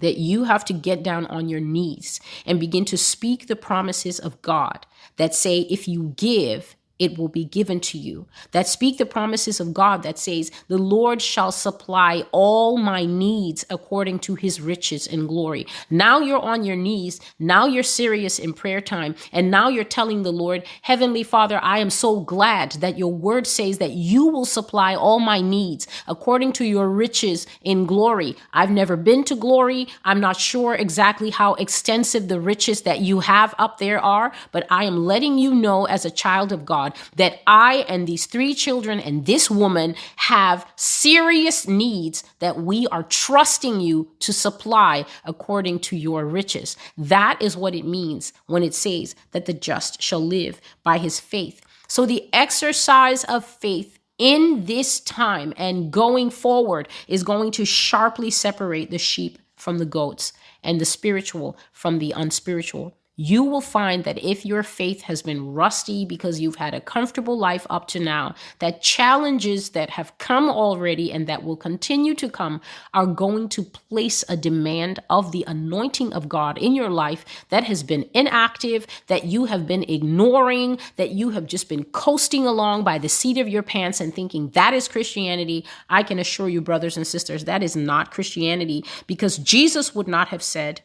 that 0.00 0.18
you 0.18 0.44
have 0.44 0.64
to 0.66 0.72
get 0.72 1.02
down 1.02 1.26
on 1.26 1.48
your 1.48 1.60
knees 1.60 2.20
and 2.44 2.60
begin 2.60 2.84
to 2.84 2.98
speak 2.98 3.46
the 3.46 3.56
promises 3.56 4.18
of 4.18 4.40
God 4.42 4.86
that 5.16 5.34
say, 5.34 5.60
if 5.70 5.88
you 5.88 6.14
give, 6.16 6.76
it 6.98 7.18
will 7.18 7.28
be 7.28 7.44
given 7.44 7.80
to 7.80 7.98
you. 7.98 8.26
That 8.52 8.66
speak 8.66 8.98
the 8.98 9.06
promises 9.06 9.60
of 9.60 9.74
God 9.74 10.02
that 10.02 10.18
says, 10.18 10.50
The 10.68 10.78
Lord 10.78 11.20
shall 11.20 11.52
supply 11.52 12.24
all 12.32 12.76
my 12.76 13.04
needs 13.04 13.64
according 13.70 14.20
to 14.20 14.34
his 14.34 14.60
riches 14.60 15.06
and 15.06 15.28
glory. 15.28 15.66
Now 15.90 16.20
you're 16.20 16.38
on 16.38 16.64
your 16.64 16.76
knees. 16.76 17.20
Now 17.38 17.66
you're 17.66 17.82
serious 17.82 18.38
in 18.38 18.52
prayer 18.52 18.80
time. 18.80 19.14
And 19.32 19.50
now 19.50 19.68
you're 19.68 19.84
telling 19.84 20.22
the 20.22 20.32
Lord, 20.32 20.64
Heavenly 20.82 21.22
Father, 21.22 21.58
I 21.62 21.78
am 21.78 21.90
so 21.90 22.20
glad 22.20 22.72
that 22.72 22.98
your 22.98 23.12
word 23.12 23.46
says 23.46 23.78
that 23.78 23.92
you 23.92 24.26
will 24.26 24.44
supply 24.44 24.94
all 24.94 25.18
my 25.18 25.40
needs 25.40 25.86
according 26.06 26.52
to 26.54 26.64
your 26.64 26.88
riches 26.88 27.46
in 27.62 27.86
glory. 27.86 28.36
I've 28.52 28.70
never 28.70 28.96
been 28.96 29.24
to 29.24 29.34
glory. 29.34 29.88
I'm 30.04 30.20
not 30.20 30.36
sure 30.36 30.74
exactly 30.74 31.30
how 31.30 31.54
extensive 31.54 32.28
the 32.28 32.40
riches 32.40 32.82
that 32.82 33.00
you 33.00 33.20
have 33.20 33.54
up 33.58 33.78
there 33.78 34.00
are, 34.00 34.32
but 34.50 34.66
I 34.70 34.84
am 34.84 35.04
letting 35.04 35.38
you 35.38 35.54
know 35.54 35.86
as 35.86 36.04
a 36.04 36.10
child 36.10 36.52
of 36.52 36.64
God 36.64 36.81
God, 36.82 36.96
that 37.16 37.40
I 37.46 37.84
and 37.88 38.06
these 38.06 38.26
three 38.26 38.54
children 38.54 38.98
and 39.00 39.26
this 39.26 39.50
woman 39.50 39.94
have 40.16 40.66
serious 40.76 41.68
needs 41.68 42.24
that 42.40 42.56
we 42.56 42.86
are 42.88 43.04
trusting 43.04 43.80
you 43.80 44.10
to 44.20 44.32
supply 44.32 45.04
according 45.24 45.80
to 45.80 45.96
your 45.96 46.24
riches. 46.24 46.76
That 46.96 47.40
is 47.40 47.56
what 47.56 47.74
it 47.74 47.84
means 47.84 48.32
when 48.46 48.62
it 48.62 48.74
says 48.74 49.14
that 49.32 49.46
the 49.46 49.52
just 49.52 50.02
shall 50.02 50.24
live 50.24 50.60
by 50.82 50.98
his 50.98 51.20
faith. 51.20 51.60
So 51.88 52.06
the 52.06 52.28
exercise 52.32 53.24
of 53.24 53.44
faith 53.44 53.98
in 54.18 54.64
this 54.64 55.00
time 55.00 55.52
and 55.56 55.92
going 55.92 56.30
forward 56.30 56.88
is 57.08 57.22
going 57.22 57.50
to 57.52 57.64
sharply 57.64 58.30
separate 58.30 58.90
the 58.90 58.98
sheep 58.98 59.38
from 59.56 59.78
the 59.78 59.86
goats 59.86 60.32
and 60.62 60.80
the 60.80 60.84
spiritual 60.84 61.56
from 61.72 61.98
the 61.98 62.12
unspiritual. 62.12 62.94
You 63.16 63.44
will 63.44 63.60
find 63.60 64.04
that 64.04 64.22
if 64.24 64.46
your 64.46 64.62
faith 64.62 65.02
has 65.02 65.20
been 65.20 65.52
rusty 65.52 66.04
because 66.04 66.40
you've 66.40 66.56
had 66.56 66.72
a 66.72 66.80
comfortable 66.80 67.38
life 67.38 67.66
up 67.68 67.86
to 67.88 68.00
now, 68.00 68.34
that 68.58 68.80
challenges 68.80 69.70
that 69.70 69.90
have 69.90 70.16
come 70.16 70.48
already 70.48 71.12
and 71.12 71.26
that 71.26 71.44
will 71.44 71.56
continue 71.56 72.14
to 72.14 72.30
come 72.30 72.60
are 72.94 73.06
going 73.06 73.48
to 73.50 73.62
place 73.62 74.24
a 74.28 74.36
demand 74.36 74.98
of 75.10 75.30
the 75.30 75.44
anointing 75.46 76.12
of 76.14 76.28
God 76.28 76.56
in 76.56 76.74
your 76.74 76.88
life 76.88 77.24
that 77.50 77.64
has 77.64 77.82
been 77.82 78.08
inactive, 78.14 78.86
that 79.08 79.26
you 79.26 79.44
have 79.44 79.66
been 79.66 79.82
ignoring, 79.82 80.78
that 80.96 81.10
you 81.10 81.30
have 81.30 81.46
just 81.46 81.68
been 81.68 81.84
coasting 81.84 82.46
along 82.46 82.82
by 82.82 82.96
the 82.96 83.08
seat 83.10 83.36
of 83.36 83.48
your 83.48 83.62
pants 83.62 84.00
and 84.00 84.14
thinking 84.14 84.48
that 84.50 84.72
is 84.72 84.88
Christianity. 84.88 85.66
I 85.90 86.02
can 86.02 86.18
assure 86.18 86.48
you, 86.48 86.62
brothers 86.62 86.96
and 86.96 87.06
sisters, 87.06 87.44
that 87.44 87.62
is 87.62 87.76
not 87.76 88.10
Christianity 88.10 88.84
because 89.06 89.36
Jesus 89.36 89.94
would 89.94 90.08
not 90.08 90.28
have 90.28 90.42
said, 90.42 90.80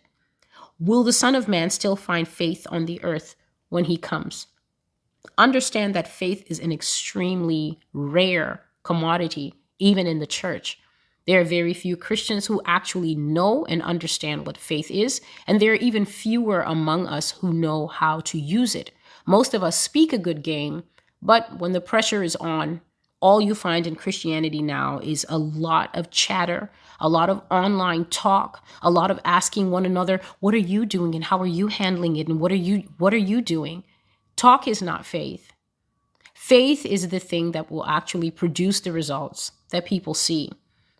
Will 0.79 1.03
the 1.03 1.13
Son 1.13 1.33
of 1.33 1.47
Man 1.47 1.69
still 1.71 1.95
find 1.95 2.27
faith 2.27 2.67
on 2.69 2.85
the 2.85 3.03
earth 3.03 3.35
when 3.69 3.85
he 3.85 3.97
comes? 3.97 4.47
Understand 5.37 5.95
that 5.95 6.07
faith 6.07 6.43
is 6.47 6.59
an 6.59 6.71
extremely 6.71 7.79
rare 7.93 8.61
commodity, 8.83 9.55
even 9.79 10.05
in 10.05 10.19
the 10.19 10.27
church. 10.27 10.79
There 11.25 11.41
are 11.41 11.45
very 11.45 11.73
few 11.73 11.97
Christians 11.97 12.45
who 12.45 12.61
actually 12.65 13.15
know 13.15 13.65
and 13.65 13.81
understand 13.81 14.45
what 14.45 14.55
faith 14.57 14.91
is, 14.91 15.19
and 15.45 15.59
there 15.59 15.71
are 15.71 15.75
even 15.75 16.05
fewer 16.05 16.61
among 16.61 17.07
us 17.07 17.31
who 17.31 17.51
know 17.51 17.87
how 17.87 18.21
to 18.21 18.39
use 18.39 18.75
it. 18.75 18.91
Most 19.25 19.53
of 19.53 19.63
us 19.63 19.77
speak 19.77 20.13
a 20.13 20.17
good 20.17 20.43
game, 20.43 20.83
but 21.21 21.57
when 21.59 21.73
the 21.73 21.81
pressure 21.81 22.23
is 22.23 22.35
on, 22.37 22.81
all 23.19 23.41
you 23.41 23.55
find 23.55 23.87
in 23.87 23.95
Christianity 23.95 24.61
now 24.61 24.99
is 24.99 25.25
a 25.29 25.37
lot 25.37 25.95
of 25.95 26.11
chatter, 26.11 26.69
a 26.99 27.09
lot 27.09 27.29
of 27.29 27.41
online 27.49 28.05
talk, 28.05 28.63
a 28.81 28.91
lot 28.91 29.09
of 29.09 29.19
asking 29.25 29.71
one 29.71 29.85
another, 29.85 30.21
what 30.39 30.53
are 30.53 30.57
you 30.57 30.85
doing 30.85 31.15
and 31.15 31.23
how 31.23 31.39
are 31.39 31.47
you 31.47 31.67
handling 31.67 32.15
it 32.15 32.27
and 32.27 32.39
what 32.39 32.51
are 32.51 32.55
you 32.55 32.83
what 32.97 33.13
are 33.13 33.17
you 33.17 33.41
doing? 33.41 33.83
Talk 34.35 34.67
is 34.67 34.81
not 34.81 35.05
faith. 35.05 35.51
Faith 36.33 36.85
is 36.85 37.09
the 37.09 37.19
thing 37.19 37.51
that 37.51 37.71
will 37.71 37.85
actually 37.85 38.31
produce 38.31 38.79
the 38.79 38.91
results 38.91 39.51
that 39.71 39.85
people 39.85 40.13
see. 40.13 40.51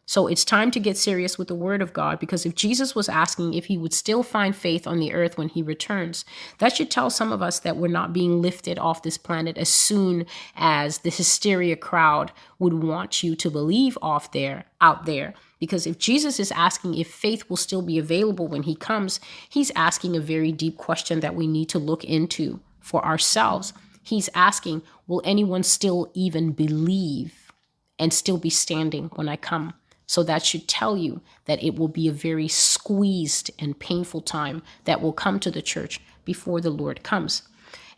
So 0.10 0.28
it's 0.28 0.46
time 0.46 0.72
to 0.72 0.80
get 0.80 0.96
serious 0.96 1.38
with 1.38 1.50
the 1.50 1.54
word 1.54 1.82
of 1.82 1.91
God 1.91 2.17
because 2.17 2.46
if 2.46 2.56
Jesus 2.56 2.96
was 2.96 3.10
asking 3.10 3.54
if 3.54 3.65
he 3.65 3.78
would 3.78 3.93
still 3.93 4.24
find 4.24 4.56
faith 4.56 4.88
on 4.88 5.02
the 5.02 5.13
earth 5.13 5.38
when 5.38 5.50
he 5.50 5.62
returns, 5.62 6.24
that 6.60 6.74
should 6.74 6.89
tell 6.89 7.10
some 7.10 7.34
of 7.34 7.41
us 7.41 7.60
that 7.60 7.76
we're 7.76 7.89
not 7.89 8.13
being 8.13 8.41
lifted 8.41 8.80
off 8.80 9.04
this 9.04 9.17
planet 9.17 9.58
as 9.58 9.67
soon 9.67 10.26
as 10.56 11.00
the 11.00 11.10
hysteria 11.10 11.76
crowd 11.76 12.32
would 12.58 12.82
want 12.82 13.22
you 13.22 13.36
to 13.36 13.52
believe 13.52 13.98
off 14.02 14.32
there, 14.32 14.63
out 14.80 15.06
there. 15.06 15.34
Because 15.60 15.86
if 15.86 15.98
Jesus 15.98 16.39
is 16.39 16.54
asking 16.54 16.93
if 16.96 17.12
faith 17.12 17.50
will 17.50 17.58
still 17.58 17.82
be 17.82 17.98
available 17.98 18.48
when 18.48 18.63
he 18.63 18.76
comes, 18.76 19.20
he's 19.50 19.72
asking 19.76 20.15
a 20.15 20.22
very 20.22 20.54
deep 20.54 20.78
question 20.78 21.20
that 21.20 21.36
we 21.36 21.48
need 21.48 21.67
to 21.67 21.80
look 21.80 22.06
into 22.06 22.62
for 22.80 23.04
ourselves. 23.04 23.74
He's 24.02 24.30
asking, 24.34 24.84
will 25.06 25.22
anyone 25.26 25.63
still 25.63 26.10
even 26.13 26.54
believe 26.54 27.52
and 28.00 28.13
still 28.13 28.38
be 28.38 28.50
standing 28.50 29.10
when 29.15 29.28
I 29.28 29.36
come? 29.36 29.74
So 30.08 30.24
that 30.24 30.46
should 30.46 30.67
tell 30.67 30.98
you 30.98 31.22
that 31.46 31.62
it 31.62 31.76
will 31.76 31.89
be 31.89 32.08
a 32.08 32.13
very 32.13 32.48
squeezed 32.48 33.52
and 33.60 33.78
painful 33.78 34.22
time 34.22 34.63
that 34.86 35.02
will 35.02 35.13
come 35.13 35.39
to 35.41 35.52
the 35.52 35.62
church 35.62 36.00
before 36.26 36.62
the 36.62 36.70
Lord 36.70 37.04
comes. 37.04 37.43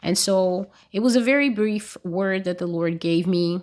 And 0.01 0.17
so 0.17 0.69
it 0.91 1.01
was 1.01 1.15
a 1.15 1.21
very 1.21 1.49
brief 1.49 1.97
word 2.03 2.43
that 2.45 2.57
the 2.57 2.67
Lord 2.67 2.99
gave 2.99 3.27
me 3.27 3.61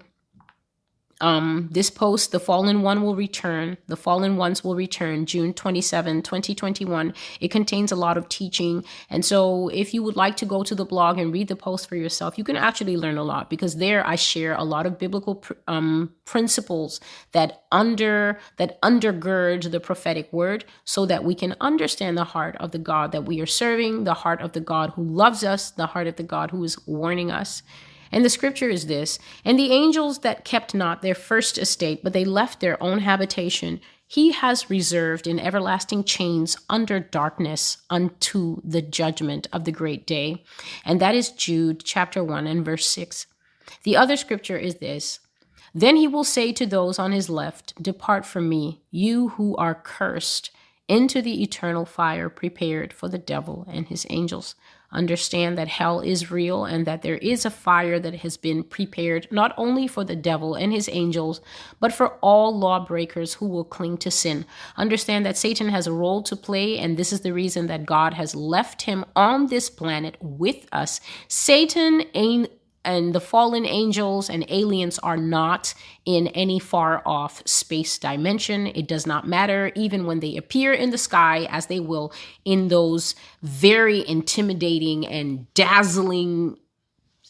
um, 1.21 1.69
this 1.73 1.89
post, 1.89 2.33
The 2.33 2.41
Fallen 2.41 2.83
One 2.83 3.03
will 3.03 3.17
return. 3.17 3.79
The 3.87 3.97
Fallen 3.97 4.37
Ones 4.37 4.63
will 4.63 4.75
return 4.75 5.25
June 5.25 5.55
27, 5.55 6.21
2021. 6.21 7.15
It 7.41 7.51
contains 7.51 7.91
a 7.91 7.97
lot 7.97 8.19
of 8.19 8.29
teaching. 8.29 8.85
And 9.09 9.25
so, 9.25 9.69
if 9.69 9.95
you 9.95 10.03
would 10.03 10.17
like 10.17 10.37
to 10.37 10.45
go 10.45 10.63
to 10.63 10.75
the 10.75 10.85
blog 10.85 11.19
and 11.19 11.33
read 11.33 11.49
the 11.49 11.57
post 11.57 11.89
for 11.89 11.97
yourself, 11.97 12.37
you 12.37 12.45
can 12.45 12.57
actually 12.57 12.99
learn 12.99 13.17
a 13.17 13.25
lot 13.25 13.49
because 13.49 13.77
there 13.77 14.07
I 14.07 14.17
share 14.17 14.55
a 14.55 14.65
lot 14.65 14.85
of 14.85 14.99
biblical 14.99 15.43
um, 15.67 16.13
principles 16.27 17.01
that 17.33 17.63
under 17.73 18.39
that 18.59 18.81
undergird 18.83 19.71
the 19.71 19.81
prophetic 19.81 20.31
word 20.33 20.67
so 20.85 21.07
that 21.07 21.25
we 21.25 21.35
can 21.35 21.57
understand 21.61 22.19
the 22.19 22.25
heart 22.25 22.57
of 22.57 22.73
the 22.73 22.79
God 22.79 23.13
that 23.13 23.25
we 23.25 23.41
are 23.41 23.47
serving, 23.47 24.05
the 24.05 24.15
heart 24.15 24.43
of 24.43 24.53
the 24.53 24.61
God 24.61 24.91
who 24.91 25.03
loves 25.03 25.45
us, 25.45 25.71
the 25.71 25.87
heart 25.87 26.07
of 26.07 26.17
the 26.17 26.23
God 26.23 26.51
who 26.51 26.63
is 26.63 26.77
warning 26.87 27.31
us. 27.31 27.63
And 28.13 28.25
the 28.25 28.31
scripture 28.31 28.69
is 28.69 28.87
this 28.87 29.19
And 29.45 29.59
the 29.59 29.73
angels 29.73 30.21
that 30.21 30.45
kept 30.45 30.75
not 30.75 31.03
their 31.03 31.15
first 31.15 31.59
estate, 31.59 32.03
but 32.03 32.13
they 32.13 32.25
left 32.25 32.61
their 32.61 32.83
own 32.83 33.01
habitation, 33.01 33.81
he 34.07 34.33
has 34.33 34.71
reserved 34.71 35.27
in 35.27 35.41
everlasting 35.41 36.05
chains 36.05 36.57
under 36.71 37.01
darkness 37.01 37.79
unto 37.91 38.61
the 38.63 38.83
judgment 38.83 39.49
of 39.53 39.65
the 39.65 39.73
great 39.73 40.07
day. 40.07 40.45
And 40.85 41.01
that 41.01 41.15
is 41.15 41.31
Jude 41.31 41.83
chapter 41.85 42.23
1 42.23 42.47
and 42.47 42.65
verse 42.65 42.87
6. 42.87 43.27
The 43.83 43.97
other 43.97 44.17
scripture 44.17 44.57
is 44.57 44.77
this 44.77 45.19
Then 45.75 45.97
he 45.97 46.07
will 46.07 46.25
say 46.25 46.53
to 46.53 46.67
those 46.67 46.99
on 46.99 47.11
his 47.11 47.29
left, 47.29 47.83
Depart 47.83 48.25
from 48.25 48.49
me, 48.49 48.83
you 48.91 49.31
who 49.31 49.57
are 49.57 49.75
cursed, 49.75 50.51
into 50.89 51.21
the 51.21 51.43
eternal 51.43 51.85
fire 51.85 52.29
prepared 52.29 52.93
for 52.93 53.09
the 53.09 53.19
devil 53.19 53.67
and 53.69 53.89
his 53.89 54.07
angels. 54.09 54.55
Understand 54.97 55.59
that 55.59 55.69
hell 55.69 56.01
is 56.01 56.31
real 56.31 56.65
and 56.65 56.87
that 56.87 57.03
there 57.03 57.19
is 57.19 57.45
a 57.45 57.51
fire 57.51 58.01
that 58.01 58.17
has 58.17 58.39
been 58.39 58.65
prepared 58.65 59.29
not 59.31 59.53
only 59.59 59.87
for 59.87 60.05
the 60.05 60.17
devil 60.17 60.55
and 60.55 60.73
his 60.73 60.89
angels, 60.91 61.43
but 61.79 61.93
for 61.93 62.15
all 62.23 62.59
lawbreakers 62.59 63.35
who 63.35 63.47
will 63.47 63.65
cling 63.65 63.99
to 63.99 64.11
sin. 64.11 64.47
Understand 64.79 65.27
that 65.27 65.37
Satan 65.37 65.69
has 65.69 65.87
a 65.87 65.93
role 65.93 66.23
to 66.23 66.35
play, 66.35 66.79
and 66.79 66.97
this 66.97 67.13
is 67.13 67.21
the 67.21 67.35
reason 67.35 67.67
that 67.67 67.85
God 67.85 68.15
has 68.15 68.35
left 68.35 68.83
him 68.83 69.05
on 69.15 69.49
this 69.49 69.69
planet 69.69 70.17
with 70.21 70.67
us. 70.73 70.99
Satan 71.29 72.03
ain't 72.15 72.51
and 72.87 73.15
the 73.15 73.21
fallen 73.21 73.67
angels 73.67 74.31
and 74.31 74.47
aliens 74.49 74.99
are 75.01 75.17
not 75.17 75.75
in 76.07 76.29
any 76.29 76.59
far 76.59 77.03
off 77.05 77.43
space 77.47 77.99
dimension. 77.99 78.69
It 78.69 78.87
does 78.87 79.07
not 79.07 79.27
matter, 79.27 79.73
even 79.75 80.07
when 80.07 80.21
they 80.21 80.37
appear 80.37 80.73
in 80.73 80.91
the 80.91 80.99
sky, 80.99 81.47
as 81.51 81.67
they 81.67 81.81
will 81.81 82.13
in 82.45 82.69
those 82.69 83.15
very 83.43 84.09
intimidating 84.09 85.07
and 85.07 85.53
dazzling 85.53 86.57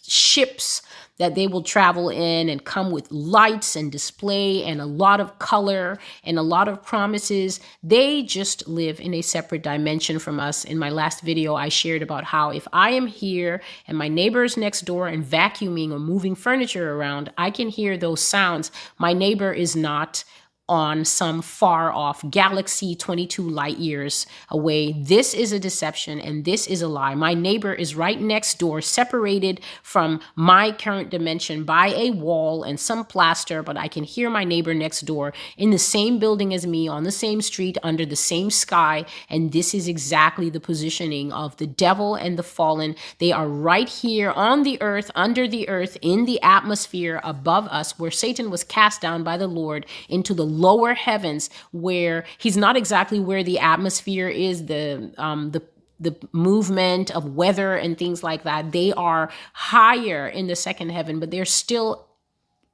ships 0.02 0.82
that 1.18 1.34
they 1.34 1.46
will 1.46 1.62
travel 1.62 2.10
in 2.10 2.48
and 2.48 2.64
come 2.64 2.90
with 2.90 3.10
lights 3.10 3.76
and 3.76 3.90
display 3.90 4.64
and 4.64 4.80
a 4.80 4.86
lot 4.86 5.20
of 5.20 5.38
color 5.38 5.98
and 6.24 6.38
a 6.38 6.42
lot 6.42 6.68
of 6.68 6.82
promises. 6.82 7.60
They 7.82 8.22
just 8.22 8.68
live 8.68 9.00
in 9.00 9.14
a 9.14 9.22
separate 9.22 9.62
dimension 9.62 10.18
from 10.18 10.38
us. 10.40 10.64
In 10.64 10.78
my 10.78 10.90
last 10.90 11.22
video, 11.22 11.54
I 11.54 11.68
shared 11.68 12.02
about 12.02 12.24
how 12.24 12.50
if 12.50 12.68
I 12.72 12.90
am 12.90 13.06
here 13.06 13.62
and 13.86 13.96
my 13.96 14.08
neighbor 14.08 14.44
is 14.44 14.56
next 14.56 14.82
door 14.82 15.08
and 15.08 15.24
vacuuming 15.24 15.90
or 15.90 15.98
moving 15.98 16.34
furniture 16.34 16.94
around, 16.94 17.32
I 17.38 17.50
can 17.50 17.68
hear 17.68 17.96
those 17.96 18.20
sounds. 18.20 18.70
My 18.98 19.12
neighbor 19.12 19.52
is 19.52 19.74
not 19.74 20.24
on 20.68 21.04
some 21.04 21.42
far 21.42 21.92
off 21.92 22.28
galaxy 22.30 22.96
22 22.96 23.48
light 23.48 23.78
years 23.78 24.26
away. 24.50 24.92
This 24.92 25.32
is 25.32 25.52
a 25.52 25.60
deception 25.60 26.18
and 26.20 26.44
this 26.44 26.66
is 26.66 26.82
a 26.82 26.88
lie. 26.88 27.14
My 27.14 27.34
neighbor 27.34 27.72
is 27.72 27.94
right 27.94 28.20
next 28.20 28.58
door, 28.58 28.80
separated 28.80 29.60
from 29.82 30.20
my 30.34 30.72
current 30.72 31.10
dimension 31.10 31.62
by 31.62 31.88
a 31.88 32.10
wall 32.10 32.64
and 32.64 32.80
some 32.80 33.04
plaster, 33.04 33.62
but 33.62 33.76
I 33.76 33.86
can 33.86 34.02
hear 34.02 34.28
my 34.28 34.42
neighbor 34.42 34.74
next 34.74 35.02
door 35.02 35.32
in 35.56 35.70
the 35.70 35.78
same 35.78 36.18
building 36.18 36.52
as 36.52 36.66
me, 36.66 36.88
on 36.88 37.04
the 37.04 37.12
same 37.12 37.40
street, 37.42 37.78
under 37.82 38.04
the 38.04 38.16
same 38.16 38.50
sky. 38.50 39.04
And 39.30 39.52
this 39.52 39.72
is 39.72 39.86
exactly 39.86 40.50
the 40.50 40.60
positioning 40.60 41.32
of 41.32 41.56
the 41.58 41.66
devil 41.66 42.16
and 42.16 42.36
the 42.36 42.42
fallen. 42.42 42.96
They 43.18 43.30
are 43.30 43.48
right 43.48 43.88
here 43.88 44.32
on 44.32 44.64
the 44.64 44.80
earth, 44.82 45.12
under 45.14 45.46
the 45.46 45.68
earth, 45.68 45.96
in 46.02 46.24
the 46.24 46.42
atmosphere 46.42 47.20
above 47.22 47.68
us, 47.68 47.98
where 47.98 48.10
Satan 48.10 48.50
was 48.50 48.64
cast 48.64 49.00
down 49.00 49.22
by 49.22 49.36
the 49.36 49.46
Lord 49.46 49.86
into 50.08 50.34
the 50.34 50.55
lower 50.60 50.94
heavens 50.94 51.50
where 51.72 52.24
he's 52.38 52.56
not 52.56 52.76
exactly 52.76 53.20
where 53.20 53.44
the 53.44 53.58
atmosphere 53.58 54.28
is, 54.28 54.66
the 54.66 55.12
um, 55.18 55.50
the 55.52 55.62
the 55.98 56.14
movement 56.32 57.10
of 57.10 57.34
weather 57.34 57.74
and 57.74 57.96
things 57.96 58.22
like 58.22 58.42
that. 58.42 58.72
They 58.72 58.92
are 58.92 59.30
higher 59.54 60.26
in 60.28 60.46
the 60.46 60.56
second 60.56 60.90
heaven, 60.90 61.20
but 61.20 61.30
they're 61.30 61.44
still 61.44 62.06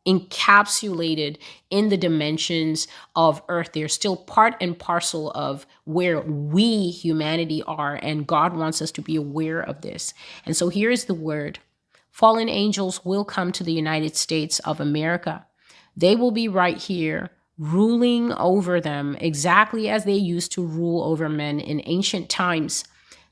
encapsulated 0.07 1.37
in 1.71 1.89
the 1.89 1.97
dimensions 1.97 2.89
of 3.15 3.43
earth. 3.49 3.71
They're 3.73 3.89
still 3.89 4.17
part 4.17 4.57
and 4.61 4.79
parcel 4.79 5.31
of 5.31 5.67
where 5.85 6.21
we, 6.21 6.91
humanity, 6.91 7.63
are, 7.67 7.99
and 8.03 8.27
God 8.27 8.57
wants 8.57 8.83
us 8.83 8.91
to 8.93 9.03
be 9.03 9.17
aware 9.17 9.61
of 9.61 9.83
this. 9.83 10.13
And 10.45 10.57
so 10.57 10.69
here 10.69 10.91
is 10.91 11.05
the 11.05 11.15
word 11.15 11.59
fallen 12.11 12.49
angels 12.49 13.05
will 13.07 13.25
come 13.25 13.53
to 13.53 13.65
the 13.65 13.73
United 13.73 14.17
States 14.17 14.59
of 14.61 14.81
America. 14.81 15.47
They 15.97 16.15
will 16.15 16.31
be 16.31 16.47
right 16.47 16.77
here 16.77 17.31
ruling 17.63 18.33
over 18.33 18.81
them 18.81 19.17
exactly 19.21 19.89
as 19.89 20.05
they 20.05 20.15
used 20.15 20.51
to 20.51 20.67
rule 20.67 21.05
over 21.05 21.29
men 21.29 21.61
in 21.61 21.81
ancient 21.85 22.29
times. 22.29 22.83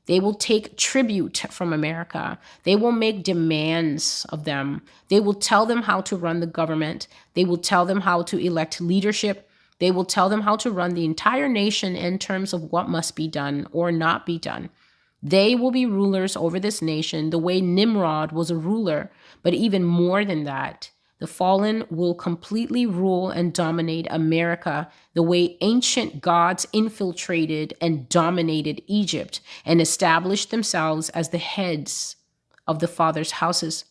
They 0.07 0.21
will 0.21 0.35
take 0.35 0.77
tribute 0.77 1.39
from 1.51 1.73
America. 1.73 2.39
They 2.63 2.77
will 2.77 2.93
make 2.93 3.25
demands 3.25 4.25
of 4.29 4.45
them. 4.45 4.83
They 5.09 5.19
will 5.19 5.35
tell 5.35 5.67
them 5.67 5.83
how 5.83 6.01
to 6.03 6.17
run 6.17 6.39
the 6.39 6.47
government. 6.47 7.09
They 7.35 7.45
will 7.45 7.59
tell 7.59 7.85
them 7.85 8.03
how 8.03 8.23
to 8.23 8.39
elect 8.39 8.81
leadership. 8.81 9.49
They 9.81 9.91
will 9.91 10.05
tell 10.05 10.29
them 10.29 10.43
how 10.43 10.57
to 10.57 10.71
run 10.71 10.95
the 10.95 11.05
entire 11.05 11.49
nation 11.49 11.97
in 11.97 12.19
terms 12.19 12.53
of 12.53 12.71
what 12.71 12.89
must 12.89 13.17
be 13.17 13.27
done 13.27 13.67
or 13.73 13.91
not 13.91 14.27
be 14.27 14.39
done. 14.39 14.71
They 15.23 15.57
will 15.57 15.73
be 15.73 15.87
rulers 15.87 16.37
over 16.37 16.61
this 16.61 16.81
nation 16.81 17.31
the 17.31 17.39
way 17.39 17.61
Nimrod 17.61 18.31
was 18.31 18.51
a 18.51 18.57
ruler, 18.57 19.11
but 19.43 19.55
even 19.55 19.83
more 19.83 20.25
than 20.25 20.45
that. 20.45 20.91
The 21.21 21.27
fallen 21.27 21.85
will 21.91 22.15
completely 22.15 22.87
rule 22.87 23.29
and 23.29 23.53
dominate 23.53 24.07
America 24.11 24.91
the 25.15 25.23
way 25.23 25.59
ancient 25.61 26.23
gods 26.23 26.67
infiltrated 26.73 27.75
and 27.81 28.09
dominated 28.09 28.83
Egypt 28.87 29.41
and 29.65 29.81
established 29.81 30.51
themselves 30.51 31.11
as 31.11 31.29
the 31.29 31.39
heads 31.39 32.17
of 32.67 32.79
the 32.79 32.89
father's 32.89 33.33
houses. 33.33 33.85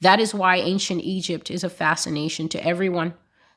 That 0.00 0.20
is 0.20 0.32
why 0.32 0.56
ancient 0.56 1.02
Egypt 1.02 1.50
is 1.50 1.64
a 1.64 1.70
fascination 1.70 2.48
to 2.50 2.64
everyone. 2.64 3.14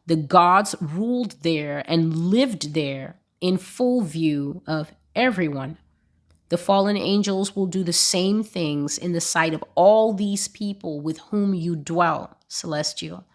The 0.08 0.16
gods 0.16 0.76
ruled 0.82 1.44
there 1.44 1.84
and 1.88 2.16
lived 2.16 2.74
there 2.74 3.20
in 3.42 3.58
full 3.58 4.02
view 4.02 4.64
of 4.66 4.92
everyone. 5.16 5.78
The 6.50 6.58
fallen 6.58 6.98
angels 6.98 7.56
will 7.56 7.66
do 7.66 7.84
the 7.84 7.94
same 7.94 8.44
things 8.44 8.98
in 8.98 9.14
the 9.14 9.22
sight 9.22 9.54
of 9.54 9.64
all 9.76 10.14
these 10.14 10.48
people 10.48 11.02
with 11.02 11.18
whom 11.30 11.54
you 11.54 11.76
dwell, 11.76 12.38
celestial. 12.56 13.26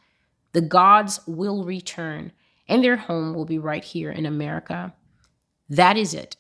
The 0.52 0.60
gods 0.60 1.20
will 1.26 1.64
return, 1.64 2.32
and 2.68 2.82
their 2.82 2.96
home 2.96 3.34
will 3.34 3.44
be 3.44 3.58
right 3.58 3.84
here 3.84 4.10
in 4.10 4.26
America. 4.26 4.94
That 5.68 5.96
is 5.96 6.14
it. 6.14 6.36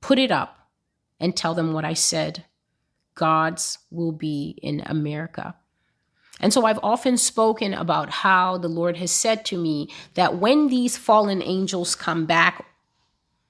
Put 0.00 0.18
it 0.18 0.30
up 0.30 0.68
and 1.20 1.36
tell 1.36 1.54
them 1.54 1.72
what 1.72 1.84
I 1.84 1.94
said. 1.94 2.44
Gods 3.14 3.78
will 3.90 4.12
be 4.12 4.58
in 4.62 4.82
America. 4.86 5.54
And 6.40 6.52
so 6.52 6.66
I've 6.66 6.80
often 6.82 7.16
spoken 7.16 7.72
about 7.72 8.10
how 8.10 8.58
the 8.58 8.68
Lord 8.68 8.96
has 8.96 9.12
said 9.12 9.44
to 9.46 9.56
me 9.56 9.88
that 10.14 10.38
when 10.38 10.66
these 10.66 10.96
fallen 10.96 11.40
angels 11.40 11.94
come 11.94 12.26
back, 12.26 12.66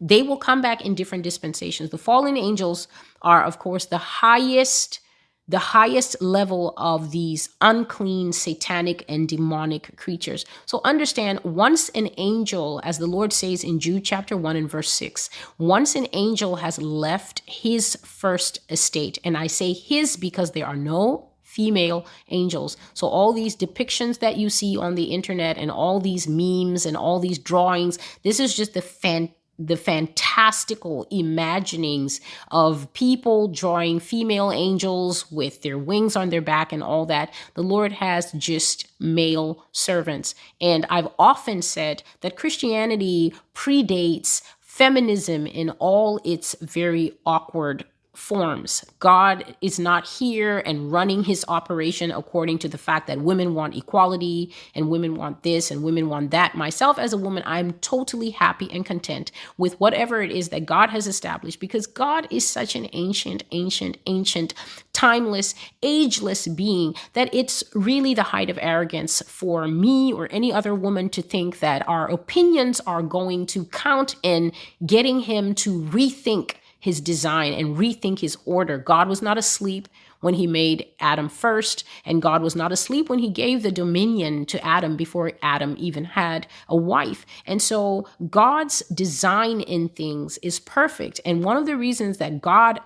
they 0.00 0.20
will 0.22 0.36
come 0.36 0.60
back 0.60 0.84
in 0.84 0.94
different 0.94 1.24
dispensations. 1.24 1.88
The 1.88 1.98
fallen 1.98 2.36
angels 2.36 2.88
are, 3.22 3.42
of 3.42 3.58
course, 3.58 3.86
the 3.86 3.96
highest 3.96 5.00
the 5.46 5.58
highest 5.58 6.20
level 6.22 6.72
of 6.76 7.10
these 7.10 7.50
unclean, 7.60 8.32
satanic, 8.32 9.04
and 9.08 9.28
demonic 9.28 9.96
creatures. 9.96 10.46
So 10.64 10.80
understand 10.84 11.40
once 11.44 11.90
an 11.90 12.08
angel, 12.16 12.80
as 12.82 12.98
the 12.98 13.06
Lord 13.06 13.32
says 13.32 13.62
in 13.62 13.78
Jude 13.78 14.04
chapter 14.04 14.36
1 14.36 14.56
and 14.56 14.70
verse 14.70 14.90
6, 14.90 15.28
once 15.58 15.94
an 15.94 16.06
angel 16.12 16.56
has 16.56 16.80
left 16.80 17.42
his 17.46 17.96
first 18.04 18.60
estate, 18.70 19.18
and 19.22 19.36
I 19.36 19.46
say 19.46 19.72
his 19.72 20.16
because 20.16 20.52
there 20.52 20.66
are 20.66 20.76
no 20.76 21.28
female 21.42 22.04
angels. 22.30 22.76
So 22.94 23.06
all 23.06 23.32
these 23.32 23.54
depictions 23.54 24.18
that 24.18 24.36
you 24.36 24.50
see 24.50 24.76
on 24.76 24.96
the 24.96 25.04
internet 25.04 25.56
and 25.56 25.70
all 25.70 26.00
these 26.00 26.26
memes 26.26 26.84
and 26.84 26.96
all 26.96 27.20
these 27.20 27.38
drawings, 27.38 27.98
this 28.24 28.40
is 28.40 28.56
just 28.56 28.74
the 28.74 28.82
fan 28.82 29.30
the 29.58 29.76
fantastical 29.76 31.06
imaginings 31.10 32.20
of 32.50 32.92
people 32.92 33.48
drawing 33.48 34.00
female 34.00 34.50
angels 34.50 35.30
with 35.30 35.62
their 35.62 35.78
wings 35.78 36.16
on 36.16 36.30
their 36.30 36.40
back 36.40 36.72
and 36.72 36.82
all 36.82 37.06
that. 37.06 37.32
The 37.54 37.62
Lord 37.62 37.92
has 37.92 38.32
just 38.32 38.88
male 39.00 39.64
servants. 39.72 40.34
And 40.60 40.86
I've 40.90 41.08
often 41.18 41.62
said 41.62 42.02
that 42.20 42.36
Christianity 42.36 43.32
predates 43.54 44.42
feminism 44.60 45.46
in 45.46 45.70
all 45.78 46.20
its 46.24 46.56
very 46.60 47.12
awkward 47.24 47.84
forms. 48.14 48.84
God 49.00 49.56
is 49.60 49.78
not 49.78 50.06
here 50.06 50.58
and 50.64 50.90
running 50.90 51.24
his 51.24 51.44
operation 51.48 52.10
according 52.10 52.58
to 52.60 52.68
the 52.68 52.78
fact 52.78 53.06
that 53.06 53.20
women 53.20 53.54
want 53.54 53.76
equality 53.76 54.52
and 54.74 54.88
women 54.88 55.16
want 55.16 55.42
this 55.42 55.70
and 55.70 55.82
women 55.82 56.08
want 56.08 56.30
that. 56.30 56.54
Myself, 56.54 56.98
as 56.98 57.12
a 57.12 57.18
woman, 57.18 57.42
I'm 57.46 57.72
totally 57.74 58.30
happy 58.30 58.68
and 58.72 58.84
content 58.84 59.32
with 59.58 59.78
whatever 59.80 60.22
it 60.22 60.30
is 60.30 60.50
that 60.50 60.66
God 60.66 60.90
has 60.90 61.06
established 61.06 61.60
because 61.60 61.86
God 61.86 62.26
is 62.30 62.48
such 62.48 62.76
an 62.76 62.88
ancient, 62.92 63.44
ancient, 63.50 63.98
ancient, 64.06 64.54
timeless, 64.92 65.54
ageless 65.82 66.46
being 66.46 66.94
that 67.14 67.34
it's 67.34 67.64
really 67.74 68.14
the 68.14 68.22
height 68.22 68.48
of 68.48 68.58
arrogance 68.62 69.22
for 69.26 69.66
me 69.66 70.12
or 70.12 70.28
any 70.30 70.52
other 70.52 70.74
woman 70.74 71.08
to 71.10 71.20
think 71.22 71.58
that 71.58 71.86
our 71.88 72.10
opinions 72.10 72.80
are 72.80 73.02
going 73.02 73.46
to 73.46 73.64
count 73.66 74.16
in 74.22 74.52
getting 74.86 75.20
him 75.20 75.54
to 75.54 75.82
rethink 75.82 76.54
his 76.84 77.00
design 77.00 77.54
and 77.54 77.78
rethink 77.78 78.18
his 78.18 78.36
order. 78.44 78.76
God 78.76 79.08
was 79.08 79.22
not 79.22 79.38
asleep 79.38 79.88
when 80.20 80.34
he 80.34 80.46
made 80.46 80.86
Adam 81.00 81.30
first, 81.30 81.82
and 82.04 82.20
God 82.20 82.42
was 82.42 82.54
not 82.54 82.72
asleep 82.72 83.08
when 83.08 83.20
he 83.20 83.30
gave 83.30 83.62
the 83.62 83.72
dominion 83.72 84.44
to 84.44 84.62
Adam 84.62 84.94
before 84.94 85.32
Adam 85.40 85.76
even 85.78 86.04
had 86.04 86.46
a 86.68 86.76
wife. 86.76 87.24
And 87.46 87.62
so 87.62 88.06
God's 88.28 88.80
design 88.90 89.62
in 89.62 89.88
things 89.88 90.36
is 90.42 90.60
perfect. 90.60 91.22
And 91.24 91.42
one 91.42 91.56
of 91.56 91.64
the 91.64 91.78
reasons 91.78 92.18
that 92.18 92.42
God 92.42 92.80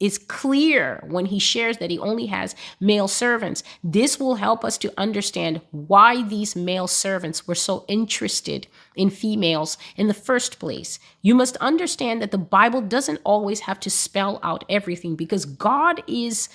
is 0.00 0.16
clear 0.16 1.04
when 1.06 1.26
he 1.26 1.38
shares 1.38 1.78
that 1.78 1.90
he 1.90 1.98
only 1.98 2.26
has 2.26 2.56
male 2.80 3.08
servants. 3.08 3.62
This 3.82 4.18
will 4.18 4.34
help 4.36 4.64
us 4.64 4.76
to 4.78 4.92
understand 4.98 5.60
why 5.70 6.22
these 6.22 6.56
male 6.56 6.88
servants 6.88 7.46
were 7.46 7.54
so 7.54 7.84
interested 7.88 8.66
in 8.96 9.10
females 9.10 9.76
in 9.96 10.06
the 10.06 10.14
first 10.14 10.58
place. 10.58 10.98
You 11.22 11.34
must 11.34 11.56
understand 11.58 12.22
that 12.22 12.30
the 12.30 12.38
Bible 12.38 12.80
doesn't 12.80 13.20
always 13.24 13.60
have 13.60 13.80
to 13.80 13.90
spell 13.90 14.40
out 14.42 14.64
everything 14.68 15.16
because 15.16 15.44
God 15.44 16.02
is 16.06 16.48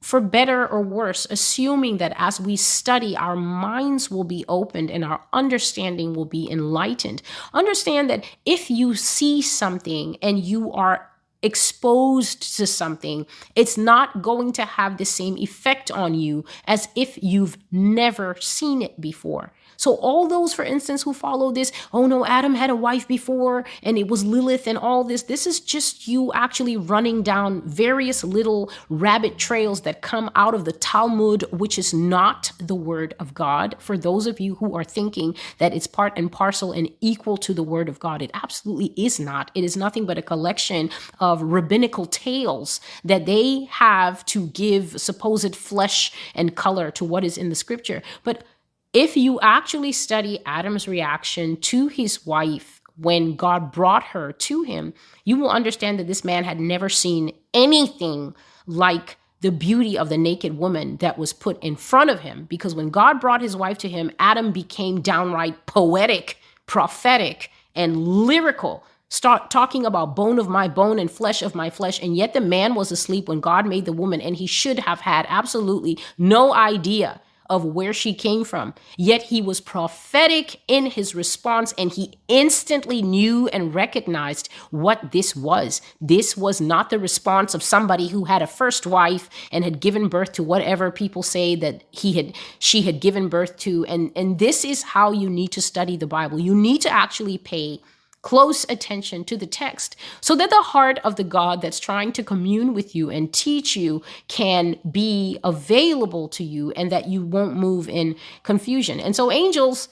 for 0.00 0.20
better 0.20 0.66
or 0.66 0.80
worse, 0.80 1.26
assuming 1.28 1.98
that 1.98 2.14
as 2.16 2.40
we 2.40 2.56
study, 2.56 3.16
our 3.16 3.34
minds 3.34 4.10
will 4.10 4.24
be 4.24 4.44
opened 4.48 4.90
and 4.90 5.04
our 5.04 5.20
understanding 5.32 6.14
will 6.14 6.24
be 6.24 6.48
enlightened. 6.50 7.20
Understand 7.52 8.08
that 8.08 8.24
if 8.46 8.70
you 8.70 8.94
see 8.94 9.42
something 9.42 10.16
and 10.22 10.38
you 10.38 10.72
are 10.72 11.10
exposed 11.42 12.56
to 12.56 12.66
something, 12.66 13.26
it's 13.54 13.76
not 13.76 14.22
going 14.22 14.52
to 14.52 14.64
have 14.64 14.96
the 14.96 15.04
same 15.04 15.36
effect 15.36 15.90
on 15.90 16.14
you 16.14 16.44
as 16.64 16.88
if 16.96 17.18
you've 17.22 17.56
never 17.70 18.36
seen 18.40 18.82
it 18.82 19.00
before. 19.00 19.52
So, 19.78 19.94
all 19.94 20.26
those, 20.26 20.52
for 20.52 20.64
instance, 20.64 21.04
who 21.04 21.14
follow 21.14 21.52
this, 21.52 21.70
oh 21.92 22.06
no, 22.06 22.26
Adam 22.26 22.54
had 22.54 22.68
a 22.68 22.76
wife 22.76 23.06
before 23.06 23.64
and 23.82 23.96
it 23.96 24.08
was 24.08 24.24
Lilith 24.24 24.66
and 24.66 24.76
all 24.76 25.04
this, 25.04 25.22
this 25.22 25.46
is 25.46 25.60
just 25.60 26.08
you 26.08 26.32
actually 26.32 26.76
running 26.76 27.22
down 27.22 27.62
various 27.62 28.24
little 28.24 28.70
rabbit 28.88 29.38
trails 29.38 29.82
that 29.82 30.02
come 30.02 30.30
out 30.34 30.52
of 30.52 30.64
the 30.64 30.72
Talmud, 30.72 31.44
which 31.52 31.78
is 31.78 31.94
not 31.94 32.50
the 32.58 32.74
word 32.74 33.14
of 33.20 33.34
God. 33.34 33.76
For 33.78 33.96
those 33.96 34.26
of 34.26 34.40
you 34.40 34.56
who 34.56 34.74
are 34.76 34.82
thinking 34.82 35.36
that 35.58 35.72
it's 35.72 35.86
part 35.86 36.12
and 36.16 36.30
parcel 36.30 36.72
and 36.72 36.90
equal 37.00 37.36
to 37.36 37.54
the 37.54 37.62
word 37.62 37.88
of 37.88 38.00
God, 38.00 38.20
it 38.20 38.32
absolutely 38.34 38.92
is 38.96 39.20
not. 39.20 39.52
It 39.54 39.62
is 39.62 39.76
nothing 39.76 40.06
but 40.06 40.18
a 40.18 40.22
collection 40.22 40.90
of 41.20 41.40
rabbinical 41.40 42.06
tales 42.06 42.80
that 43.04 43.26
they 43.26 43.66
have 43.66 44.26
to 44.26 44.48
give 44.48 45.00
supposed 45.00 45.54
flesh 45.54 46.12
and 46.34 46.56
color 46.56 46.90
to 46.90 47.04
what 47.04 47.22
is 47.22 47.38
in 47.38 47.48
the 47.48 47.54
scripture. 47.54 48.02
But 48.24 48.42
if 48.92 49.16
you 49.16 49.38
actually 49.40 49.92
study 49.92 50.40
Adam's 50.46 50.88
reaction 50.88 51.56
to 51.56 51.88
his 51.88 52.26
wife 52.26 52.80
when 52.96 53.36
God 53.36 53.70
brought 53.70 54.02
her 54.04 54.32
to 54.32 54.62
him, 54.62 54.92
you 55.24 55.36
will 55.36 55.50
understand 55.50 55.98
that 55.98 56.06
this 56.06 56.24
man 56.24 56.44
had 56.44 56.58
never 56.58 56.88
seen 56.88 57.32
anything 57.54 58.34
like 58.66 59.16
the 59.40 59.52
beauty 59.52 59.96
of 59.96 60.08
the 60.08 60.18
naked 60.18 60.58
woman 60.58 60.96
that 60.96 61.16
was 61.16 61.32
put 61.32 61.62
in 61.62 61.76
front 61.76 62.10
of 62.10 62.20
him. 62.20 62.46
Because 62.46 62.74
when 62.74 62.90
God 62.90 63.20
brought 63.20 63.40
his 63.40 63.56
wife 63.56 63.78
to 63.78 63.88
him, 63.88 64.10
Adam 64.18 64.50
became 64.50 65.00
downright 65.00 65.66
poetic, 65.66 66.38
prophetic, 66.66 67.50
and 67.74 68.08
lyrical. 68.08 68.84
Start 69.10 69.50
talking 69.50 69.86
about 69.86 70.16
bone 70.16 70.40
of 70.40 70.48
my 70.48 70.66
bone 70.66 70.98
and 70.98 71.10
flesh 71.10 71.40
of 71.40 71.54
my 71.54 71.70
flesh. 71.70 72.02
And 72.02 72.16
yet 72.16 72.32
the 72.32 72.40
man 72.40 72.74
was 72.74 72.90
asleep 72.90 73.28
when 73.28 73.40
God 73.40 73.64
made 73.64 73.84
the 73.84 73.92
woman, 73.92 74.20
and 74.20 74.34
he 74.34 74.46
should 74.46 74.80
have 74.80 75.00
had 75.00 75.24
absolutely 75.28 75.98
no 76.18 76.52
idea 76.52 77.20
of 77.48 77.64
where 77.64 77.92
she 77.92 78.14
came 78.14 78.44
from. 78.44 78.74
Yet 78.96 79.24
he 79.24 79.40
was 79.40 79.60
prophetic 79.60 80.60
in 80.68 80.86
his 80.86 81.14
response 81.14 81.72
and 81.78 81.92
he 81.92 82.18
instantly 82.28 83.02
knew 83.02 83.48
and 83.48 83.74
recognized 83.74 84.48
what 84.70 85.12
this 85.12 85.34
was. 85.34 85.80
This 86.00 86.36
was 86.36 86.60
not 86.60 86.90
the 86.90 86.98
response 86.98 87.54
of 87.54 87.62
somebody 87.62 88.08
who 88.08 88.24
had 88.24 88.42
a 88.42 88.46
first 88.46 88.86
wife 88.86 89.30
and 89.50 89.64
had 89.64 89.80
given 89.80 90.08
birth 90.08 90.32
to 90.32 90.42
whatever 90.42 90.90
people 90.90 91.22
say 91.22 91.54
that 91.56 91.84
he 91.90 92.12
had 92.14 92.34
she 92.58 92.82
had 92.82 93.00
given 93.00 93.28
birth 93.28 93.56
to 93.58 93.84
and 93.86 94.12
and 94.14 94.38
this 94.38 94.64
is 94.64 94.82
how 94.82 95.12
you 95.12 95.30
need 95.30 95.52
to 95.52 95.62
study 95.62 95.96
the 95.96 96.06
Bible. 96.06 96.38
You 96.38 96.54
need 96.54 96.82
to 96.82 96.90
actually 96.90 97.38
pay 97.38 97.80
close 98.22 98.66
attention 98.68 99.24
to 99.24 99.36
the 99.36 99.46
text 99.46 99.96
so 100.20 100.34
that 100.34 100.50
the 100.50 100.56
heart 100.56 100.98
of 101.04 101.16
the 101.16 101.24
God 101.24 101.62
that's 101.62 101.80
trying 101.80 102.12
to 102.12 102.24
commune 102.24 102.74
with 102.74 102.94
you 102.94 103.10
and 103.10 103.32
teach 103.32 103.76
you 103.76 104.02
can 104.26 104.76
be 104.90 105.38
available 105.44 106.28
to 106.28 106.44
you 106.44 106.72
and 106.72 106.90
that 106.90 107.08
you 107.08 107.24
won't 107.24 107.56
move 107.56 107.88
in 107.88 108.16
confusion. 108.42 109.00
And 109.00 109.14
so, 109.14 109.30
angels 109.30 109.88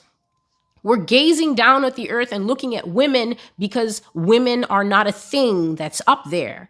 were 0.83 0.97
gazing 0.97 1.55
down 1.55 1.83
at 1.83 1.95
the 1.95 2.09
earth 2.11 2.31
and 2.31 2.47
looking 2.47 2.75
at 2.75 2.87
women 2.87 3.35
because 3.57 4.01
women 4.13 4.63
are 4.65 4.83
not 4.83 5.07
a 5.07 5.11
thing 5.11 5.75
that's 5.75 6.01
up 6.07 6.29
there. 6.29 6.69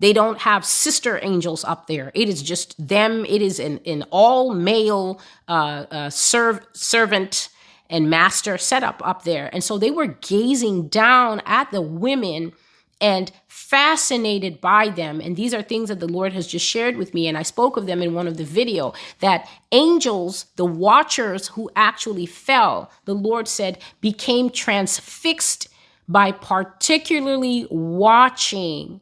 They 0.00 0.14
don't 0.14 0.38
have 0.38 0.64
sister 0.64 1.20
angels 1.22 1.62
up 1.62 1.86
there. 1.86 2.10
It 2.14 2.28
is 2.28 2.42
just 2.42 2.88
them. 2.88 3.26
It 3.26 3.42
is 3.42 3.60
an, 3.60 3.80
an 3.84 4.04
all 4.10 4.54
male 4.54 5.20
uh, 5.46 5.84
uh, 5.90 6.10
serv- 6.10 6.66
servant 6.72 7.50
and 7.90 8.08
master 8.08 8.56
setup 8.56 9.02
up 9.04 9.24
there. 9.24 9.50
And 9.52 9.62
so 9.62 9.76
they 9.76 9.90
were 9.90 10.06
gazing 10.06 10.88
down 10.88 11.42
at 11.44 11.70
the 11.70 11.82
women 11.82 12.52
and 13.00 13.32
fascinated 13.48 14.60
by 14.60 14.90
them. 14.90 15.20
And 15.20 15.34
these 15.34 15.54
are 15.54 15.62
things 15.62 15.88
that 15.88 16.00
the 16.00 16.08
Lord 16.08 16.32
has 16.32 16.46
just 16.46 16.66
shared 16.66 16.96
with 16.96 17.14
me. 17.14 17.26
And 17.26 17.36
I 17.36 17.42
spoke 17.42 17.76
of 17.76 17.86
them 17.86 18.02
in 18.02 18.14
one 18.14 18.26
of 18.26 18.36
the 18.36 18.44
video 18.44 18.92
that 19.20 19.48
angels, 19.72 20.46
the 20.56 20.66
watchers 20.66 21.48
who 21.48 21.70
actually 21.74 22.26
fell, 22.26 22.90
the 23.06 23.14
Lord 23.14 23.48
said, 23.48 23.78
became 24.00 24.50
transfixed 24.50 25.68
by 26.08 26.32
particularly 26.32 27.66
watching 27.70 29.00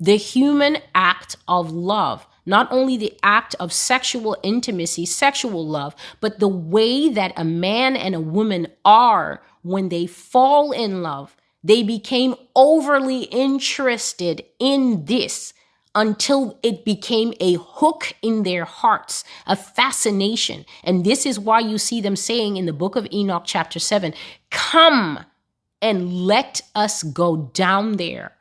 the 0.00 0.16
human 0.16 0.78
act 0.94 1.36
of 1.46 1.70
love. 1.70 2.26
Not 2.48 2.66
only 2.72 2.96
the 2.96 3.12
act 3.22 3.54
of 3.60 3.74
sexual 3.74 4.34
intimacy, 4.42 5.04
sexual 5.04 5.68
love, 5.68 5.94
but 6.18 6.40
the 6.40 6.48
way 6.48 7.10
that 7.10 7.34
a 7.36 7.44
man 7.44 7.94
and 7.94 8.14
a 8.14 8.20
woman 8.20 8.68
are 8.86 9.42
when 9.62 9.90
they 9.90 10.06
fall 10.06 10.72
in 10.72 11.02
love. 11.02 11.36
They 11.62 11.82
became 11.82 12.34
overly 12.56 13.24
interested 13.24 14.46
in 14.58 15.04
this 15.04 15.52
until 15.94 16.58
it 16.62 16.86
became 16.86 17.34
a 17.38 17.54
hook 17.54 18.14
in 18.22 18.44
their 18.44 18.64
hearts, 18.64 19.24
a 19.46 19.54
fascination. 19.54 20.64
And 20.82 21.04
this 21.04 21.26
is 21.26 21.38
why 21.38 21.60
you 21.60 21.76
see 21.76 22.00
them 22.00 22.16
saying 22.16 22.56
in 22.56 22.64
the 22.64 22.72
book 22.72 22.96
of 22.96 23.06
Enoch, 23.12 23.42
chapter 23.44 23.78
7, 23.78 24.14
Come 24.50 25.20
and 25.82 26.12
let 26.12 26.62
us 26.74 27.02
go 27.02 27.50
down 27.52 27.98
there 27.98 28.32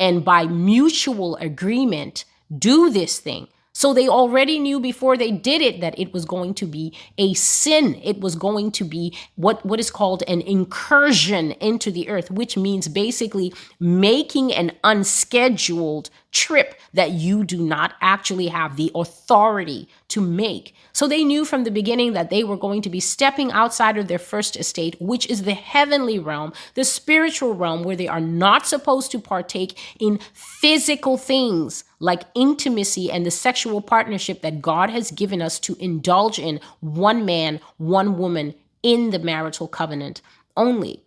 and 0.00 0.24
by 0.24 0.46
mutual 0.46 1.36
agreement 1.36 2.24
do 2.56 2.90
this 2.90 3.18
thing. 3.18 3.48
So 3.76 3.92
they 3.92 4.06
already 4.06 4.60
knew 4.60 4.78
before 4.78 5.16
they 5.16 5.32
did 5.32 5.60
it 5.60 5.80
that 5.80 5.98
it 5.98 6.12
was 6.12 6.24
going 6.24 6.54
to 6.54 6.66
be 6.66 6.96
a 7.18 7.34
sin. 7.34 8.00
It 8.04 8.20
was 8.20 8.36
going 8.36 8.70
to 8.72 8.84
be 8.84 9.16
what, 9.34 9.66
what 9.66 9.80
is 9.80 9.90
called 9.90 10.22
an 10.28 10.42
incursion 10.42 11.50
into 11.52 11.90
the 11.90 12.08
earth, 12.08 12.30
which 12.30 12.56
means 12.56 12.86
basically 12.86 13.52
making 13.80 14.52
an 14.52 14.70
unscheduled 14.84 16.08
trip 16.34 16.74
that 16.92 17.12
you 17.12 17.44
do 17.44 17.62
not 17.62 17.94
actually 18.00 18.48
have 18.48 18.76
the 18.76 18.90
authority 18.94 19.88
to 20.08 20.20
make. 20.20 20.74
So 20.92 21.08
they 21.08 21.24
knew 21.24 21.44
from 21.44 21.64
the 21.64 21.70
beginning 21.70 22.12
that 22.12 22.28
they 22.28 22.44
were 22.44 22.56
going 22.56 22.82
to 22.82 22.90
be 22.90 23.00
stepping 23.00 23.50
outside 23.52 23.96
of 23.96 24.08
their 24.08 24.18
first 24.18 24.56
estate, 24.56 24.96
which 25.00 25.26
is 25.30 25.44
the 25.44 25.54
heavenly 25.54 26.18
realm, 26.18 26.52
the 26.74 26.84
spiritual 26.84 27.54
realm, 27.54 27.84
where 27.84 27.96
they 27.96 28.08
are 28.08 28.20
not 28.20 28.66
supposed 28.66 29.10
to 29.12 29.18
partake 29.18 29.78
in 29.98 30.18
physical 30.32 31.16
things 31.16 31.84
like 32.00 32.24
intimacy 32.34 33.10
and 33.10 33.24
the 33.24 33.30
sexual 33.30 33.80
partnership 33.80 34.42
that 34.42 34.60
God 34.60 34.90
has 34.90 35.10
given 35.12 35.40
us 35.40 35.58
to 35.60 35.76
indulge 35.78 36.38
in 36.38 36.60
one 36.80 37.24
man, 37.24 37.60
one 37.78 38.18
woman 38.18 38.54
in 38.82 39.10
the 39.10 39.18
marital 39.18 39.68
covenant 39.68 40.20
only. 40.56 41.02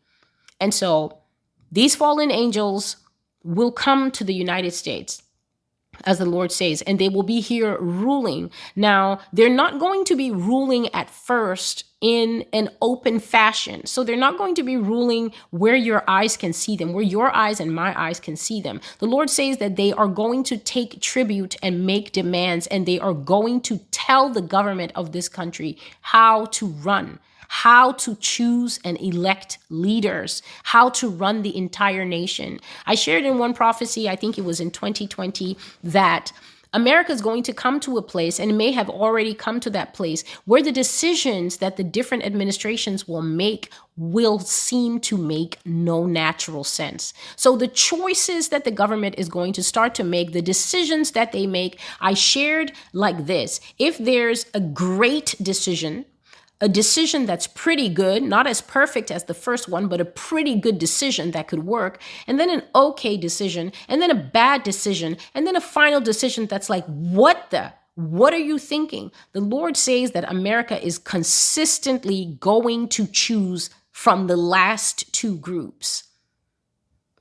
And 0.60 0.74
so 0.74 1.20
these 1.72 1.96
fallen 1.96 2.32
angels 2.32 2.98
will 3.48 3.72
come 3.72 4.12
to 4.12 4.24
the 4.24 4.34
United 4.34 4.72
States 4.72 5.24
as 6.04 6.20
the 6.20 6.26
Lord 6.26 6.52
says, 6.52 6.82
and 6.84 7.00
they 7.00 7.10
will 7.10 7.24
be 7.24 7.40
here 7.40 7.78
ruling. 7.80 8.52
Now, 8.76 9.20
they're 9.34 9.50
not 9.50 9.80
going 9.80 10.06
to 10.06 10.16
be 10.16 10.32
ruling 10.32 10.94
at 10.94 11.10
first 11.10 11.86
in 12.02 12.46
an 12.54 12.70
open 12.82 13.20
fashion. 13.20 13.86
So 13.86 14.04
they're 14.04 14.16
not 14.16 14.38
going 14.38 14.54
to 14.56 14.64
be 14.64 14.78
ruling 14.78 15.34
where 15.50 15.76
your 15.76 16.04
eyes 16.08 16.38
can 16.38 16.54
see 16.54 16.78
them, 16.78 16.94
where 16.94 17.04
your 17.04 17.36
eyes 17.36 17.60
and 17.60 17.74
my 17.74 18.00
eyes 18.00 18.20
can 18.20 18.36
see 18.36 18.62
them. 18.62 18.80
The 19.00 19.08
Lord 19.08 19.30
says 19.30 19.58
that 19.58 19.76
they 19.76 19.92
are 19.94 20.08
going 20.08 20.44
to 20.44 20.58
take 20.58 21.02
tribute 21.02 21.56
and 21.64 21.86
make 21.86 22.12
demands, 22.12 22.68
and 22.68 22.86
they 22.86 23.00
are 23.00 23.14
going 23.14 23.62
to 23.62 23.80
tell 23.90 24.30
the 24.30 24.42
government 24.42 24.92
of 24.94 25.12
this 25.12 25.28
country 25.28 25.78
how 26.02 26.46
to 26.46 26.68
run 26.68 27.20
how 27.48 27.94
to 27.94 28.16
choose 28.16 28.80
and 28.84 29.00
elect 29.00 29.58
leaders, 29.70 30.42
how 30.64 30.90
to 30.90 31.10
run 31.10 31.42
the 31.42 31.56
entire 31.56 32.06
nation. 32.06 32.60
I 32.86 32.96
shared 32.96 33.26
in 33.26 33.38
one 33.38 33.54
prophecy, 33.54 34.10
I 34.10 34.16
think 34.16 34.38
it 34.38 34.46
was 34.46 34.60
in 34.60 34.72
2020, 34.72 35.58
that 35.84 36.32
America 36.74 37.12
is 37.12 37.22
going 37.22 37.44
to 37.44 37.54
come 37.54 37.80
to 37.80 37.98
a 37.98 38.02
place, 38.02 38.40
and 38.40 38.58
may 38.58 38.72
have 38.72 38.90
already 38.90 39.34
come 39.34 39.60
to 39.62 39.70
that 39.70 39.94
place, 39.94 40.24
where 40.46 40.62
the 40.62 40.72
decisions 40.72 41.58
that 41.58 41.78
the 41.78 41.84
different 41.84 42.26
administrations 42.26 43.08
will 43.08 43.22
make 43.22 43.72
will 43.96 44.38
seem 44.38 45.00
to 45.00 45.18
make 45.18 45.58
no 45.66 46.06
natural 46.06 46.64
sense. 46.64 47.14
So, 47.36 47.56
the 47.56 47.68
choices 47.68 48.50
that 48.50 48.64
the 48.64 48.72
government 48.72 49.16
is 49.18 49.30
going 49.30 49.54
to 49.54 49.64
start 49.64 49.96
to 49.96 50.04
make, 50.04 50.34
the 50.34 50.42
decisions 50.42 51.12
that 51.12 51.32
they 51.32 51.48
make, 51.48 51.80
I 52.02 52.14
shared 52.14 52.74
like 52.94 53.26
this. 53.26 53.60
If 53.80 53.98
there's 53.98 54.46
a 54.54 54.60
great 54.60 55.36
decision, 55.42 56.06
a 56.60 56.68
decision 56.68 57.26
that's 57.26 57.48
pretty 57.48 57.90
good, 57.90 58.24
not 58.24 58.48
as 58.48 58.62
perfect 58.62 59.12
as 59.12 59.26
the 59.26 59.34
first 59.34 59.70
one, 59.70 59.88
but 59.88 60.02
a 60.02 60.06
pretty 60.06 60.60
good 60.60 60.80
decision 60.80 61.32
that 61.32 61.48
could 61.48 61.66
work, 61.66 62.02
and 62.26 62.40
then 62.40 62.50
an 62.50 62.64
okay 62.74 63.16
decision, 63.18 63.72
and 63.88 64.02
then 64.02 64.12
a 64.12 64.16
bad 64.16 64.64
decision, 64.64 65.18
and 65.34 65.46
then 65.46 65.56
a 65.56 65.62
final 65.62 66.02
decision 66.02 66.48
that's 66.48 66.70
like, 66.70 66.86
what 66.86 67.52
the? 67.52 67.74
What 67.96 68.34
are 68.34 68.38
you 68.40 68.60
thinking? 68.60 69.12
The 69.32 69.42
Lord 69.42 69.76
says 69.76 70.12
that 70.12 70.30
America 70.30 70.84
is 70.84 71.00
consistently 71.00 72.38
going 72.40 72.90
to 72.90 73.08
choose 73.08 73.72
from 73.92 74.28
the 74.28 74.38
last 74.38 75.12
two 75.14 75.38
groups. 75.38 76.07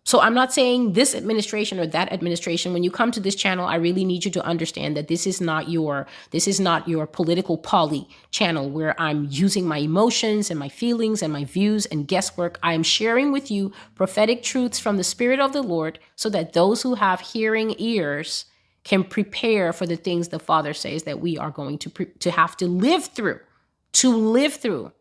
So 0.06 0.20
I'm 0.20 0.34
not 0.34 0.52
saying 0.52 0.92
this 0.92 1.16
administration 1.16 1.80
or 1.80 1.86
that 1.88 2.12
administration. 2.12 2.72
When 2.72 2.84
you 2.84 2.92
come 2.92 3.10
to 3.10 3.18
this 3.18 3.34
channel, 3.34 3.66
I 3.66 3.74
really 3.74 4.04
need 4.04 4.24
you 4.24 4.30
to 4.30 4.44
understand 4.44 4.96
that 4.96 5.08
this 5.08 5.26
is 5.26 5.40
not 5.40 5.68
your 5.68 6.06
this 6.30 6.46
is 6.46 6.60
not 6.60 6.88
your 6.88 7.08
political 7.08 7.58
poly 7.58 8.08
channel 8.30 8.70
where 8.70 8.94
I'm 9.00 9.26
using 9.28 9.66
my 9.66 9.78
emotions 9.78 10.48
and 10.48 10.60
my 10.60 10.68
feelings 10.68 11.22
and 11.22 11.32
my 11.32 11.42
views 11.44 11.86
and 11.86 12.06
guesswork. 12.06 12.56
I 12.62 12.72
am 12.72 12.84
sharing 12.84 13.32
with 13.32 13.50
you 13.50 13.72
prophetic 13.96 14.44
truths 14.44 14.78
from 14.78 14.96
the 14.96 15.02
spirit 15.02 15.40
of 15.40 15.52
the 15.52 15.62
Lord 15.62 15.98
so 16.14 16.30
that 16.30 16.52
those 16.52 16.82
who 16.82 16.94
have 16.94 17.20
hearing 17.20 17.74
ears 17.76 18.44
can 18.84 19.02
prepare 19.02 19.72
for 19.72 19.86
the 19.86 19.96
things 19.96 20.28
the 20.28 20.38
Father 20.38 20.72
says 20.72 21.02
that 21.02 21.18
we 21.18 21.36
are 21.36 21.50
going 21.50 21.78
to 21.78 21.90
pre- 21.90 22.12
to 22.20 22.30
have 22.30 22.56
to 22.58 22.68
live 22.68 23.06
through, 23.06 23.40
to 23.94 24.14
live 24.14 24.54
through 24.54 24.92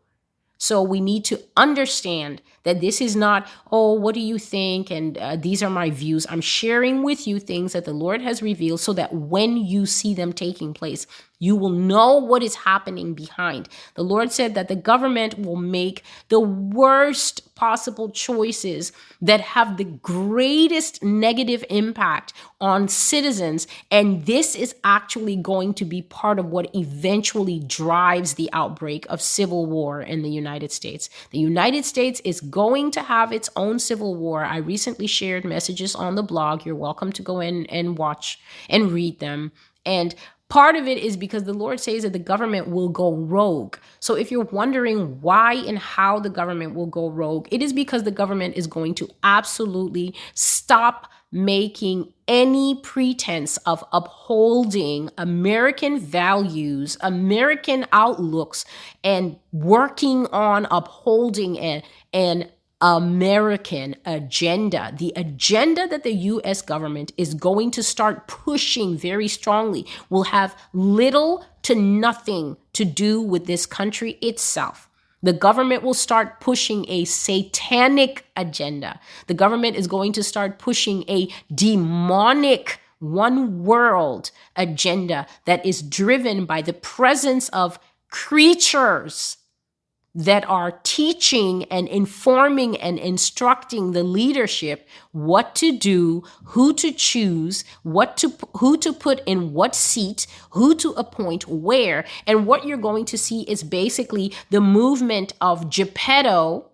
so 0.58 0.82
we 0.82 1.00
need 1.00 1.24
to 1.26 1.42
understand 1.56 2.40
that 2.66 2.80
this 2.80 3.00
is 3.00 3.14
not, 3.16 3.48
oh, 3.70 3.92
what 3.94 4.14
do 4.14 4.20
you 4.20 4.38
think? 4.38 4.90
And 4.90 5.16
uh, 5.16 5.36
these 5.36 5.62
are 5.62 5.70
my 5.70 5.88
views. 5.88 6.26
I'm 6.28 6.40
sharing 6.40 7.02
with 7.04 7.26
you 7.26 7.38
things 7.38 7.72
that 7.72 7.84
the 7.84 7.92
Lord 7.92 8.20
has 8.20 8.42
revealed 8.42 8.80
so 8.80 8.92
that 8.94 9.14
when 9.14 9.56
you 9.56 9.86
see 9.86 10.14
them 10.14 10.32
taking 10.32 10.74
place, 10.74 11.06
you 11.38 11.54
will 11.54 11.70
know 11.70 12.16
what 12.16 12.42
is 12.42 12.54
happening 12.54 13.14
behind. 13.14 13.68
The 13.94 14.02
Lord 14.02 14.32
said 14.32 14.54
that 14.54 14.68
the 14.68 14.76
government 14.76 15.38
will 15.38 15.56
make 15.56 16.02
the 16.28 16.40
worst 16.40 17.54
possible 17.54 18.10
choices 18.10 18.92
that 19.20 19.40
have 19.40 19.76
the 19.76 19.84
greatest 19.84 21.02
negative 21.02 21.64
impact 21.68 22.32
on 22.60 22.88
citizens. 22.88 23.66
And 23.90 24.24
this 24.26 24.54
is 24.54 24.74
actually 24.84 25.36
going 25.36 25.74
to 25.74 25.84
be 25.84 26.02
part 26.02 26.38
of 26.38 26.46
what 26.46 26.74
eventually 26.74 27.60
drives 27.60 28.34
the 28.34 28.50
outbreak 28.52 29.06
of 29.08 29.20
civil 29.20 29.66
war 29.66 30.00
in 30.00 30.22
the 30.22 30.30
United 30.30 30.72
States. 30.72 31.08
The 31.30 31.38
United 31.38 31.84
States 31.84 32.20
is 32.24 32.40
going 32.56 32.90
to 32.90 33.02
have 33.02 33.32
its 33.32 33.50
own 33.54 33.78
civil 33.78 34.14
war. 34.14 34.42
I 34.42 34.56
recently 34.56 35.06
shared 35.06 35.44
messages 35.44 35.94
on 35.94 36.14
the 36.14 36.22
blog. 36.22 36.64
You're 36.64 36.74
welcome 36.74 37.12
to 37.12 37.22
go 37.22 37.40
in 37.40 37.66
and 37.66 37.98
watch 37.98 38.40
and 38.70 38.90
read 38.92 39.20
them. 39.20 39.52
And 39.84 40.14
Part 40.48 40.76
of 40.76 40.86
it 40.86 40.98
is 40.98 41.16
because 41.16 41.42
the 41.42 41.52
Lord 41.52 41.80
says 41.80 42.04
that 42.04 42.12
the 42.12 42.20
government 42.20 42.68
will 42.68 42.88
go 42.88 43.16
rogue. 43.16 43.78
So 43.98 44.14
if 44.14 44.30
you're 44.30 44.44
wondering 44.44 45.20
why 45.20 45.54
and 45.54 45.76
how 45.76 46.20
the 46.20 46.30
government 46.30 46.76
will 46.76 46.86
go 46.86 47.10
rogue, 47.10 47.48
it 47.50 47.62
is 47.62 47.72
because 47.72 48.04
the 48.04 48.12
government 48.12 48.56
is 48.56 48.68
going 48.68 48.94
to 48.94 49.08
absolutely 49.24 50.14
stop 50.34 51.10
making 51.32 52.12
any 52.28 52.74
pretense 52.74 53.56
of 53.58 53.84
upholding 53.92 55.10
American 55.18 55.98
values, 55.98 56.96
American 57.00 57.86
outlooks, 57.92 58.64
and 59.04 59.38
working 59.52 60.26
on 60.28 60.66
upholding 60.70 61.58
an, 61.58 61.82
and 62.12 62.50
American 62.80 63.96
agenda, 64.04 64.92
the 64.96 65.12
agenda 65.16 65.86
that 65.88 66.02
the 66.02 66.12
US 66.12 66.60
government 66.60 67.12
is 67.16 67.34
going 67.34 67.70
to 67.70 67.82
start 67.82 68.28
pushing 68.28 68.98
very 68.98 69.28
strongly, 69.28 69.86
will 70.10 70.24
have 70.24 70.54
little 70.74 71.44
to 71.62 71.74
nothing 71.74 72.56
to 72.74 72.84
do 72.84 73.20
with 73.20 73.46
this 73.46 73.64
country 73.66 74.12
itself. 74.20 74.85
The 75.22 75.32
government 75.32 75.82
will 75.82 75.94
start 75.94 76.40
pushing 76.40 76.84
a 76.88 77.04
satanic 77.04 78.26
agenda. 78.36 79.00
The 79.26 79.34
government 79.34 79.76
is 79.76 79.86
going 79.86 80.12
to 80.12 80.22
start 80.22 80.58
pushing 80.58 81.04
a 81.08 81.28
demonic 81.54 82.80
one 82.98 83.64
world 83.64 84.30
agenda 84.56 85.26
that 85.44 85.64
is 85.64 85.82
driven 85.82 86.46
by 86.46 86.62
the 86.62 86.72
presence 86.72 87.48
of 87.50 87.78
creatures 88.10 89.38
that 90.16 90.48
are 90.48 90.80
teaching 90.82 91.64
and 91.64 91.86
informing 91.88 92.74
and 92.78 92.98
instructing 92.98 93.92
the 93.92 94.02
leadership 94.02 94.88
what 95.12 95.54
to 95.54 95.76
do, 95.76 96.22
who 96.46 96.72
to 96.72 96.90
choose, 96.90 97.64
what 97.82 98.16
to 98.16 98.32
who 98.54 98.78
to 98.78 98.94
put 98.94 99.22
in 99.26 99.52
what 99.52 99.74
seat, 99.74 100.26
who 100.50 100.74
to 100.74 100.92
appoint 100.92 101.46
where. 101.46 102.06
And 102.26 102.46
what 102.46 102.66
you're 102.66 102.78
going 102.78 103.04
to 103.06 103.18
see 103.18 103.42
is 103.42 103.62
basically 103.62 104.32
the 104.48 104.62
movement 104.62 105.34
of 105.42 105.68
Geppetto, 105.68 106.64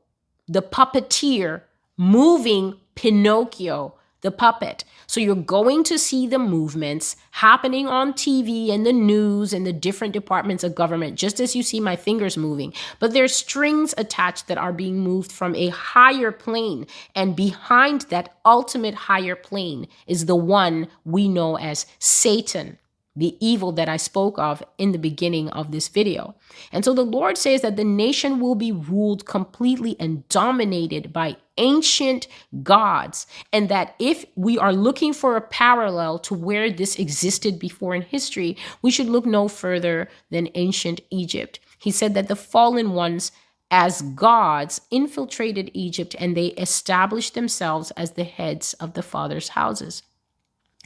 the 0.47 0.63
puppeteer, 0.63 1.63
moving 1.97 2.77
Pinocchio 2.95 3.97
the 4.23 4.31
puppet. 4.31 4.85
So 5.07 5.21
you're 5.21 5.35
going 5.35 5.85
to 5.85 5.99
see 5.99 6.27
the 6.27 6.39
movements 6.39 7.17
happening 7.33 7.87
on 7.87 8.13
TV 8.13 8.71
and 8.71 8.87
the 8.87 8.93
news 8.93 9.53
and 9.53 9.67
the 9.67 9.73
different 9.73 10.13
departments 10.13 10.65
of 10.65 10.75
government, 10.75 11.19
just 11.19 11.41
as 11.41 11.55
you 11.57 11.63
see 11.63 11.81
my 11.81 11.97
fingers 11.97 12.37
moving. 12.37 12.73
But 12.99 13.13
there's 13.13 13.35
strings 13.35 13.95
attached 13.99 14.49
that 14.49 14.59
are 14.59 14.73
being 14.73 15.01
moved 15.01 15.33
from 15.33 15.55
a 15.55 15.69
higher 15.69 16.33
plane. 16.33 16.87
And 17.15 17.37
behind 17.37 18.03
that 18.03 18.37
ultimate 18.45 18.95
higher 18.95 19.37
plane 19.37 19.89
is 20.07 20.27
the 20.27 20.37
one 20.37 20.89
we 21.05 21.29
know 21.29 21.57
as 21.57 21.87
Satan 21.99 22.79
the 23.15 23.37
evil 23.41 23.73
that 23.73 23.89
I 23.89 23.99
spoke 23.99 24.39
of 24.39 24.63
in 24.79 24.93
the 24.93 24.99
beginning 24.99 25.49
of 25.51 25.71
this 25.71 25.89
video. 25.89 26.35
And 26.71 26.85
so 26.85 26.95
the 26.95 27.03
Lord 27.03 27.37
says 27.37 27.61
that 27.61 27.77
the 27.77 27.85
nation 27.85 28.41
will 28.41 28.55
be 28.55 28.73
ruled 28.73 29.27
completely 29.27 29.97
and 30.01 30.27
dominated 30.29 31.13
by 31.13 31.37
ancient 31.59 32.27
gods. 32.63 33.27
And 33.53 33.69
that 33.69 33.95
if 33.99 34.25
we 34.35 34.59
are 34.59 34.73
looking 34.73 35.13
for 35.13 35.37
a 35.37 35.43
parallel 35.43 36.19
to 36.21 36.35
where 36.35 36.71
this 36.71 36.99
existed 36.99 37.59
before 37.59 37.95
in 37.95 38.03
history, 38.03 38.57
we 38.81 38.91
should 38.91 39.09
look 39.09 39.27
no 39.27 39.49
further 39.49 40.09
than 40.31 40.49
ancient 40.55 41.01
Egypt. 41.11 41.61
He 41.79 41.91
said 41.91 42.15
that 42.15 42.29
the 42.29 42.37
fallen 42.37 42.93
ones 42.93 43.33
as 43.71 44.03
gods 44.03 44.83
infiltrated 44.91 45.71
Egypt 45.75 46.15
and 46.19 46.37
they 46.37 46.49
established 46.49 47.35
themselves 47.35 47.91
as 47.93 48.13
the 48.13 48.25
heads 48.25 48.75
of 48.75 48.95
the 48.95 49.03
father's 49.03 49.51
houses. 49.51 50.03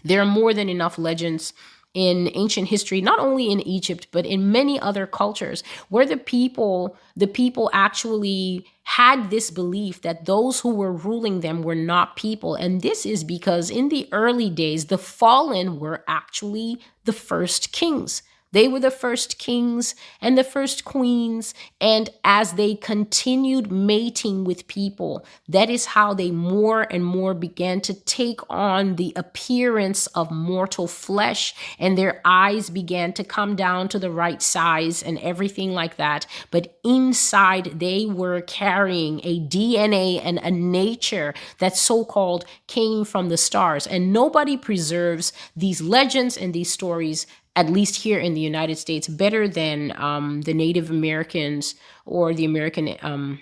There 0.04 0.20
are 0.20 0.26
more 0.26 0.54
than 0.54 0.68
enough 0.68 0.98
legends 0.98 1.52
in 1.96 2.30
ancient 2.34 2.68
history 2.68 3.00
not 3.00 3.18
only 3.18 3.50
in 3.50 3.66
Egypt 3.66 4.06
but 4.12 4.26
in 4.26 4.52
many 4.52 4.78
other 4.78 5.06
cultures 5.06 5.64
where 5.88 6.04
the 6.04 6.18
people 6.18 6.94
the 7.16 7.26
people 7.26 7.70
actually 7.72 8.66
had 8.82 9.30
this 9.30 9.50
belief 9.50 10.02
that 10.02 10.26
those 10.26 10.60
who 10.60 10.74
were 10.74 10.92
ruling 10.92 11.40
them 11.40 11.62
were 11.62 11.74
not 11.74 12.14
people. 12.14 12.54
And 12.54 12.82
this 12.82 13.04
is 13.04 13.24
because 13.24 13.68
in 13.70 13.88
the 13.88 14.08
early 14.12 14.48
days 14.50 14.86
the 14.86 14.98
fallen 14.98 15.80
were 15.80 16.04
actually 16.06 16.78
the 17.04 17.12
first 17.12 17.72
kings 17.72 18.22
they 18.52 18.68
were 18.68 18.80
the 18.80 18.90
first 18.90 19.38
kings 19.38 19.94
and 20.20 20.38
the 20.38 20.44
first 20.44 20.84
queens. 20.84 21.52
And 21.80 22.08
as 22.24 22.52
they 22.52 22.74
continued 22.74 23.70
mating 23.70 24.44
with 24.44 24.66
people, 24.66 25.26
that 25.48 25.68
is 25.68 25.86
how 25.86 26.14
they 26.14 26.30
more 26.30 26.82
and 26.82 27.04
more 27.04 27.34
began 27.34 27.80
to 27.82 27.94
take 27.94 28.40
on 28.48 28.96
the 28.96 29.12
appearance 29.16 30.06
of 30.08 30.30
mortal 30.30 30.86
flesh. 30.86 31.54
And 31.78 31.98
their 31.98 32.20
eyes 32.24 32.70
began 32.70 33.12
to 33.14 33.24
come 33.24 33.56
down 33.56 33.88
to 33.88 33.98
the 33.98 34.10
right 34.10 34.40
size 34.40 35.02
and 35.02 35.18
everything 35.18 35.72
like 35.72 35.96
that. 35.96 36.26
But 36.50 36.78
inside, 36.84 37.78
they 37.78 38.06
were 38.06 38.40
carrying 38.42 39.20
a 39.22 39.40
DNA 39.40 40.20
and 40.24 40.38
a 40.38 40.50
nature 40.50 41.34
that 41.58 41.76
so 41.76 42.04
called 42.04 42.44
came 42.66 43.04
from 43.04 43.28
the 43.28 43.36
stars. 43.36 43.86
And 43.86 44.12
nobody 44.12 44.56
preserves 44.56 45.32
these 45.54 45.80
legends 45.80 46.36
and 46.36 46.54
these 46.54 46.72
stories 46.72 47.26
at 47.56 47.70
least 47.70 47.96
here 47.96 48.18
in 48.18 48.34
the 48.34 48.40
United 48.40 48.76
States, 48.76 49.08
better 49.08 49.48
than 49.48 49.92
um, 49.96 50.42
the 50.42 50.54
Native 50.54 50.90
Americans 50.90 51.74
or 52.04 52.34
the 52.34 52.44
American, 52.44 52.96
um, 53.02 53.40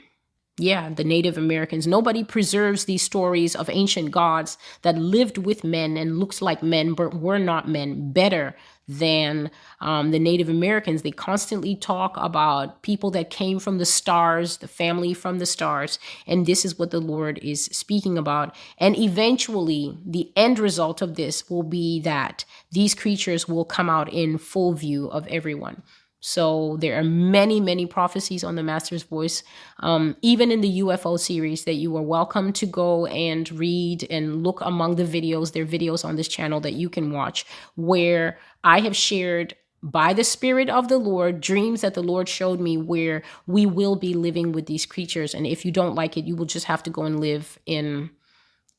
yeah, 0.57 0.89
the 0.89 1.03
Native 1.05 1.37
Americans. 1.37 1.87
Nobody 1.87 2.23
preserves 2.23 2.85
these 2.85 3.03
stories 3.03 3.57
of 3.57 3.69
ancient 3.69 4.13
gods 4.13 4.57
that 4.83 4.97
lived 4.97 5.37
with 5.37 5.65
men 5.65 5.97
and 5.97 6.21
looked 6.21 6.41
like 6.41 6.63
men 6.63 6.95
but 6.95 7.13
were 7.13 7.41
not 7.41 7.69
men 7.69 8.13
better 8.13 8.55
than 8.87 9.51
um, 9.81 10.11
the 10.11 10.19
Native 10.19 10.49
Americans. 10.49 11.03
They 11.03 11.11
constantly 11.11 11.75
talk 11.75 12.17
about 12.17 12.83
people 12.83 13.11
that 13.13 13.31
came 13.31 13.59
from 13.59 13.79
the 13.79 13.87
stars, 13.87 14.59
the 14.59 14.69
family 14.69 15.15
from 15.15 15.39
the 15.39 15.47
stars. 15.47 15.99
And 16.27 16.47
this 16.47 16.65
is 16.65 16.79
what 16.79 16.91
the 16.91 17.01
Lord 17.01 17.39
is 17.43 17.65
speaking 17.67 18.19
about. 18.19 18.55
And 18.79 18.97
eventually, 18.97 19.99
the 20.05 20.31
end 20.37 20.59
result 20.59 21.03
of 21.03 21.15
this 21.15 21.49
will 21.49 21.63
be 21.63 22.01
that 22.01 22.45
these 22.73 22.95
creatures 22.95 23.49
will 23.49 23.65
come 23.65 23.89
out 23.89 24.13
in 24.13 24.39
full 24.39 24.75
view 24.75 25.09
of 25.09 25.27
everyone. 25.29 25.83
So 26.27 26.79
there 26.81 26.99
are 26.99 27.05
many, 27.05 27.61
many 27.61 27.85
prophecies 27.85 28.43
on 28.43 28.55
the 28.55 28.63
Master's 28.63 29.03
Voice, 29.03 29.43
um, 29.81 30.17
even 30.23 30.51
in 30.51 30.63
the 30.63 30.79
UFO 30.81 31.21
series 31.21 31.65
that 31.65 31.75
you 31.75 31.95
are 31.99 32.03
welcome 32.03 32.51
to 32.55 32.65
go 32.65 33.05
and 33.05 33.53
read 33.53 34.07
and 34.09 34.43
look 34.43 34.63
among 34.63 34.97
the 34.97 35.05
videos. 35.05 35.53
There 35.53 35.65
are 35.65 35.67
videos 35.67 36.03
on 36.03 36.17
this 36.17 36.27
channel 36.27 36.61
that 36.61 36.73
you 36.73 36.89
can 36.89 37.13
watch 37.13 37.45
where 37.77 38.39
I 38.65 38.81
have 38.81 38.97
shared 38.97 39.55
by 39.83 40.15
the 40.15 40.25
Spirit 40.25 40.71
of 40.71 40.89
the 40.89 40.97
Lord 40.97 41.43
dreams 41.43 41.83
that 41.83 41.93
the 41.93 42.03
Lord 42.03 42.27
showed 42.27 42.59
me 42.59 42.79
where 42.79 43.23
we 43.47 43.67
will 43.67 43.95
be 43.95 44.15
living 44.15 44.53
with 44.53 44.65
these 44.65 44.87
creatures. 44.87 45.35
And 45.35 45.47
if 45.47 45.63
you 45.67 45.73
don't 45.73 45.95
like 45.95 46.17
it, 46.17 46.25
you 46.25 46.37
will 46.37 46.47
just 46.47 46.65
have 46.65 46.83
to 46.85 46.91
go 46.91 47.03
and 47.03 47.21
live 47.21 47.59
in 47.67 48.09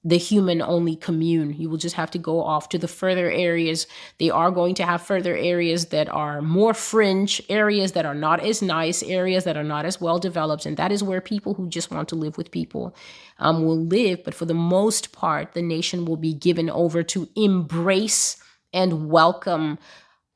the 0.05 0.17
human 0.17 0.61
only 0.61 0.95
commune. 0.95 1.55
You 1.57 1.67
will 1.67 1.79
just 1.79 1.95
have 1.95 2.11
to 2.11 2.19
go 2.19 2.39
off 2.43 2.69
to 2.69 2.77
the 2.77 2.87
further 2.87 3.31
areas. 3.31 3.87
They 4.19 4.29
are 4.29 4.51
going 4.51 4.75
to 4.75 4.85
have 4.85 5.01
further 5.01 5.35
areas 5.35 5.87
that 5.87 6.07
are 6.09 6.43
more 6.43 6.75
fringe, 6.75 7.41
areas 7.49 7.93
that 7.93 8.05
are 8.05 8.13
not 8.13 8.39
as 8.39 8.61
nice, 8.61 9.01
areas 9.01 9.45
that 9.45 9.57
are 9.57 9.63
not 9.63 9.83
as 9.83 9.99
well 9.99 10.19
developed. 10.19 10.67
And 10.67 10.77
that 10.77 10.91
is 10.91 11.01
where 11.01 11.21
people 11.21 11.55
who 11.55 11.67
just 11.67 11.89
want 11.89 12.07
to 12.09 12.15
live 12.15 12.37
with 12.37 12.51
people 12.51 12.95
um, 13.39 13.65
will 13.65 13.83
live. 13.83 14.23
But 14.23 14.35
for 14.35 14.45
the 14.45 14.53
most 14.53 15.11
part, 15.11 15.53
the 15.53 15.63
nation 15.63 16.05
will 16.05 16.17
be 16.17 16.35
given 16.35 16.69
over 16.69 17.01
to 17.01 17.27
embrace 17.35 18.37
and 18.71 19.09
welcome 19.09 19.79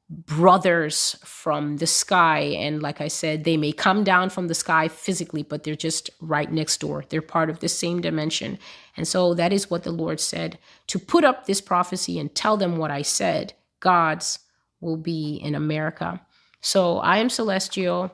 brothers 0.10 1.16
from 1.24 1.78
the 1.78 1.86
sky. 1.86 2.40
And 2.40 2.82
like 2.82 3.00
I 3.00 3.08
said, 3.08 3.44
they 3.44 3.58
may 3.58 3.72
come 3.72 4.04
down 4.04 4.32
from 4.32 4.48
the 4.48 4.56
sky 4.56 4.88
physically, 4.88 5.44
but 5.44 5.64
they're 5.64 5.76
just 5.76 6.10
right 6.20 6.52
next 6.52 6.80
door. 6.80 7.06
They're 7.10 7.22
part 7.22 7.52
of 7.52 7.60
the 7.60 7.70
same 7.70 8.02
dimension. 8.02 8.58
And 9.00 9.08
so 9.08 9.34
that 9.36 9.54
is 9.54 9.70
what 9.70 9.84
the 9.84 9.94
Lord 9.94 10.20
said 10.20 10.60
to 10.88 11.00
put 11.00 11.24
up 11.24 11.46
this 11.46 11.62
prophecy 11.62 12.20
and 12.20 12.36
tell 12.36 12.58
them 12.58 12.76
what 12.76 12.92
I 12.92 13.02
said. 13.02 13.54
God's 13.80 14.40
will 14.82 14.98
be 14.98 15.38
in 15.38 15.56
America. 15.56 16.20
So 16.60 16.98
I 16.98 17.20
am 17.20 17.30
Celestial. 17.30 18.12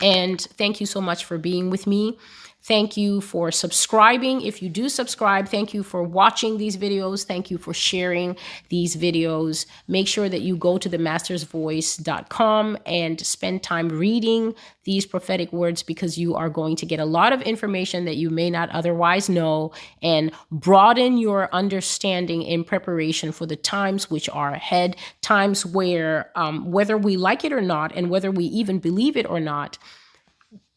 And 0.00 0.40
thank 0.40 0.80
you 0.80 0.86
so 0.86 1.02
much 1.02 1.26
for 1.26 1.36
being 1.36 1.68
with 1.68 1.86
me. 1.86 2.18
Thank 2.62 2.96
you 2.96 3.22
for 3.22 3.50
subscribing. 3.50 4.42
If 4.42 4.60
you 4.60 4.68
do 4.68 4.90
subscribe, 4.90 5.48
thank 5.48 5.72
you 5.72 5.82
for 5.82 6.02
watching 6.02 6.58
these 6.58 6.76
videos. 6.76 7.24
Thank 7.24 7.50
you 7.50 7.56
for 7.56 7.72
sharing 7.72 8.36
these 8.68 8.96
videos. 8.96 9.64
Make 9.88 10.06
sure 10.06 10.28
that 10.28 10.42
you 10.42 10.56
go 10.56 10.76
to 10.76 10.90
themastersvoice.com 10.90 12.78
and 12.84 13.20
spend 13.26 13.62
time 13.62 13.88
reading 13.88 14.54
these 14.84 15.06
prophetic 15.06 15.52
words 15.54 15.82
because 15.82 16.18
you 16.18 16.34
are 16.34 16.50
going 16.50 16.76
to 16.76 16.84
get 16.84 17.00
a 17.00 17.04
lot 17.04 17.32
of 17.32 17.40
information 17.42 18.04
that 18.04 18.16
you 18.16 18.28
may 18.28 18.50
not 18.50 18.68
otherwise 18.70 19.30
know 19.30 19.72
and 20.02 20.30
broaden 20.50 21.16
your 21.16 21.48
understanding 21.54 22.42
in 22.42 22.62
preparation 22.62 23.32
for 23.32 23.46
the 23.46 23.56
times 23.56 24.10
which 24.10 24.28
are 24.28 24.52
ahead, 24.52 24.96
times 25.22 25.64
where, 25.64 26.30
um, 26.36 26.70
whether 26.70 26.98
we 26.98 27.16
like 27.16 27.42
it 27.42 27.52
or 27.52 27.62
not, 27.62 27.90
and 27.94 28.10
whether 28.10 28.30
we 28.30 28.44
even 28.44 28.78
believe 28.78 29.16
it 29.16 29.28
or 29.28 29.40
not, 29.40 29.78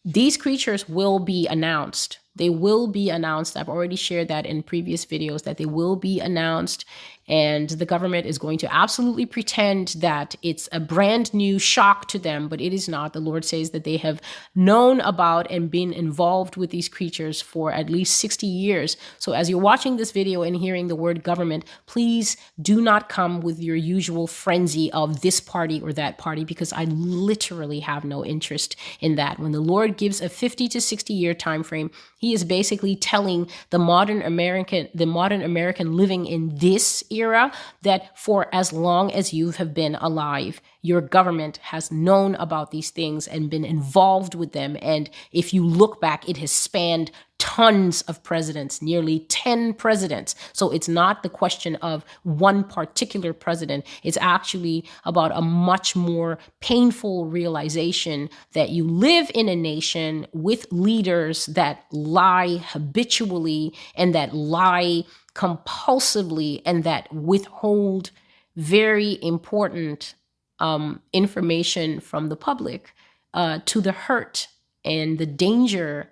these 0.05 0.37
creatures 0.37 0.89
will 0.89 1.19
be 1.19 1.47
announced. 1.47 2.19
They 2.35 2.49
will 2.49 2.87
be 2.87 3.09
announced. 3.09 3.55
I've 3.55 3.69
already 3.69 3.95
shared 3.95 4.27
that 4.27 4.45
in 4.45 4.63
previous 4.63 5.05
videos 5.05 5.43
that 5.43 5.57
they 5.57 5.65
will 5.65 5.95
be 5.95 6.19
announced 6.19 6.83
and 7.27 7.69
the 7.69 7.85
government 7.85 8.25
is 8.25 8.37
going 8.37 8.57
to 8.59 8.73
absolutely 8.73 9.25
pretend 9.25 9.89
that 9.99 10.35
it's 10.41 10.67
a 10.71 10.79
brand 10.79 11.33
new 11.33 11.57
shock 11.59 12.07
to 12.09 12.19
them, 12.19 12.47
but 12.47 12.59
it 12.59 12.73
is 12.73 12.89
not. 12.89 13.13
The 13.13 13.19
Lord 13.19 13.45
says 13.45 13.69
that 13.69 13.83
they 13.83 13.97
have 13.97 14.21
known 14.55 14.99
about 15.01 15.49
and 15.49 15.71
been 15.71 15.93
involved 15.93 16.57
with 16.57 16.69
these 16.69 16.89
creatures 16.89 17.41
for 17.41 17.71
at 17.71 17.89
least 17.89 18.17
60 18.17 18.45
years. 18.45 18.97
So 19.19 19.33
as 19.33 19.49
you're 19.49 19.59
watching 19.59 19.97
this 19.97 20.11
video 20.11 20.43
and 20.43 20.55
hearing 20.55 20.87
the 20.87 20.95
word 20.95 21.23
government, 21.23 21.65
please 21.85 22.35
do 22.61 22.81
not 22.81 23.09
come 23.09 23.39
with 23.41 23.59
your 23.59 23.75
usual 23.75 24.27
frenzy 24.27 24.91
of 24.91 25.21
this 25.21 25.39
party 25.39 25.81
or 25.81 25.93
that 25.93 26.17
party 26.17 26.43
because 26.43 26.73
I 26.73 26.85
literally 26.85 27.79
have 27.79 28.03
no 28.03 28.25
interest 28.25 28.75
in 28.99 29.15
that. 29.15 29.39
When 29.39 29.51
the 29.51 29.61
Lord 29.61 29.97
gives 29.97 30.21
a 30.21 30.29
50 30.29 30.67
to 30.69 30.81
60 30.81 31.13
year 31.13 31.33
time 31.33 31.63
frame, 31.63 31.91
he 32.17 32.33
is 32.33 32.43
basically 32.43 32.95
telling 32.95 33.49
the 33.69 33.79
modern 33.79 34.21
American 34.21 34.87
the 34.93 35.05
modern 35.05 35.41
American 35.41 35.97
living 35.97 36.25
in 36.25 36.55
this 36.57 37.03
era 37.13 37.51
that 37.81 38.17
for 38.17 38.47
as 38.53 38.73
long 38.73 39.11
as 39.11 39.33
you 39.33 39.51
have 39.51 39.73
been 39.73 39.95
alive, 39.95 40.61
your 40.83 41.01
government 41.01 41.57
has 41.57 41.91
known 41.91 42.35
about 42.35 42.69
these 42.69 42.91
things 42.91 43.27
and 43.27 43.49
been 43.49 43.65
involved 43.65 44.35
with 44.35 44.51
them. 44.51 44.77
And 44.81 45.09
if 45.31 45.53
you 45.53 45.65
look 45.65 45.99
back, 45.99 46.29
it 46.29 46.37
has 46.37 46.51
spanned 46.51 47.09
tons 47.39 48.01
of 48.03 48.21
presidents, 48.23 48.81
nearly 48.81 49.19
10 49.29 49.73
presidents. 49.73 50.35
So 50.51 50.71
it's 50.71 50.87
not 50.87 51.23
the 51.23 51.29
question 51.29 51.77
of 51.77 52.05
one 52.23 52.63
particular 52.65 53.33
president. 53.33 53.85
It's 54.03 54.17
actually 54.21 54.85
about 55.05 55.31
a 55.33 55.41
much 55.41 55.95
more 55.95 56.37
painful 56.61 57.25
realization 57.25 58.29
that 58.51 58.69
you 58.69 58.85
live 58.85 59.31
in 59.33 59.49
a 59.49 59.55
nation 59.55 60.27
with 60.33 60.67
leaders 60.71 61.47
that 61.47 61.85
lie 61.91 62.57
habitually 62.57 63.73
and 63.95 64.13
that 64.13 64.33
lie 64.33 65.03
compulsively 65.33 66.61
and 66.65 66.83
that 66.83 67.11
withhold 67.13 68.11
very 68.55 69.17
important 69.21 70.15
um, 70.63 71.01
information 71.11 71.99
from 71.99 72.29
the 72.29 72.37
public 72.37 72.95
uh, 73.33 73.59
to 73.65 73.81
the 73.81 73.91
hurt 73.91 74.47
and 74.85 75.17
the 75.19 75.25
danger 75.25 76.09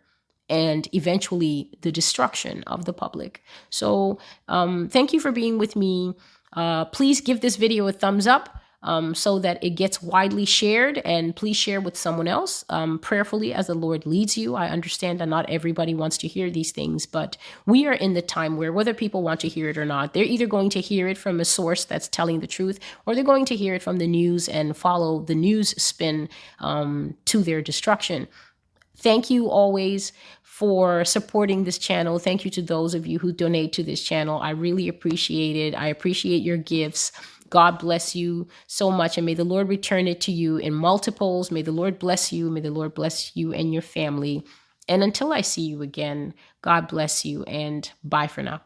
and 0.50 0.90
eventually 0.94 1.70
the 1.82 1.92
destruction 1.92 2.62
of 2.68 2.84
the 2.84 2.92
public. 2.92 3.42
So, 3.70 4.20
um, 4.50 4.90
thank 4.90 5.14
you 5.14 5.22
for 5.22 5.32
being 5.32 5.58
with 5.58 5.78
me. 5.78 6.16
Uh, 6.52 6.84
please 6.86 7.22
give 7.22 7.40
this 7.40 7.56
video 7.56 7.88
a 7.88 7.94
thumbs 7.94 8.28
up 8.28 8.61
um, 8.84 9.14
so 9.14 9.40
that 9.40 9.64
it 9.64 9.72
gets 9.72 10.02
widely 10.02 10.46
shared. 10.46 11.00
And 11.00 11.36
please 11.36 11.58
share 11.58 11.82
with 11.82 11.98
someone 11.98 12.28
else 12.28 12.66
um, 12.70 13.00
prayerfully 13.00 13.54
as 13.54 13.68
the 13.68 13.76
Lord 13.76 14.06
leads 14.06 14.38
you. 14.38 14.56
I 14.56 14.70
understand 14.70 15.20
that 15.20 15.28
not 15.28 15.50
everybody 15.50 15.94
wants 15.94 16.18
to 16.20 16.28
hear 16.28 16.50
these 16.50 16.72
things, 16.72 17.06
but 17.06 17.38
we 17.66 17.86
are 17.86 17.94
in 17.94 18.14
the 18.14 18.22
time 18.22 18.58
where 18.58 18.74
whether 18.74 18.94
people 18.94 19.22
want 19.22 19.40
to 19.42 19.48
hear 19.48 19.70
it 19.70 19.78
or 19.78 19.86
not, 19.86 20.14
they're 20.14 20.24
either 20.24 20.48
going 20.48 20.70
to 20.72 20.82
hear 20.82 21.08
it 21.08 21.18
from 21.18 21.40
a 21.40 21.46
source 21.46 21.86
that's 21.86 22.08
telling 22.08 22.40
the 22.40 22.48
truth 22.48 22.80
or 23.06 23.16
they're 23.16 23.24
going 23.24 23.46
to 23.46 23.56
hear 23.56 23.76
it 23.76 23.84
from 23.84 23.98
the 23.98 24.08
news 24.08 24.50
and 24.50 24.76
follow 24.76 25.22
the 25.22 25.36
news 25.36 25.70
spin 25.82 26.28
um, 26.60 27.16
to 27.26 27.44
their 27.44 27.62
destruction. 27.62 28.28
Thank 28.98 29.30
you 29.30 29.50
always 29.50 30.14
for 30.44 31.04
supporting 31.06 31.64
this 31.64 31.80
channel. 31.80 32.20
Thank 32.20 32.46
you 32.46 32.52
to 32.52 32.62
those 32.62 32.94
of 32.94 33.08
you 33.08 33.18
who 33.18 33.32
donate 33.32 33.74
to 33.74 33.84
this 33.84 34.04
channel. 34.04 34.40
I 34.40 34.52
really 34.52 34.88
appreciate 34.88 35.56
it. 35.56 35.76
I 35.76 35.88
appreciate 35.88 36.44
your 36.44 36.58
gifts. 36.58 37.12
God 37.52 37.78
bless 37.80 38.16
you 38.16 38.48
so 38.66 38.90
much, 38.90 39.18
and 39.18 39.26
may 39.26 39.36
the 39.36 39.44
Lord 39.44 39.70
return 39.70 40.08
it 40.08 40.22
to 40.22 40.32
you 40.32 40.58
in 40.58 40.74
multiples. 40.74 41.52
May 41.52 41.62
the 41.62 41.72
Lord 41.72 42.00
bless 42.00 42.34
you. 42.34 42.50
May 42.50 42.62
the 42.62 42.72
Lord 42.72 42.96
bless 42.96 43.36
you 43.36 43.54
and 43.54 43.72
your 43.72 43.84
family. 43.84 44.44
And 44.90 45.04
until 45.04 45.32
I 45.32 45.42
see 45.42 45.62
you 45.62 45.84
again, 45.84 46.34
God 46.64 46.88
bless 46.88 47.26
you, 47.26 47.44
and 47.44 47.92
bye 48.04 48.28
for 48.28 48.42
now. 48.42 48.62